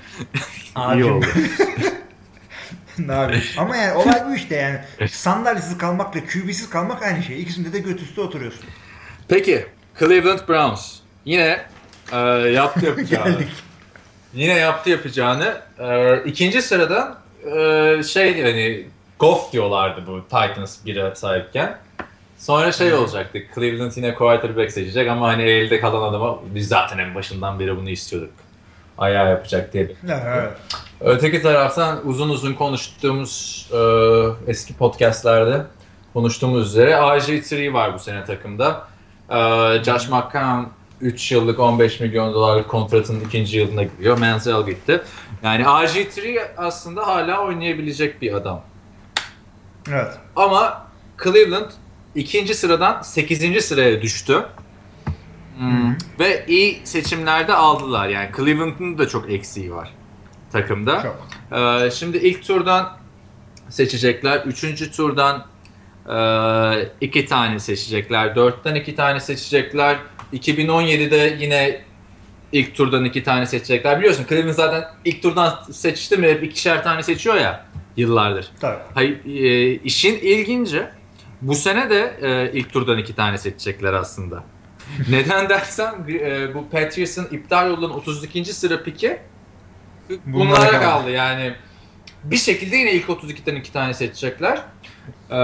iyi 0.94 1.04
oldu. 1.04 1.26
yapayım? 3.06 3.42
Ama 3.58 3.76
yani 3.76 3.94
olay 3.94 4.26
bu 4.26 4.34
işte 4.34 4.56
yani. 4.56 5.08
Sandalyesiz 5.10 5.78
kalmakla 5.78 6.20
QB'siz 6.20 6.70
kalmak 6.70 7.02
aynı 7.02 7.22
şey. 7.22 7.42
İkisinde 7.42 7.72
de 7.72 7.78
göt 7.78 8.02
üstü 8.02 8.20
oturuyorsun. 8.20 8.64
Peki 9.28 9.66
Cleveland 9.98 10.48
Browns 10.48 10.96
yine 11.24 11.60
e, 12.12 12.16
yaptı 12.50 12.86
yapacağını. 12.86 13.36
Yine 14.34 14.54
yaptı 14.54 14.90
yapacağını. 14.90 15.60
E, 15.78 16.16
ikinci 16.24 16.62
sıradan 16.62 17.18
e, 17.56 18.02
şey 18.02 18.42
hani 18.42 18.86
Goff 19.18 19.52
diyorlardı 19.52 20.06
bu 20.06 20.22
Titans 20.24 20.86
1'e 20.86 21.14
sahipken. 21.14 21.78
Sonra 22.38 22.72
şey 22.72 22.94
olacaktı. 22.94 23.38
Cleveland 23.54 23.92
yine 23.96 24.14
quarterback 24.14 24.72
seçecek 24.72 25.08
ama 25.08 25.28
hani 25.28 25.42
elde 25.42 25.80
kalan 25.80 26.10
adama 26.10 26.38
biz 26.54 26.68
zaten 26.68 26.98
en 26.98 27.14
başından 27.14 27.60
beri 27.60 27.76
bunu 27.76 27.90
istiyorduk. 27.90 28.30
Ayağı 28.98 29.30
yapacak 29.30 29.72
diye. 29.72 29.90
Evet. 30.08 30.52
Öteki 31.00 31.42
taraftan 31.42 32.08
uzun 32.08 32.28
uzun 32.28 32.54
konuştuğumuz 32.54 33.66
e, 33.72 33.78
eski 34.50 34.74
podcastlerde 34.76 35.62
konuştuğumuz 36.12 36.66
üzere 36.68 36.90
RG3 36.90 37.72
var 37.72 37.94
bu 37.94 37.98
sene 37.98 38.24
takımda. 38.24 38.88
E, 39.30 39.36
Josh 39.84 40.08
McCown 40.08 40.64
3 41.00 41.32
yıllık 41.32 41.60
15 41.60 42.00
milyon 42.00 42.34
dolarlık 42.34 42.68
kontratının 42.68 43.20
ikinci 43.20 43.58
yılına 43.58 43.82
giriyor. 43.82 44.18
Manziel 44.18 44.66
gitti. 44.66 45.02
Yani 45.42 45.62
RG3 45.62 46.48
aslında 46.56 47.06
hala 47.06 47.44
oynayabilecek 47.44 48.22
bir 48.22 48.32
adam. 48.32 48.62
Evet. 49.90 50.12
Ama 50.36 50.86
Cleveland 51.24 51.70
ikinci 52.14 52.54
sıradan 52.54 53.02
8. 53.02 53.64
sıraya 53.64 54.02
düştü. 54.02 54.46
Hmm. 55.58 55.96
Ve 56.20 56.44
iyi 56.48 56.80
seçimlerde 56.84 57.54
aldılar. 57.54 58.08
Yani 58.08 58.28
Cleveland'ın 58.36 58.98
da 58.98 59.08
çok 59.08 59.30
eksiği 59.32 59.74
var 59.74 59.94
takımda. 60.52 61.02
Çok. 61.02 61.28
Ee, 61.58 61.90
şimdi 61.90 62.16
ilk 62.16 62.46
turdan 62.46 62.98
seçecekler. 63.68 64.40
Üçüncü 64.40 64.90
turdan 64.90 65.46
e, 66.08 66.18
iki 67.00 67.26
tane 67.26 67.58
seçecekler. 67.58 68.36
Dörtten 68.36 68.74
iki 68.74 68.94
tane 68.94 69.20
seçecekler. 69.20 69.96
2017'de 70.32 71.36
yine 71.40 71.80
ilk 72.52 72.74
turdan 72.74 73.04
iki 73.04 73.22
tane 73.22 73.46
seçecekler. 73.46 73.98
Biliyorsun 73.98 74.26
Cleveland 74.28 74.54
zaten 74.54 74.84
ilk 75.04 75.22
turdan 75.22 75.58
seçti 75.72 76.16
mi 76.16 76.28
hep 76.28 76.42
ikişer 76.42 76.84
tane 76.84 77.02
seçiyor 77.02 77.36
ya 77.36 77.66
yıllardır. 77.96 78.50
Tabii. 78.60 78.78
Hayır, 78.94 79.18
e, 79.24 79.74
işin 79.74 80.18
ilginci 80.18 80.82
bu 81.42 81.54
sene 81.54 81.90
de 81.90 82.16
e, 82.22 82.58
ilk 82.58 82.72
turdan 82.72 82.98
iki 82.98 83.14
tane 83.14 83.38
seçecekler 83.38 83.92
aslında. 83.92 84.44
Neden 85.10 85.48
dersen 85.48 85.94
e, 86.08 86.54
bu 86.54 86.68
Patriots'ın 86.68 87.28
iptal 87.30 87.70
olan 87.70 87.90
32. 87.90 88.44
sıra 88.44 88.82
piki 88.82 89.18
Bunlara 90.08 90.20
bunlara 90.26 90.70
kaldı. 90.70 90.80
kaldı. 90.82 91.10
Yani 91.10 91.54
bir 92.24 92.36
şekilde 92.36 92.76
yine 92.76 92.92
ilk 92.92 93.06
32'den 93.06 93.56
iki 93.56 93.72
tane 93.72 93.94
seçecekler. 93.94 94.56
E, 95.30 95.36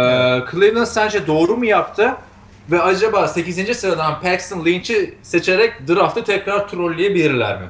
Cleveland 0.50 0.86
sence 0.86 1.26
doğru 1.26 1.56
mu 1.56 1.64
yaptı? 1.64 2.14
Ve 2.70 2.82
acaba 2.82 3.28
8. 3.28 3.76
sıradan 3.76 4.20
Paxton 4.20 4.64
Lynch'i 4.64 5.14
seçerek 5.22 5.88
draftı 5.88 6.24
tekrar 6.24 6.68
trolleyebilirler 6.68 7.60
mi? 7.60 7.66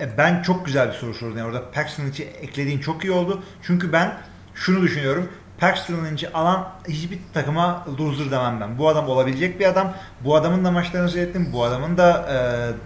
E, 0.00 0.18
Ben 0.18 0.42
çok 0.42 0.66
güzel 0.66 0.88
bir 0.88 0.92
soru 0.94 1.14
sordun. 1.14 1.36
Yani 1.38 1.46
orada 1.48 1.70
Paxton 1.70 2.04
Lynch'i 2.04 2.22
eklediğin 2.24 2.78
çok 2.78 3.04
iyi 3.04 3.10
oldu. 3.10 3.42
Çünkü 3.62 3.92
ben 3.92 4.18
şunu 4.54 4.82
düşünüyorum. 4.82 5.28
Paxton 5.60 6.04
Lynch'i 6.04 6.32
alan 6.32 6.68
hiçbir 6.88 7.18
takıma 7.34 7.84
loser 7.98 8.30
demem 8.30 8.60
ben. 8.60 8.78
Bu 8.78 8.88
adam 8.88 9.08
olabilecek 9.08 9.60
bir 9.60 9.66
adam. 9.66 9.92
Bu 10.24 10.36
adamın 10.36 10.64
da 10.64 10.70
maçlarını 10.70 11.08
seyrettim. 11.10 11.50
Bu 11.52 11.64
adamın 11.64 11.96
da 11.98 12.26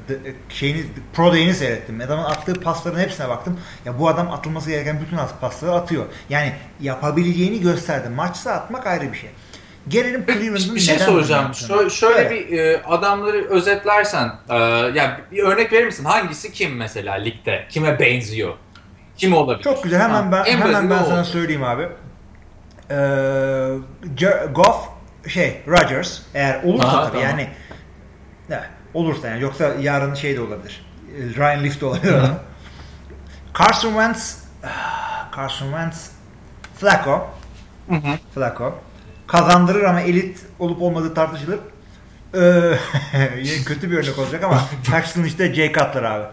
e, 0.09 0.13
de- 0.13 0.35
şeyini 0.49 0.85
Pro 1.13 1.33
Day'ini 1.33 1.55
seyrettim. 1.55 2.01
Adamın 2.07 2.25
attığı 2.25 2.55
pasların 2.61 2.99
hepsine 2.99 3.29
baktım. 3.29 3.61
Ya 3.85 3.99
bu 3.99 4.09
adam 4.09 4.31
atılması 4.33 4.71
gereken 4.71 5.01
bütün 5.01 5.17
as- 5.17 5.35
pasları 5.41 5.73
atıyor. 5.73 6.05
Yani 6.29 6.53
yapabileceğini 6.81 7.61
gösterdi. 7.61 8.09
Maçsa 8.09 8.53
atmak 8.53 8.87
ayrı 8.87 9.13
bir 9.13 9.19
şey. 9.19 9.31
Gelelim 9.89 10.27
Cleveland'ın 10.27 10.75
bir 10.75 10.81
şey 10.81 10.99
soracağım. 10.99 11.55
Şöyle, 11.55 11.91
şöyle 11.91 12.21
Evet. 12.21 12.31
bir 12.51 12.59
e, 12.59 12.83
adamları 12.83 13.45
özetlersen, 13.51 14.33
e, 14.51 14.55
yani 14.95 15.11
bir 15.33 15.43
örnek 15.43 15.73
verir 15.73 15.87
misin? 15.87 16.05
Hangisi 16.05 16.53
kim 16.53 16.77
mesela 16.77 17.15
ligde? 17.15 17.67
Kime 17.71 17.99
benziyor? 18.01 18.55
Kim 19.17 19.35
olabilir? 19.35 19.65
Çok 19.65 19.83
güzel. 19.85 20.01
Hemen 20.01 20.23
Ha, 20.23 20.33
ben 20.33 20.45
en 20.53 20.59
hemen 20.61 20.91
ben 20.91 21.03
sana 21.05 21.25
söyleyeyim 21.25 21.65
abi. 21.65 21.89
Je- 24.17 24.53
Goff 24.55 24.89
şey 25.29 25.63
Rodgers 25.69 26.21
eğer 26.35 26.63
olursa 26.63 26.89
Aha, 26.89 27.03
tabii 27.03 27.13
tamam. 27.13 27.29
yani 27.29 27.49
evet, 28.51 28.69
olursa 28.95 29.29
yani 29.29 29.43
yoksa 29.43 29.75
yarın 29.81 30.15
şey 30.15 30.37
de 30.37 30.41
olabilir. 30.41 30.87
Ee, 31.17 31.37
Ryan 31.37 31.65
Leaf 31.65 31.81
de 31.81 31.87
olabilir 31.87 32.13
adam. 32.13 32.39
Carson 33.59 33.89
Wentz 33.89 34.39
ah, 34.65 35.37
Carson 35.37 35.67
Wentz 35.67 36.11
Flacco 36.81 37.31
Hı 37.89 37.95
hı. 37.95 38.19
Flacco 38.35 38.75
kazandırır 39.27 39.85
ama 39.85 40.01
elit 40.01 40.41
olup 40.59 40.83
olmadığı 40.83 41.15
tartışılır. 41.15 41.59
Ee, 42.35 42.79
kötü 43.67 43.91
bir 43.91 43.97
örnek 43.97 44.19
olacak 44.19 44.45
ama 44.45 44.61
Paxton 44.91 45.23
işte 45.23 45.55
Jay 45.55 45.73
Cutler 45.73 46.03
abi. 46.03 46.25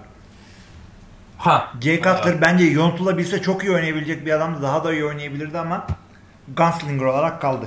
Ha. 1.38 1.72
Jay 1.82 1.96
Cutler 2.02 2.42
bence 2.42 2.64
yontulabilse 2.64 3.42
çok 3.42 3.64
iyi 3.64 3.72
oynayabilecek 3.72 4.26
bir 4.26 4.32
adamdı. 4.32 4.62
Daha 4.62 4.84
da 4.84 4.94
iyi 4.94 5.06
oynayabilirdi 5.06 5.60
ama 5.60 5.88
gunslinger 6.58 7.06
olarak 7.06 7.42
kaldı. 7.42 7.66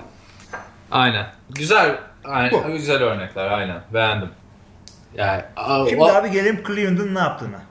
Aynen. 0.90 1.26
Güzel. 1.50 1.98
Aynen. 2.24 2.52
Bu. 2.52 2.72
Güzel 2.72 3.02
örnekler 3.02 3.50
aynen. 3.50 3.80
Beğendim. 3.94 4.28
Yani 5.14 5.42
Şimdi 5.88 6.02
o- 6.02 6.08
abi 6.14 6.30
gelelim 6.30 6.62
Cleveland'ın 6.66 7.14
ne 7.14 7.18
yaptığına. 7.18 7.62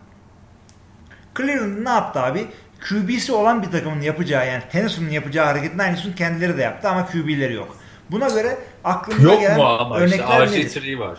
Cleveland 1.37 1.85
ne 1.85 1.89
yaptı 1.89 2.19
abi? 2.21 2.47
QB'si 2.89 3.31
olan 3.33 3.63
bir 3.63 3.71
takımın 3.71 4.01
yapacağı 4.01 4.47
yani 4.47 4.63
Tennessee'nin 4.71 5.09
yapacağı 5.11 5.45
hareketin 5.45 5.79
aynısını 5.79 6.15
kendileri 6.15 6.57
de 6.57 6.61
yaptı 6.61 6.89
ama 6.89 7.05
QB'leri 7.05 7.53
yok. 7.53 7.77
Buna 8.11 8.27
göre 8.27 8.57
aklımıza 8.83 9.29
yok 9.31 9.41
gelen 9.41 9.57
mu 9.57 9.63
ama 9.63 10.05
işte 10.05 10.23
örnekler 10.23 10.47
nedir? 10.47 10.81
RG3 10.81 10.99
var. 10.99 11.17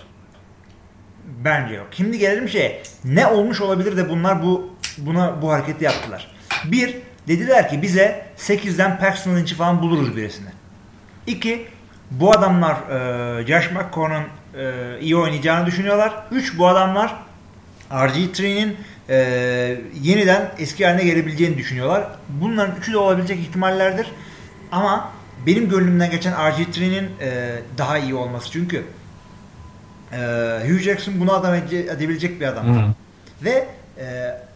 Bence 1.24 1.74
yok. 1.74 1.86
Şimdi 1.90 2.18
gelelim 2.18 2.48
şeye. 2.48 2.82
Ne 3.04 3.26
olmuş 3.26 3.60
olabilir 3.60 3.96
de 3.96 4.08
bunlar 4.08 4.42
bu 4.42 4.74
buna 4.98 5.42
bu 5.42 5.52
hareketi 5.52 5.84
yaptılar. 5.84 6.34
Bir, 6.64 6.96
dediler 7.28 7.68
ki 7.68 7.82
bize 7.82 8.26
8'den 8.38 8.98
Paxton 8.98 9.36
Lynch'i 9.36 9.54
falan 9.54 9.82
buluruz 9.82 10.16
birisini. 10.16 10.48
İki, 11.26 11.66
bu 12.10 12.30
adamlar 12.30 12.76
e, 12.90 13.46
Josh 13.46 13.70
McCown'un 13.70 14.24
e, 14.58 15.00
iyi 15.00 15.16
oynayacağını 15.16 15.66
düşünüyorlar. 15.66 16.12
Üç, 16.30 16.58
bu 16.58 16.68
adamlar 16.68 17.14
RG3'nin 17.90 18.76
e, 19.08 19.16
yeniden 20.02 20.50
eski 20.58 20.86
haline 20.86 21.04
gelebileceğini 21.04 21.58
düşünüyorlar. 21.58 22.06
Bunların 22.28 22.76
üçü 22.76 22.92
de 22.92 22.98
olabilecek 22.98 23.38
ihtimallerdir. 23.38 24.06
Ama 24.72 25.12
benim 25.46 25.68
gönlümden 25.68 26.10
geçen 26.10 26.32
RG3'nin 26.32 27.10
e, 27.20 27.58
daha 27.78 27.98
iyi 27.98 28.14
olması. 28.14 28.50
Çünkü 28.50 28.84
e, 30.12 30.16
Hugh 30.68 30.78
Jackson 30.80 31.20
bunu 31.20 31.32
adam 31.32 31.54
ede- 31.54 31.92
edebilecek 31.92 32.40
bir 32.40 32.46
adam. 32.46 32.66
Hı. 32.66 32.94
Ve 33.44 33.66
e, 33.98 34.04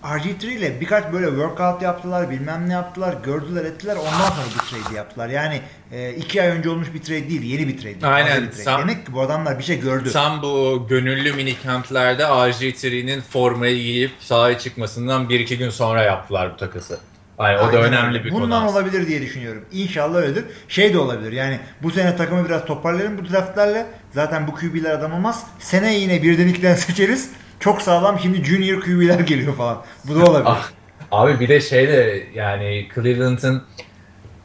RG3 0.03 0.47
ile 0.47 0.81
birkaç 0.81 1.13
böyle 1.13 1.27
workout 1.27 1.83
yaptılar, 1.83 2.31
bilmem 2.31 2.69
ne 2.69 2.73
yaptılar, 2.73 3.15
gördüler 3.25 3.65
ettiler. 3.65 3.97
Ondan 3.97 4.11
sonra 4.11 4.47
bu 4.57 4.65
trade'i 4.71 4.97
yaptılar. 4.97 5.29
Yani 5.29 5.61
e, 5.93 6.11
iki 6.15 6.43
ay 6.43 6.49
önce 6.49 6.71
olmuş 6.71 6.95
bir 6.95 7.03
trade 7.03 7.29
değil, 7.29 7.43
yeni 7.43 7.69
bir 7.69 7.79
trade. 7.79 8.07
Aynen. 8.07 8.43
Bir 8.43 8.51
trade. 8.51 8.63
Sam- 8.63 8.81
Demek 8.81 9.07
ki 9.07 9.13
bu 9.13 9.21
adamlar 9.21 9.59
bir 9.59 9.65
şey 9.65 9.81
gördü. 9.81 10.13
Tam 10.13 10.43
bu 10.43 10.87
gönüllü 10.89 11.33
minikamplarda 11.33 12.23
RG3'nin 12.29 13.21
formayı 13.21 13.77
giyip 13.83 14.11
sahaya 14.21 14.59
çıkmasından 14.59 15.25
1-2 15.29 15.55
gün 15.55 15.71
sonra 15.71 16.03
yaptılar 16.03 16.53
bu 16.53 16.57
takası. 16.57 16.99
Aynen, 17.39 17.59
o 17.59 17.73
da 17.73 17.77
önemli 17.83 18.25
bir 18.25 18.31
Bundan 18.31 18.43
konu. 18.51 18.55
aslında. 18.55 18.71
olabilir 18.81 19.07
diye 19.07 19.23
düşünüyorum. 19.23 19.65
İnşallah 19.73 20.19
öyledir. 20.19 20.45
Şey 20.69 20.95
de 20.95 20.99
olabilir 20.99 21.33
yani 21.33 21.59
bu 21.83 21.91
sene 21.91 22.17
takımı 22.17 22.45
biraz 22.45 22.65
toparlayalım 22.65 23.19
bu 23.19 23.29
draftlarla. 23.33 23.87
Zaten 24.15 24.47
bu 24.47 24.55
QB'ler 24.55 24.91
adam 24.91 25.13
olmaz. 25.13 25.43
Sene 25.59 25.95
yine 25.95 26.23
birden 26.23 26.49
ikiden 26.49 26.75
seçeriz. 26.87 27.31
Çok 27.61 27.83
sağlam 27.83 28.19
şimdi 28.23 28.45
junior 28.45 28.81
QB'ler 28.81 29.21
geliyor 29.21 29.57
falan. 29.57 29.85
Bu 30.05 30.15
da 30.15 30.25
olabilir. 30.25 30.51
Ah, 30.51 30.69
Abi 31.13 31.41
bir 31.41 31.49
de 31.49 31.61
şey 31.61 31.89
de 31.89 32.27
yani 32.35 32.89
Cleveland'ın 32.95 33.63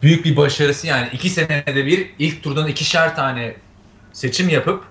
büyük 0.01 0.25
bir 0.25 0.37
başarısı 0.37 0.87
yani 0.87 1.09
iki 1.13 1.29
senede 1.29 1.85
bir 1.85 2.09
ilk 2.19 2.43
turdan 2.43 2.67
ikişer 2.67 3.15
tane 3.15 3.55
seçim 4.13 4.49
yapıp 4.49 4.83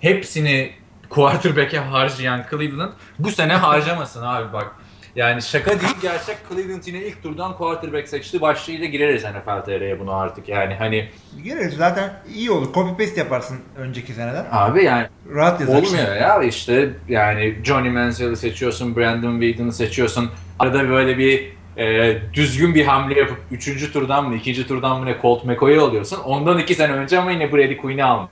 hepsini 0.00 0.72
quarterback'e 1.08 1.78
harcayan 1.78 2.44
Cleveland 2.50 2.92
bu 3.18 3.30
sene 3.30 3.52
harcamasın 3.54 4.22
abi 4.22 4.52
bak. 4.52 4.74
Yani 5.18 5.42
şaka 5.42 5.80
değil 5.80 5.94
gerçek 6.02 6.36
Cleveland 6.48 6.82
yine 6.86 6.98
ilk 6.98 7.22
turdan 7.22 7.56
quarterback 7.56 8.08
seçti. 8.08 8.40
Başlığıyla 8.40 8.86
gireriz 8.86 9.24
NFL 9.24 9.64
TR'ye 9.64 10.00
bunu 10.00 10.12
artık 10.12 10.48
yani 10.48 10.74
hani 10.74 11.08
Gireriz 11.44 11.74
zaten 11.74 12.12
iyi 12.34 12.50
olur. 12.50 12.72
Copy 12.72 13.04
paste 13.04 13.20
yaparsın 13.20 13.58
önceki 13.76 14.12
seneden. 14.12 14.46
abi 14.52 14.84
yani 14.84 15.06
Rahat 15.34 15.60
yazarsın. 15.60 15.86
Olmuyor 15.86 16.16
ya 16.16 16.42
işte 16.42 16.90
yani 17.08 17.56
Johnny 17.64 17.90
Manziel'i 17.90 18.36
seçiyorsun, 18.36 18.96
Brandon 18.96 19.40
Whedon'ı 19.40 19.72
seçiyorsun. 19.72 20.30
Arada 20.58 20.88
böyle 20.88 21.18
bir 21.18 21.52
e, 21.76 22.18
düzgün 22.34 22.74
bir 22.74 22.84
hamle 22.86 23.18
yapıp 23.18 23.38
3. 23.50 23.92
turdan 23.92 24.28
mı 24.28 24.34
2. 24.34 24.66
turdan 24.66 25.00
mı 25.00 25.06
ne 25.06 25.16
Colt 25.22 25.44
McCoy'u 25.44 25.82
alıyorsun. 25.82 26.18
Ondan 26.24 26.58
2 26.58 26.74
sene 26.74 26.92
önce 26.92 27.18
ama 27.18 27.30
yine 27.30 27.52
Brady 27.52 27.76
Quinn'i 27.76 28.04
almış. 28.04 28.30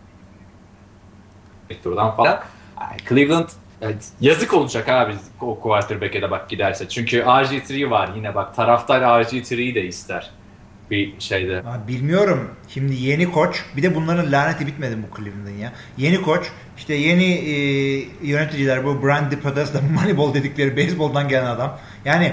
İlk 1.70 1.82
turdan 1.82 2.16
falan. 2.16 2.41
Cleveland 3.09 3.49
evet, 3.83 4.09
yazık 4.20 4.55
olacak 4.55 4.89
abi 4.89 5.14
o 5.41 5.61
quarterback'e 5.61 6.22
de 6.22 6.31
bak 6.31 6.49
giderse. 6.49 6.89
Çünkü 6.89 7.18
RG3 7.18 7.91
var 7.91 8.11
yine 8.16 8.35
bak 8.35 8.57
taraftar 8.57 9.01
RG3'yi 9.01 9.74
de 9.74 9.85
ister 9.85 10.31
bir 10.91 11.20
şeyde. 11.20 11.61
Ha, 11.61 11.81
bilmiyorum. 11.89 12.51
Şimdi 12.68 12.95
yeni 12.95 13.33
koç. 13.33 13.64
Bir 13.77 13.83
de 13.83 13.95
bunların 13.95 14.33
laneti 14.33 14.66
bitmedi 14.66 14.97
bu 15.03 15.16
Cleveland'ın 15.16 15.59
ya. 15.59 15.72
Yeni 15.99 16.22
koç. 16.22 16.47
işte 16.77 16.95
yeni 16.95 17.24
e, 17.24 17.55
yöneticiler 18.22 18.85
bu 18.85 19.03
Brian 19.03 19.31
DePodesta 19.31 19.81
Moneyball 19.95 20.35
dedikleri 20.35 20.77
beyzboldan 20.77 21.29
gelen 21.29 21.47
adam. 21.47 21.79
Yani 22.05 22.33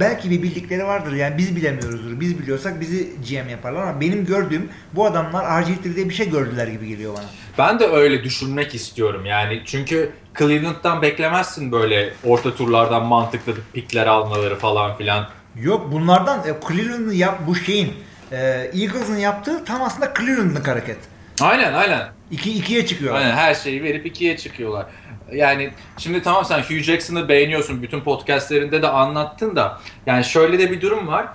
belki 0.00 0.30
bir 0.30 0.42
bildikleri 0.42 0.84
vardır. 0.84 1.12
Yani 1.12 1.38
biz 1.38 1.56
bilemiyoruzdur. 1.56 2.20
Biz 2.20 2.38
biliyorsak 2.38 2.80
bizi 2.80 3.08
GM 3.28 3.48
yaparlar 3.50 3.82
ama 3.82 4.00
benim 4.00 4.26
gördüğüm 4.26 4.68
bu 4.92 5.06
adamlar 5.06 5.44
RG3'de 5.44 6.08
bir 6.08 6.14
şey 6.14 6.30
gördüler 6.30 6.66
gibi 6.66 6.88
geliyor 6.88 7.14
bana. 7.14 7.24
Ben 7.58 7.78
de 7.78 7.86
öyle 7.86 8.24
düşünmek 8.24 8.74
istiyorum 8.74 9.26
yani. 9.26 9.62
Çünkü 9.64 10.12
Cleveland'dan 10.38 11.02
beklemezsin 11.02 11.72
böyle 11.72 12.12
orta 12.24 12.54
turlardan 12.54 13.06
mantıklı 13.06 13.52
pikler 13.72 14.06
almaları 14.06 14.56
falan 14.58 14.96
filan. 14.96 15.28
Yok 15.56 15.92
bunlardan 15.92 16.38
e, 16.38 16.68
Cleveland'ın 16.68 17.12
yap 17.12 17.38
bu 17.46 17.54
şeyin 17.54 17.94
e, 18.32 18.36
Eagles'ın 18.74 19.16
yaptığı 19.16 19.64
tam 19.64 19.82
aslında 19.82 20.12
Cleveland'lık 20.18 20.68
hareket. 20.68 20.98
Aynen 21.40 21.72
aynen. 21.72 22.08
2 22.30 22.50
2'ye 22.62 22.86
çıkıyor. 22.86 23.14
Aynen 23.14 23.32
her 23.36 23.54
şeyi 23.54 23.82
verip 23.82 24.06
ikiye 24.06 24.36
çıkıyorlar. 24.36 24.86
Yani 25.32 25.70
şimdi 25.98 26.22
tamam 26.22 26.44
sen 26.44 26.58
Hugh 26.62 26.80
Jackson'ı 26.82 27.28
beğeniyorsun. 27.28 27.82
Bütün 27.82 28.00
podcastlerinde 28.00 28.82
de 28.82 28.88
anlattın 28.88 29.56
da. 29.56 29.80
Yani 30.06 30.24
şöyle 30.24 30.58
de 30.58 30.70
bir 30.70 30.80
durum 30.80 31.06
var. 31.06 31.26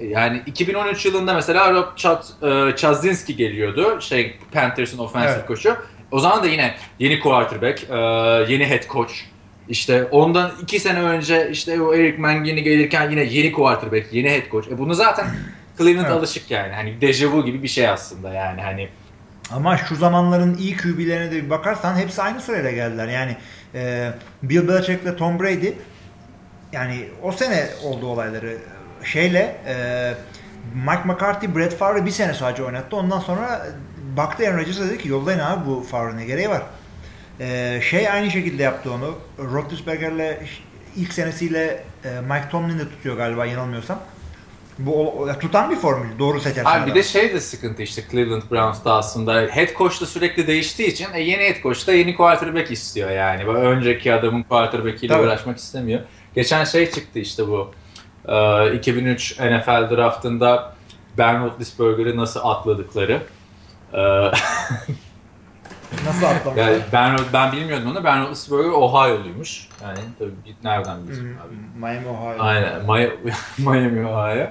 Yani 0.00 0.42
2013 0.46 1.06
yılında 1.06 1.34
mesela 1.34 1.72
Rob 1.72 1.96
Chaz- 1.96 2.68
e, 2.72 2.76
Chazinski 2.76 3.36
geliyordu. 3.36 4.00
Şey 4.00 4.38
Panthers'ın 4.52 4.98
offensive 4.98 5.32
Evet. 5.32 5.46
koçu. 5.46 5.76
O 6.10 6.18
zaman 6.18 6.42
da 6.42 6.46
yine 6.46 6.74
yeni 6.98 7.20
quarterback, 7.20 7.82
e, 7.90 7.94
yeni 8.52 8.70
head 8.70 8.88
coach. 8.88 9.12
İşte 9.68 10.04
ondan 10.04 10.52
iki 10.62 10.80
sene 10.80 11.02
önce 11.02 11.50
işte 11.50 11.80
o 11.80 11.94
Eric 11.94 12.18
Mangini 12.18 12.62
gelirken 12.62 13.10
yine 13.10 13.24
yeni 13.24 13.52
quarterback, 13.52 14.12
yeni 14.12 14.30
head 14.30 14.50
coach. 14.50 14.68
E 14.68 14.78
bunu 14.78 14.94
zaten 14.94 15.26
Cleveland 15.78 16.06
Evet. 16.06 16.16
alışık 16.16 16.50
yani. 16.50 16.72
Hani 16.72 17.00
dejavu 17.00 17.44
gibi 17.44 17.62
bir 17.62 17.68
şey 17.68 17.88
aslında 17.88 18.32
yani. 18.32 18.62
Hani 18.62 18.88
Ama 19.50 19.76
şu 19.76 19.96
zamanların 19.96 20.58
iyi 20.58 20.76
QB'lerine 20.76 21.30
de 21.30 21.44
bir 21.44 21.50
bakarsan 21.50 21.96
hepsi 21.96 22.22
aynı 22.22 22.40
sırayla 22.40 22.70
geldiler. 22.70 23.08
Yani 23.08 23.36
e, 23.74 24.10
Bill 24.42 24.68
Belichick 24.68 25.02
ile 25.02 25.16
Tom 25.16 25.40
Brady 25.40 25.72
yani 26.72 27.04
o 27.22 27.32
sene 27.32 27.68
oldu 27.84 28.06
olayları. 28.06 28.56
Şeyle 29.04 29.56
e, 29.66 29.74
Mike 30.74 31.02
McCarthy, 31.04 31.54
Brett 31.56 31.76
Favre 31.76 32.06
bir 32.06 32.10
sene 32.10 32.34
sadece 32.34 32.64
oynattı. 32.64 32.96
Ondan 32.96 33.18
sonra 33.20 33.66
baktı 34.16 34.44
Aaron 34.48 34.58
Rodgers'a 34.58 34.84
dedi 34.86 34.98
ki 34.98 35.08
yollayın 35.08 35.38
abi 35.38 35.66
bu 35.66 35.82
Favre 35.90 36.16
ne 36.16 36.24
gereği 36.24 36.48
var. 36.48 36.62
E, 37.40 37.80
şey 37.82 38.08
aynı 38.10 38.30
şekilde 38.30 38.62
yaptı 38.62 38.92
onu. 38.92 39.14
Roethlisberger'le 39.52 40.36
ilk 40.96 41.12
senesiyle 41.12 41.84
e, 42.04 42.08
Mike 42.20 42.48
Tomlin 42.50 42.78
de 42.78 42.88
tutuyor 42.88 43.16
galiba 43.16 43.46
yanılmıyorsam. 43.46 43.98
Bu 44.78 45.02
o- 45.08 45.22
o- 45.22 45.38
tutan 45.38 45.70
bir 45.70 45.76
formül. 45.76 46.18
Doğru 46.18 46.40
seçersen. 46.40 46.70
Abi 46.70 46.78
bir 46.80 46.84
adam. 46.84 46.94
de 46.94 47.02
şey 47.02 47.32
de 47.32 47.40
sıkıntı 47.40 47.82
işte 47.82 48.02
Cleveland 48.10 48.42
Browns'ta 48.50 48.94
aslında 48.94 49.32
head 49.50 49.68
coach 49.78 50.00
da 50.00 50.06
sürekli 50.06 50.46
değiştiği 50.46 50.88
için 50.88 51.06
e, 51.14 51.20
yeni 51.22 51.42
head 51.44 51.62
coach 51.62 51.86
da 51.86 51.92
yeni 51.92 52.16
quarterback 52.16 52.70
istiyor 52.70 53.10
yani. 53.10 53.46
Böyle 53.46 53.58
önceki 53.58 54.12
adamın 54.14 54.42
quarterback'iyle 54.42 55.16
uğraşmak 55.16 55.58
istemiyor. 55.58 56.00
Geçen 56.34 56.64
şey 56.64 56.90
çıktı 56.90 57.18
işte 57.18 57.48
bu 57.48 57.70
e, 58.28 58.74
2003 58.74 59.38
NFL 59.40 59.90
draftında 59.96 60.74
Ben 61.18 61.44
Roethlisberger'ı 61.44 62.16
nasıl 62.16 62.40
atladıkları. 62.42 63.20
E, 63.94 64.30
Nasıl 66.06 66.26
atlamış? 66.26 66.58
yani 66.60 66.76
ben, 66.92 67.16
ben 67.32 67.52
bilmiyordum 67.52 67.90
onu. 67.90 68.04
Ben 68.04 68.20
Roethlisberger 68.22 68.70
Ohio'luymuş. 68.70 69.68
Yani 69.82 69.98
tabii 70.18 70.30
nereden 70.64 71.06
bileceğim 71.06 71.38
Hmm, 71.38 71.88
abi. 71.88 71.94
Miami, 71.94 72.08
Ohio. 72.08 72.36
Aynen. 72.44 72.80
Mi- 72.86 73.32
Miami, 73.58 74.06
Ohio. 74.06 74.46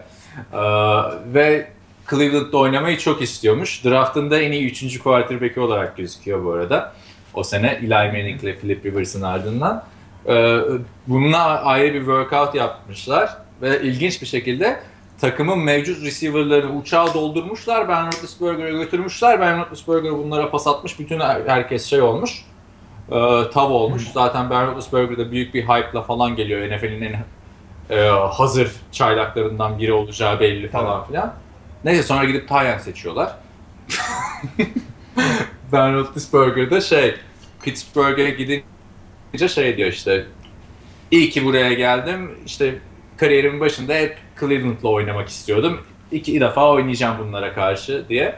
Ee, 0.54 1.34
ve 1.34 1.68
Cleveland'da 2.10 2.58
oynamayı 2.58 2.98
çok 2.98 3.22
istiyormuş. 3.22 3.86
Draft'ında 3.86 4.40
en 4.42 4.52
iyi 4.52 4.72
3. 4.72 5.00
quarterback'i 5.00 5.60
olarak 5.60 5.98
gözüküyor 5.98 6.46
bu 6.46 6.52
arada. 6.54 6.94
O 7.34 7.44
sene 7.44 7.68
Eli 7.68 7.88
Manning 7.90 8.44
ile 8.44 8.56
Philip 8.60 8.86
Rivers'ın 8.86 9.22
ardından. 9.22 9.84
Ee, 10.28 10.60
bununla 11.08 11.64
ayrı 11.64 11.94
bir 11.94 12.00
workout 12.00 12.56
yapmışlar. 12.56 13.38
Ve 13.62 13.82
ilginç 13.82 14.22
bir 14.22 14.28
şekilde 14.28 14.80
takımın 15.22 15.60
mevcut 15.60 16.04
receiver'larını 16.06 16.78
uçağa 16.78 17.14
doldurmuşlar. 17.14 17.90
Ben 17.90 18.06
Roethlisberger'e 18.06 18.72
götürmüşler. 18.72 19.40
Ben 19.42 19.60
Roethlisberger 19.60 20.12
bunlara 20.12 20.50
pas 20.52 20.68
atmış. 20.68 21.00
Bütün 21.00 21.20
her- 21.20 21.42
herkes 21.48 21.86
şey 21.86 22.02
olmuş. 22.02 22.46
E, 23.12 23.16
tav 23.54 23.70
olmuş. 23.70 24.04
Zaten 24.14 24.50
Ben 24.50 24.68
Roethlisberger 24.68 25.18
de 25.18 25.32
büyük 25.32 25.54
bir 25.54 25.64
hype'la 25.64 26.02
falan 26.02 26.36
geliyor. 26.36 26.78
NFL'in 26.78 27.02
en 27.02 27.24
e, 27.96 28.08
hazır 28.10 28.72
çaylaklarından 28.92 29.80
biri 29.80 29.94
olacağı 29.94 30.40
belli 30.40 30.70
falan 30.70 30.86
Tamam. 30.86 31.08
filan. 31.08 31.34
Neyse 31.86 32.04
sonra 32.04 32.26
gidip 32.26 32.48
Tyen 32.48 32.78
seçiyorlar. 32.78 33.36
ben 35.72 35.94
Roethlisberger 35.96 36.72
de 36.72 36.82
şey 36.82 37.16
Pittsburgh'e 37.64 38.30
gidince 38.30 39.48
şey 39.48 39.78
diyor 39.78 39.90
işte 39.90 40.26
İyi 41.12 41.30
ki 41.30 41.46
buraya 41.46 41.74
geldim. 41.74 42.32
İşte 42.46 42.76
kariyerimin 43.18 43.60
başında 43.60 43.94
hep 43.94 44.18
Cleveland'la 44.40 44.90
oynamak 44.90 45.30
istiyordum. 45.30 45.82
İki 46.12 46.42
defa 46.42 46.72
oynayacağım 46.72 47.18
bunlara 47.20 47.54
karşı 47.54 48.06
diye. 48.10 48.36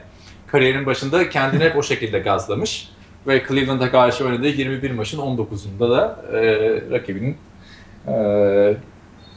Kariyerin 0.48 0.86
başında 0.86 1.30
kendini 1.30 1.64
hep 1.64 1.78
o 1.78 1.84
şekilde 1.84 2.20
gazlamış. 2.20 2.90
Ve 3.28 3.44
Cleveland'a 3.48 3.92
karşı 3.92 4.26
oynadığı 4.26 4.48
21 4.48 4.92
maçın 4.92 5.20
19'unda 5.20 5.92
da 5.92 6.26
e, 6.34 6.42
rakibinin 6.92 7.38
e, 8.08 8.14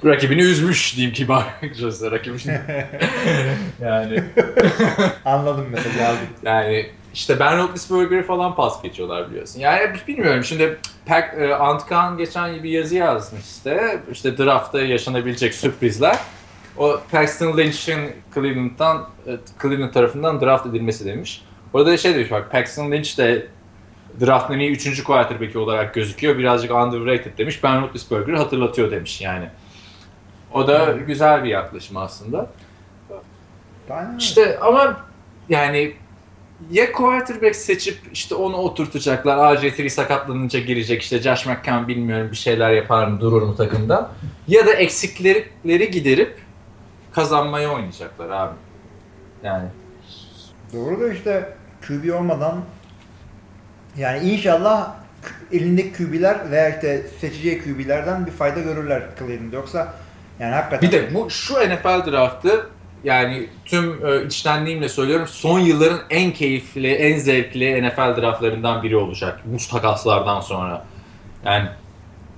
rakibini 0.04 0.40
üzmüş 0.40 0.96
diyeyim 0.96 1.14
kibarcası 1.14 2.10
rakibini. 2.12 2.40
yani 3.82 4.22
Anladım 5.24 5.66
mesela 5.70 6.08
aldım. 6.08 6.18
yani 6.44 6.86
işte 7.18 7.40
Ben 7.40 7.58
Roethlisberger'ı 7.58 8.22
falan 8.22 8.54
pas 8.54 8.82
geçiyorlar 8.82 9.30
biliyorsun. 9.30 9.60
Yani 9.60 9.96
bilmiyorum 10.08 10.44
şimdi 10.44 10.78
Pack, 11.06 11.34
e, 11.38 11.54
Antkan 11.54 12.18
geçen 12.18 12.62
bir 12.62 12.70
yazı 12.70 12.96
yazmış 12.96 13.44
işte. 13.44 14.00
İşte 14.12 14.38
draftta 14.38 14.80
yaşanabilecek 14.80 15.54
sürprizler. 15.54 16.18
O 16.76 17.00
Paxton 17.10 17.56
Lynch'in 17.58 17.98
Cleveland'dan 18.34 19.08
e, 19.26 19.36
Cleveland 19.62 19.92
tarafından 19.92 20.40
draft 20.40 20.66
edilmesi 20.66 21.04
demiş. 21.04 21.44
Orada 21.72 21.90
da 21.90 21.96
şey 21.96 22.14
demiş 22.14 22.30
bak 22.30 22.52
Paxton 22.52 22.92
Lynch 22.92 23.18
de 23.18 23.46
draftın 24.20 24.58
iyi 24.58 24.70
3. 24.70 25.04
quarterback'i 25.04 25.58
olarak 25.58 25.94
gözüküyor. 25.94 26.38
Birazcık 26.38 26.70
underrated 26.70 27.38
demiş. 27.38 27.64
Ben 27.64 27.82
Roethlisberger'ı 27.82 28.36
hatırlatıyor 28.36 28.90
demiş 28.90 29.20
yani. 29.20 29.48
O 30.52 30.66
da 30.66 30.92
güzel 31.06 31.44
bir 31.44 31.48
yaklaşım 31.48 31.96
aslında. 31.96 32.50
Aynen. 33.90 34.18
İşte 34.18 34.58
ama 34.58 35.00
yani 35.48 35.94
ya 36.70 36.92
quarterback 36.92 37.56
seçip 37.56 37.98
işte 38.12 38.34
onu 38.34 38.56
oturtacaklar. 38.56 39.56
RG3 39.56 39.88
sakatlanınca 39.88 40.60
girecek. 40.60 41.02
işte 41.02 41.22
Josh 41.22 41.46
McCown 41.46 41.88
bilmiyorum 41.88 42.30
bir 42.30 42.36
şeyler 42.36 42.70
yapar 42.70 43.06
mı 43.06 43.20
durur 43.20 43.42
mu 43.42 43.56
takımda. 43.56 44.10
Ya 44.48 44.66
da 44.66 44.72
eksikleri 44.72 45.90
giderip 45.90 46.38
kazanmaya 47.12 47.74
oynayacaklar 47.74 48.30
abi. 48.30 48.54
Yani 49.42 49.68
Doğru 50.72 51.00
da 51.00 51.12
işte 51.12 51.54
QB 51.86 52.14
olmadan 52.14 52.64
yani 53.96 54.30
inşallah 54.30 54.94
elindeki 55.52 55.92
QB'ler 55.92 56.50
veya 56.50 56.68
işte 56.68 57.06
seçeceği 57.20 57.62
QB'lerden 57.62 58.26
bir 58.26 58.30
fayda 58.30 58.60
görürler 58.60 59.02
Cleveland. 59.18 59.52
Yoksa 59.52 59.94
yani 60.40 60.54
hakikaten 60.54 60.88
bir 60.88 60.92
de 60.92 61.14
bu 61.14 61.30
şu 61.30 61.54
NFL 61.54 62.12
draftı 62.12 62.70
yani 63.04 63.46
tüm 63.64 64.06
e, 64.06 64.24
içtenliğimle 64.26 64.88
söylüyorum 64.88 65.26
son 65.28 65.58
yılların 65.60 66.00
en 66.10 66.32
keyifli, 66.32 66.92
en 66.94 67.18
zevkli 67.18 67.82
NFL 67.88 68.20
draftlarından 68.22 68.82
biri 68.82 68.96
olacak. 68.96 69.40
Bu 69.44 69.56
takaslardan 69.70 70.40
sonra. 70.40 70.84
Yani 71.44 71.68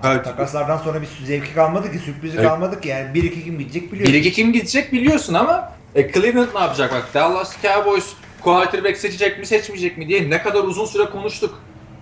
Evet. 0.04 0.24
Takaslardan 0.24 0.76
sonra 0.76 1.02
bir 1.02 1.08
zevki 1.24 1.54
kalmadı 1.54 1.92
ki, 1.92 1.98
sürprizi 1.98 2.36
Evet. 2.36 2.48
kalmadı 2.48 2.80
ki. 2.80 2.88
Yani 2.88 3.18
1-2 3.18 3.44
kim 3.44 3.58
gidecek 3.58 3.92
biliyorsun. 3.92 4.14
1-2 4.14 4.30
kim 4.30 4.52
gidecek 4.52 4.92
biliyorsun 4.92 5.34
ama 5.34 5.72
e, 5.94 6.12
Cleveland 6.12 6.48
ne 6.54 6.60
yapacak? 6.60 6.92
Bak 6.92 7.04
Dallas 7.14 7.56
Cowboys 7.62 8.12
quarterback 8.40 8.96
seçecek 8.96 9.38
mi 9.38 9.46
seçmeyecek 9.46 9.98
mi 9.98 10.08
diye 10.08 10.30
ne 10.30 10.42
kadar 10.42 10.64
uzun 10.64 10.84
süre 10.84 11.04
konuştuk. 11.04 11.60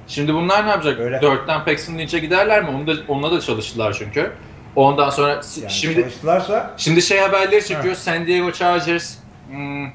Şimdi 0.09 0.35
bunlar 0.35 0.67
ne 0.67 0.71
yapacak? 0.71 1.01
Öyle. 1.01 1.17
4'ten 1.17 1.65
Paxton 1.65 1.99
Lynch'e 1.99 2.19
giderler 2.19 2.63
mi? 2.63 2.69
Onu 2.71 2.87
da, 2.87 2.93
onunla 3.09 3.33
da 3.33 3.41
çalıştılar 3.41 3.93
çünkü. 3.99 4.33
Ondan 4.77 5.11
sonra 5.11 5.29
Yani 5.31 5.71
şimdi 5.71 6.01
çalıştılarsa 6.01 6.75
şimdi 6.77 7.03
şey 7.03 7.19
haberleri 7.19 7.67
çıkıyor. 7.67 7.95
San 7.95 8.27
Diego 8.27 8.53
Chargers 8.53 9.17
hmm, 9.51 9.87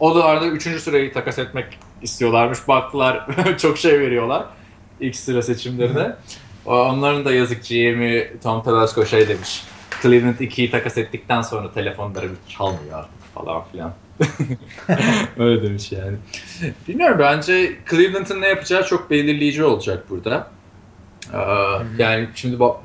o 0.00 0.14
da 0.14 0.24
arada 0.24 0.46
3. 0.46 0.62
sırayı 0.62 1.12
takas 1.12 1.38
etmek 1.38 1.78
istiyorlarmış. 2.02 2.68
Baktılar 2.68 3.26
çok 3.58 3.78
şey 3.78 4.00
veriyorlar 4.00 4.44
ilk 5.00 5.16
sıra 5.16 5.42
seçimlerine. 5.42 6.12
Onların 6.66 7.24
da 7.24 7.34
yazık 7.34 7.68
GM'i 7.68 8.32
Tom 8.42 8.62
Telesco 8.62 9.06
şey 9.06 9.28
demiş. 9.28 9.62
Cleveland 10.02 10.38
2'yi 10.38 10.70
takas 10.70 10.98
ettikten 10.98 11.42
sonra 11.42 11.72
telefonları 11.72 12.30
çalmıyor 12.48 12.98
artık 12.98 13.34
falan 13.34 13.64
filan. 13.72 13.92
Öyle 15.38 15.62
demiş 15.62 15.92
yani. 15.92 16.16
Bilmiyorum 16.88 17.16
bence 17.18 17.76
Cleveland'ın 17.90 18.40
ne 18.40 18.48
yapacağı 18.48 18.86
çok 18.86 19.10
belirleyici 19.10 19.64
olacak 19.64 20.10
burada. 20.10 20.50
Ee, 21.32 21.38
yani 21.98 22.28
şimdi 22.34 22.60
bak 22.60 22.76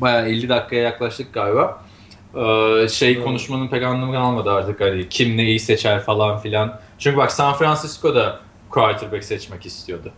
bayağı 0.00 0.28
50 0.28 0.48
dakikaya 0.48 0.82
yaklaştık 0.82 1.34
galiba. 1.34 1.82
Ee, 2.34 2.88
şey 2.88 3.12
Evet. 3.12 3.24
konuşmanın 3.24 3.68
pek 3.68 3.82
anlamı 3.84 4.12
kalmadı 4.12 4.50
artık 4.52 4.80
hani 4.80 5.08
kim 5.08 5.36
neyi 5.36 5.60
seçer 5.60 6.00
falan 6.00 6.38
filan. 6.38 6.80
Çünkü 6.98 7.16
bak 7.16 7.32
San 7.32 7.54
Francisco'da 7.54 8.40
quarterback 8.70 9.24
seçmek 9.24 9.66
istiyordu. 9.66 10.12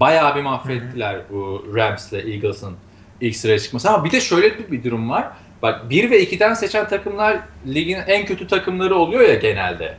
Bayağı 0.00 0.36
bir 0.36 0.42
mahvettiler 0.42 1.16
bu 1.30 1.66
Rams'le 1.76 2.12
Eagles'ın 2.12 2.76
ilk 3.20 3.36
sıraya 3.36 3.58
çıkması. 3.58 3.90
Ama 3.90 4.04
bir 4.04 4.10
de 4.12 4.20
şöyle 4.20 4.58
bir, 4.58 4.70
bir 4.70 4.84
durum 4.84 5.10
var. 5.10 5.28
Bak 5.62 5.90
1 5.90 6.10
ve 6.10 6.24
2'den 6.24 6.54
seçen 6.54 6.88
takımlar 6.88 7.38
ligin 7.66 7.98
en 8.06 8.26
kötü 8.26 8.46
takımları 8.46 8.94
oluyor 8.96 9.28
ya 9.28 9.34
genelde. 9.34 9.96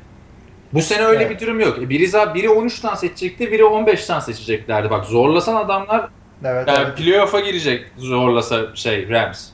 Bu 0.74 0.82
sene 0.82 1.04
öyle 1.04 1.24
Evet. 1.24 1.42
bir 1.42 1.46
durum 1.46 1.60
yok. 1.60 1.78
E, 1.78 1.90
Biri, 1.90 2.00
biri 2.36 2.48
13'ten 2.48 2.96
seçecekti, 2.96 3.52
biri 3.52 3.62
15'ten 3.62 4.20
seçeceklerdi. 4.20 4.90
Bak 4.90 5.06
zorlasan 5.06 5.56
adamlar 5.56 6.10
evet, 6.44 6.68
yani 6.68 6.78
evet. 6.88 6.98
playoff'a 6.98 7.40
girecek 7.40 7.86
zorlasa 7.98 8.76
şey 8.76 9.10
Rams. 9.10 9.50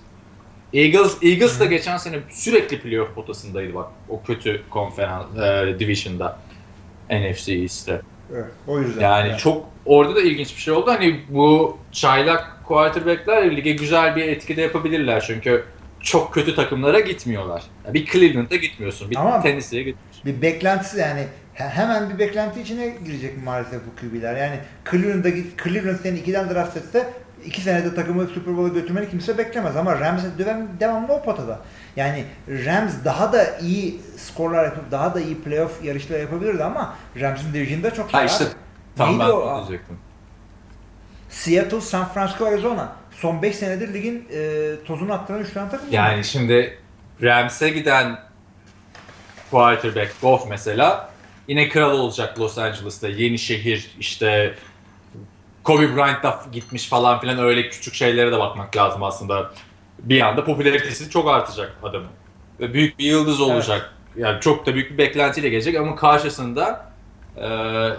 Eagles 0.74 1.24
Eagles 1.24 1.60
da 1.60 1.66
Hı 1.66 1.70
geçen 1.70 1.98
sene 1.98 2.16
sürekli 2.30 2.80
playoff 2.82 3.16
potasındaydı 3.16 3.74
bak 3.74 3.88
o 4.10 4.24
kötü 4.24 4.62
konferans 4.70 5.26
e, 5.38 5.80
division'da 5.80 6.40
NFC 7.10 7.54
East'te. 7.54 8.02
Evet, 8.34 8.46
O 8.68 8.80
yüzden. 8.80 9.02
Yani 9.02 9.30
Evet. 9.30 9.40
çok 9.40 9.70
orada 9.86 10.16
da 10.16 10.22
ilginç 10.22 10.56
bir 10.56 10.62
şey 10.62 10.74
oldu. 10.74 10.92
Hani 10.92 11.20
bu 11.30 11.78
çaylak 11.92 12.66
quarterback'ler 12.68 13.58
lige 13.58 13.72
güzel 13.72 14.16
bir 14.16 14.28
etkide 14.28 14.62
yapabilirler 14.62 15.24
çünkü 15.28 15.64
çok 16.02 16.34
kötü 16.34 16.56
takımlara 16.56 17.00
gitmiyorlar. 17.00 17.64
Yani 17.86 17.94
bir 17.94 18.06
Cleveland'a 18.06 18.56
gitmiyorsun, 18.56 19.12
bir 19.12 19.16
Ama- 19.16 19.42
Tennessee'ye 19.42 19.84
gitmiyorsun. 19.84 20.22
bir 20.26 20.42
beklentisi 20.42 21.00
yani 21.00 21.28
hemen 21.60 22.10
bir 22.10 22.20
beklenti 22.20 22.62
içine 22.62 22.88
girecek 23.05 23.43
maalesef 23.43 23.82
bu 23.86 24.01
QB'ler. 24.01 24.36
Yani 24.36 24.60
Cleveland'da 24.91 25.30
Cleveland 25.64 25.99
seni 26.03 26.20
2'den 26.20 26.49
draft 26.49 26.78
etse 26.78 27.14
2 27.45 27.62
senede 27.62 27.95
takımı 27.95 28.28
Super 28.28 28.57
Bowl'a 28.57 28.68
götürmeni 28.68 29.10
kimse 29.10 29.38
beklemez 29.38 29.76
ama 29.76 29.99
Rams 29.99 30.24
devam, 30.38 30.68
devamlı 30.80 31.14
o 31.14 31.24
potada. 31.24 31.60
Yani 31.95 32.26
Rams 32.47 32.93
daha 33.05 33.34
da 33.34 33.57
iyi 33.57 34.01
skorlar 34.18 34.66
yapıp 34.66 34.91
daha 34.91 35.16
da 35.16 35.20
iyi 35.22 35.41
playoff 35.41 35.84
yarışları 35.84 36.20
yapabilirdi 36.22 36.64
ama 36.64 36.95
Rams'in 37.20 37.53
division'da 37.53 37.93
çok 37.93 38.12
zor. 38.12 38.20
Ha 38.20 38.26
işte 38.26 38.45
tam 38.97 39.10
Neydi 39.10 39.20
ben 39.20 39.26
o? 39.26 39.68
diyecektim. 39.68 39.97
Seattle, 41.30 41.82
San 41.82 42.07
Francisco, 42.07 42.45
Arizona. 42.45 42.91
Son 43.12 43.41
5 43.41 43.55
senedir 43.55 43.93
ligin 43.93 44.28
e, 44.34 44.72
tozunu 44.86 45.14
attıran 45.14 45.39
3 45.39 45.53
tane 45.53 45.70
takım. 45.70 45.88
Yani 45.91 46.24
şimdi 46.24 46.78
Rams'e 47.22 47.70
giden 47.70 48.20
quarterback 49.51 50.22
Goff 50.22 50.49
mesela 50.49 51.09
yine 51.50 51.70
kral 51.70 52.00
olacak 52.00 52.39
Los 52.39 52.58
Angeles'ta. 52.58 53.08
Yeni 53.08 53.39
şehir 53.39 53.91
işte 54.00 54.56
Kobe 55.64 55.95
Bryant 55.95 56.24
da 56.24 56.41
gitmiş 56.52 56.88
falan 56.88 57.20
filan 57.20 57.39
öyle 57.39 57.70
küçük 57.70 57.93
şeylere 57.93 58.32
de 58.32 58.39
bakmak 58.39 58.78
lazım 58.78 59.04
aslında. 59.04 59.52
Bir 60.00 60.22
anda 60.22 60.45
popülaritesi 60.45 61.10
çok 61.10 61.30
artacak 61.30 61.76
adamın. 61.84 62.10
Ve 62.60 62.74
büyük 62.74 63.00
bir 63.00 63.06
yıldız 63.06 63.41
olacak. 63.41 63.93
Yani 64.18 64.41
çok 64.41 64.66
da 64.66 64.74
büyük 64.74 64.91
bir 64.91 64.97
beklentiyle 64.97 65.50
gelecek 65.50 65.76
ama 65.76 65.95
karşısında 65.95 66.91
e, 67.38 67.47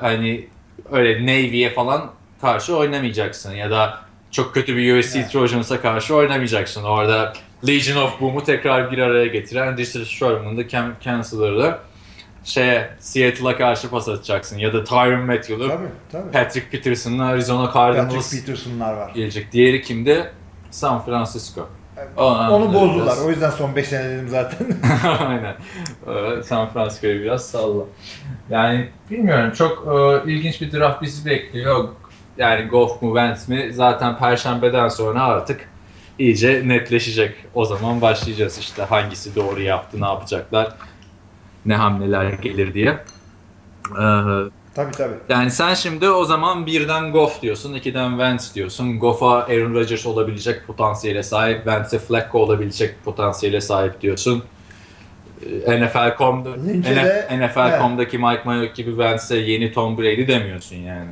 hani 0.00 0.48
öyle 0.92 1.22
Navy'ye 1.22 1.70
falan 1.70 2.10
karşı 2.40 2.76
oynamayacaksın 2.76 3.54
ya 3.54 3.70
da 3.70 4.00
çok 4.30 4.54
kötü 4.54 4.76
bir 4.76 4.98
USC 4.98 5.18
Evet. 5.18 5.30
Trojans'a 5.30 5.80
karşı 5.80 6.14
oynamayacaksın. 6.14 6.82
Orada 6.84 7.32
Legion 7.68 8.02
of 8.02 8.20
Boom'u 8.20 8.44
tekrar 8.44 8.92
bir 8.92 8.98
araya 8.98 9.26
getiren 9.26 9.76
Richard 9.76 10.04
Sherman'ın 10.04 10.56
da 10.56 10.68
Cam 10.68 10.94
Chancellor'ı 11.00 11.78
şeye 12.44 12.90
Seattle'a 12.98 13.56
karşı 13.56 13.90
pas 13.90 14.08
atacaksın 14.08 14.58
ya 14.58 14.72
da 14.72 14.84
Tyron 14.84 15.20
Matthew'lu. 15.26 15.72
Patrick 16.32 16.70
Peterson'la 16.70 17.24
Arizona 17.24 17.72
Patrick 17.72 17.98
Cardinals 17.98 18.30
Peterson'lar 18.40 18.92
var. 18.94 19.10
gelecek. 19.14 19.52
Diğeri 19.52 19.82
kimdi? 19.82 20.30
San 20.70 21.04
Francisco. 21.04 21.68
Aa, 22.16 22.50
Onu 22.50 22.74
bozdular. 22.74 23.04
biraz. 23.06 23.24
O 23.26 23.30
yüzden 23.30 23.50
son 23.50 23.76
5 23.76 23.88
sene 23.88 24.08
dedim 24.10 24.28
zaten. 24.28 24.58
Aynen. 25.28 25.54
Ee, 26.08 26.42
San 26.42 26.68
Francisco'yu 26.68 27.22
biraz 27.22 27.46
salla. 27.50 27.82
Yani 28.50 28.88
bilmiyorum 29.10 29.52
çok 29.52 29.86
e, 30.26 30.32
ilginç 30.32 30.60
bir 30.60 30.72
draft 30.72 31.02
bizi 31.02 31.26
bekliyor. 31.30 31.88
Yani 32.38 32.66
Goff 32.68 33.02
mu 33.02 33.08
Wentz 33.14 33.48
mi 33.48 33.72
zaten 33.74 34.18
perşembeden 34.18 34.88
sonra 34.88 35.22
artık 35.24 35.68
iyice 36.18 36.62
netleşecek. 36.68 37.34
O 37.54 37.64
zaman 37.64 38.00
başlayacağız 38.00 38.58
işte 38.58 38.82
hangisi 38.82 39.34
doğru 39.34 39.60
yaptı, 39.62 40.00
ne 40.00 40.06
yapacaklar, 40.06 40.72
ne 41.66 41.74
hamleler 41.74 42.32
gelir 42.32 42.74
diye. 42.74 42.88
Ee, 42.88 44.02
tabii 44.74 44.92
tabii. 44.92 45.14
yani 45.28 45.50
sen 45.50 45.74
şimdi 45.74 46.08
o 46.08 46.24
zaman 46.24 46.66
birden 46.66 47.12
Goff 47.12 47.42
diyorsun, 47.42 47.74
ikiden 47.74 48.10
Wentz 48.10 48.54
diyorsun. 48.54 48.98
Goff'a 48.98 49.38
Aaron 49.38 49.74
Rodgers 49.74 50.06
olabilecek 50.06 50.66
potansiyele 50.66 51.22
sahip, 51.22 51.56
Wentz'e 51.56 51.98
Flacco 51.98 52.38
olabilecek 52.38 53.04
potansiyele 53.04 53.60
sahip 53.60 54.00
diyorsun. 54.00 54.44
Ee, 55.66 55.80
NFL.com'da 55.80 56.50
NFL.com'daki 57.36 58.18
Mike 58.18 58.42
Mayock 58.44 58.74
gibi 58.76 58.90
Wentz'e 58.90 59.36
yeni 59.36 59.72
Tom 59.72 59.98
Brady 59.98 60.28
demiyorsun 60.28 60.76
yani. 60.76 61.10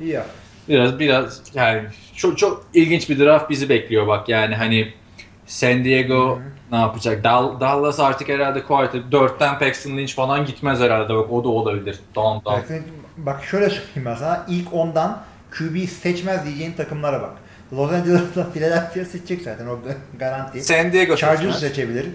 İyi 0.00 0.08
ya. 0.08 0.26
Biraz 0.68 0.98
biraz 0.98 1.42
yani 1.54 1.82
çok 2.16 2.38
çok 2.38 2.64
ilginç 2.74 3.10
bir 3.10 3.18
draft 3.18 3.50
bizi 3.50 3.68
bekliyor 3.68 4.06
bak 4.06 4.28
yani 4.28 4.54
hani 4.54 4.92
San 5.46 5.84
Diego 5.84 6.40
ne 6.72 6.76
yapacak? 6.76 7.24
Dal- 7.24 7.60
Dallas 7.60 8.00
artık 8.00 8.28
herhalde 8.28 8.62
quarter 8.62 8.98
4'ten 9.12 9.58
Paxton 9.58 9.90
Lynch 9.96 10.14
falan 10.14 10.46
gitmez 10.46 10.80
herhalde 10.80 11.14
bak 11.14 11.32
o 11.32 11.44
da 11.44 11.48
olabilir. 11.48 12.00
Tamam 12.14 12.40
tamam. 12.44 12.60
Bak 13.16 13.44
şöyle 13.44 13.70
söyleyeyim 13.70 14.02
ben 14.04 14.14
sana. 14.14 14.46
İlk 14.48 14.72
ondan 14.72 15.22
QB 15.58 15.88
seçmez 15.88 16.44
diyeceğin 16.44 16.72
takımlara 16.72 17.22
bak. 17.22 17.32
Los 17.72 17.92
Angeles'la 17.92 18.50
Philadelphia 18.52 19.04
seçecek 19.04 19.42
zaten 19.42 19.66
o 19.66 19.78
garanti. 20.18 20.64
San 20.64 20.92
Diego 20.92 21.16
Chargers 21.16 21.60
seçebilir. 21.60 22.06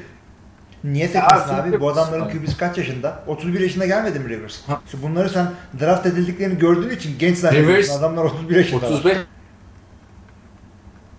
Niye 0.83 1.07
seçmesin 1.07 1.53
abi? 1.53 1.79
Bu 1.79 1.89
adamların. 1.89 2.29
QB'si 2.29 2.57
kaç 2.57 2.77
yaşında? 2.77 3.23
31 3.27 3.59
yaşında 3.59 3.85
gelmedi 3.85 4.19
mi 4.19 4.29
Rivers? 4.29 4.67
Ha. 4.67 4.81
Bunları 5.03 5.29
sen 5.29 5.47
draft 5.79 6.05
edildiklerini 6.05 6.57
gördüğün 6.59 6.89
için 6.95 7.15
genç 7.19 7.37
zannediyorsun. 7.37 7.99
Adamlar 7.99 8.23
31 8.23 8.55
yaşında. 8.55 8.85
35 8.85 9.17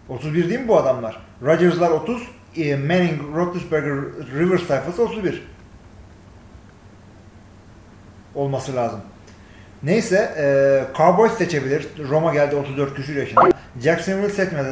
31 0.08 0.48
değil 0.48 0.60
mi 0.60 0.68
bu 0.68 0.76
adamlar? 0.78 1.16
Rodgers'lar 1.42 1.90
30, 1.90 2.22
e, 2.56 2.76
Manning, 2.76 3.36
Roethlisberger, 3.36 3.94
Rivers 4.38 4.62
sayfası 4.62 5.02
31. 5.02 5.42
Olması 8.34 8.76
lazım. 8.76 9.00
Neyse, 9.82 10.34
e, 10.38 10.96
Cowboys 10.96 11.32
seçebilir. 11.32 11.88
Roma 12.10 12.32
geldi 12.34 12.56
34 12.56 12.94
küsur 12.94 13.14
yaşında. 13.14 13.50
Jacksonville 13.80 14.28
seçmedi. 14.28 14.60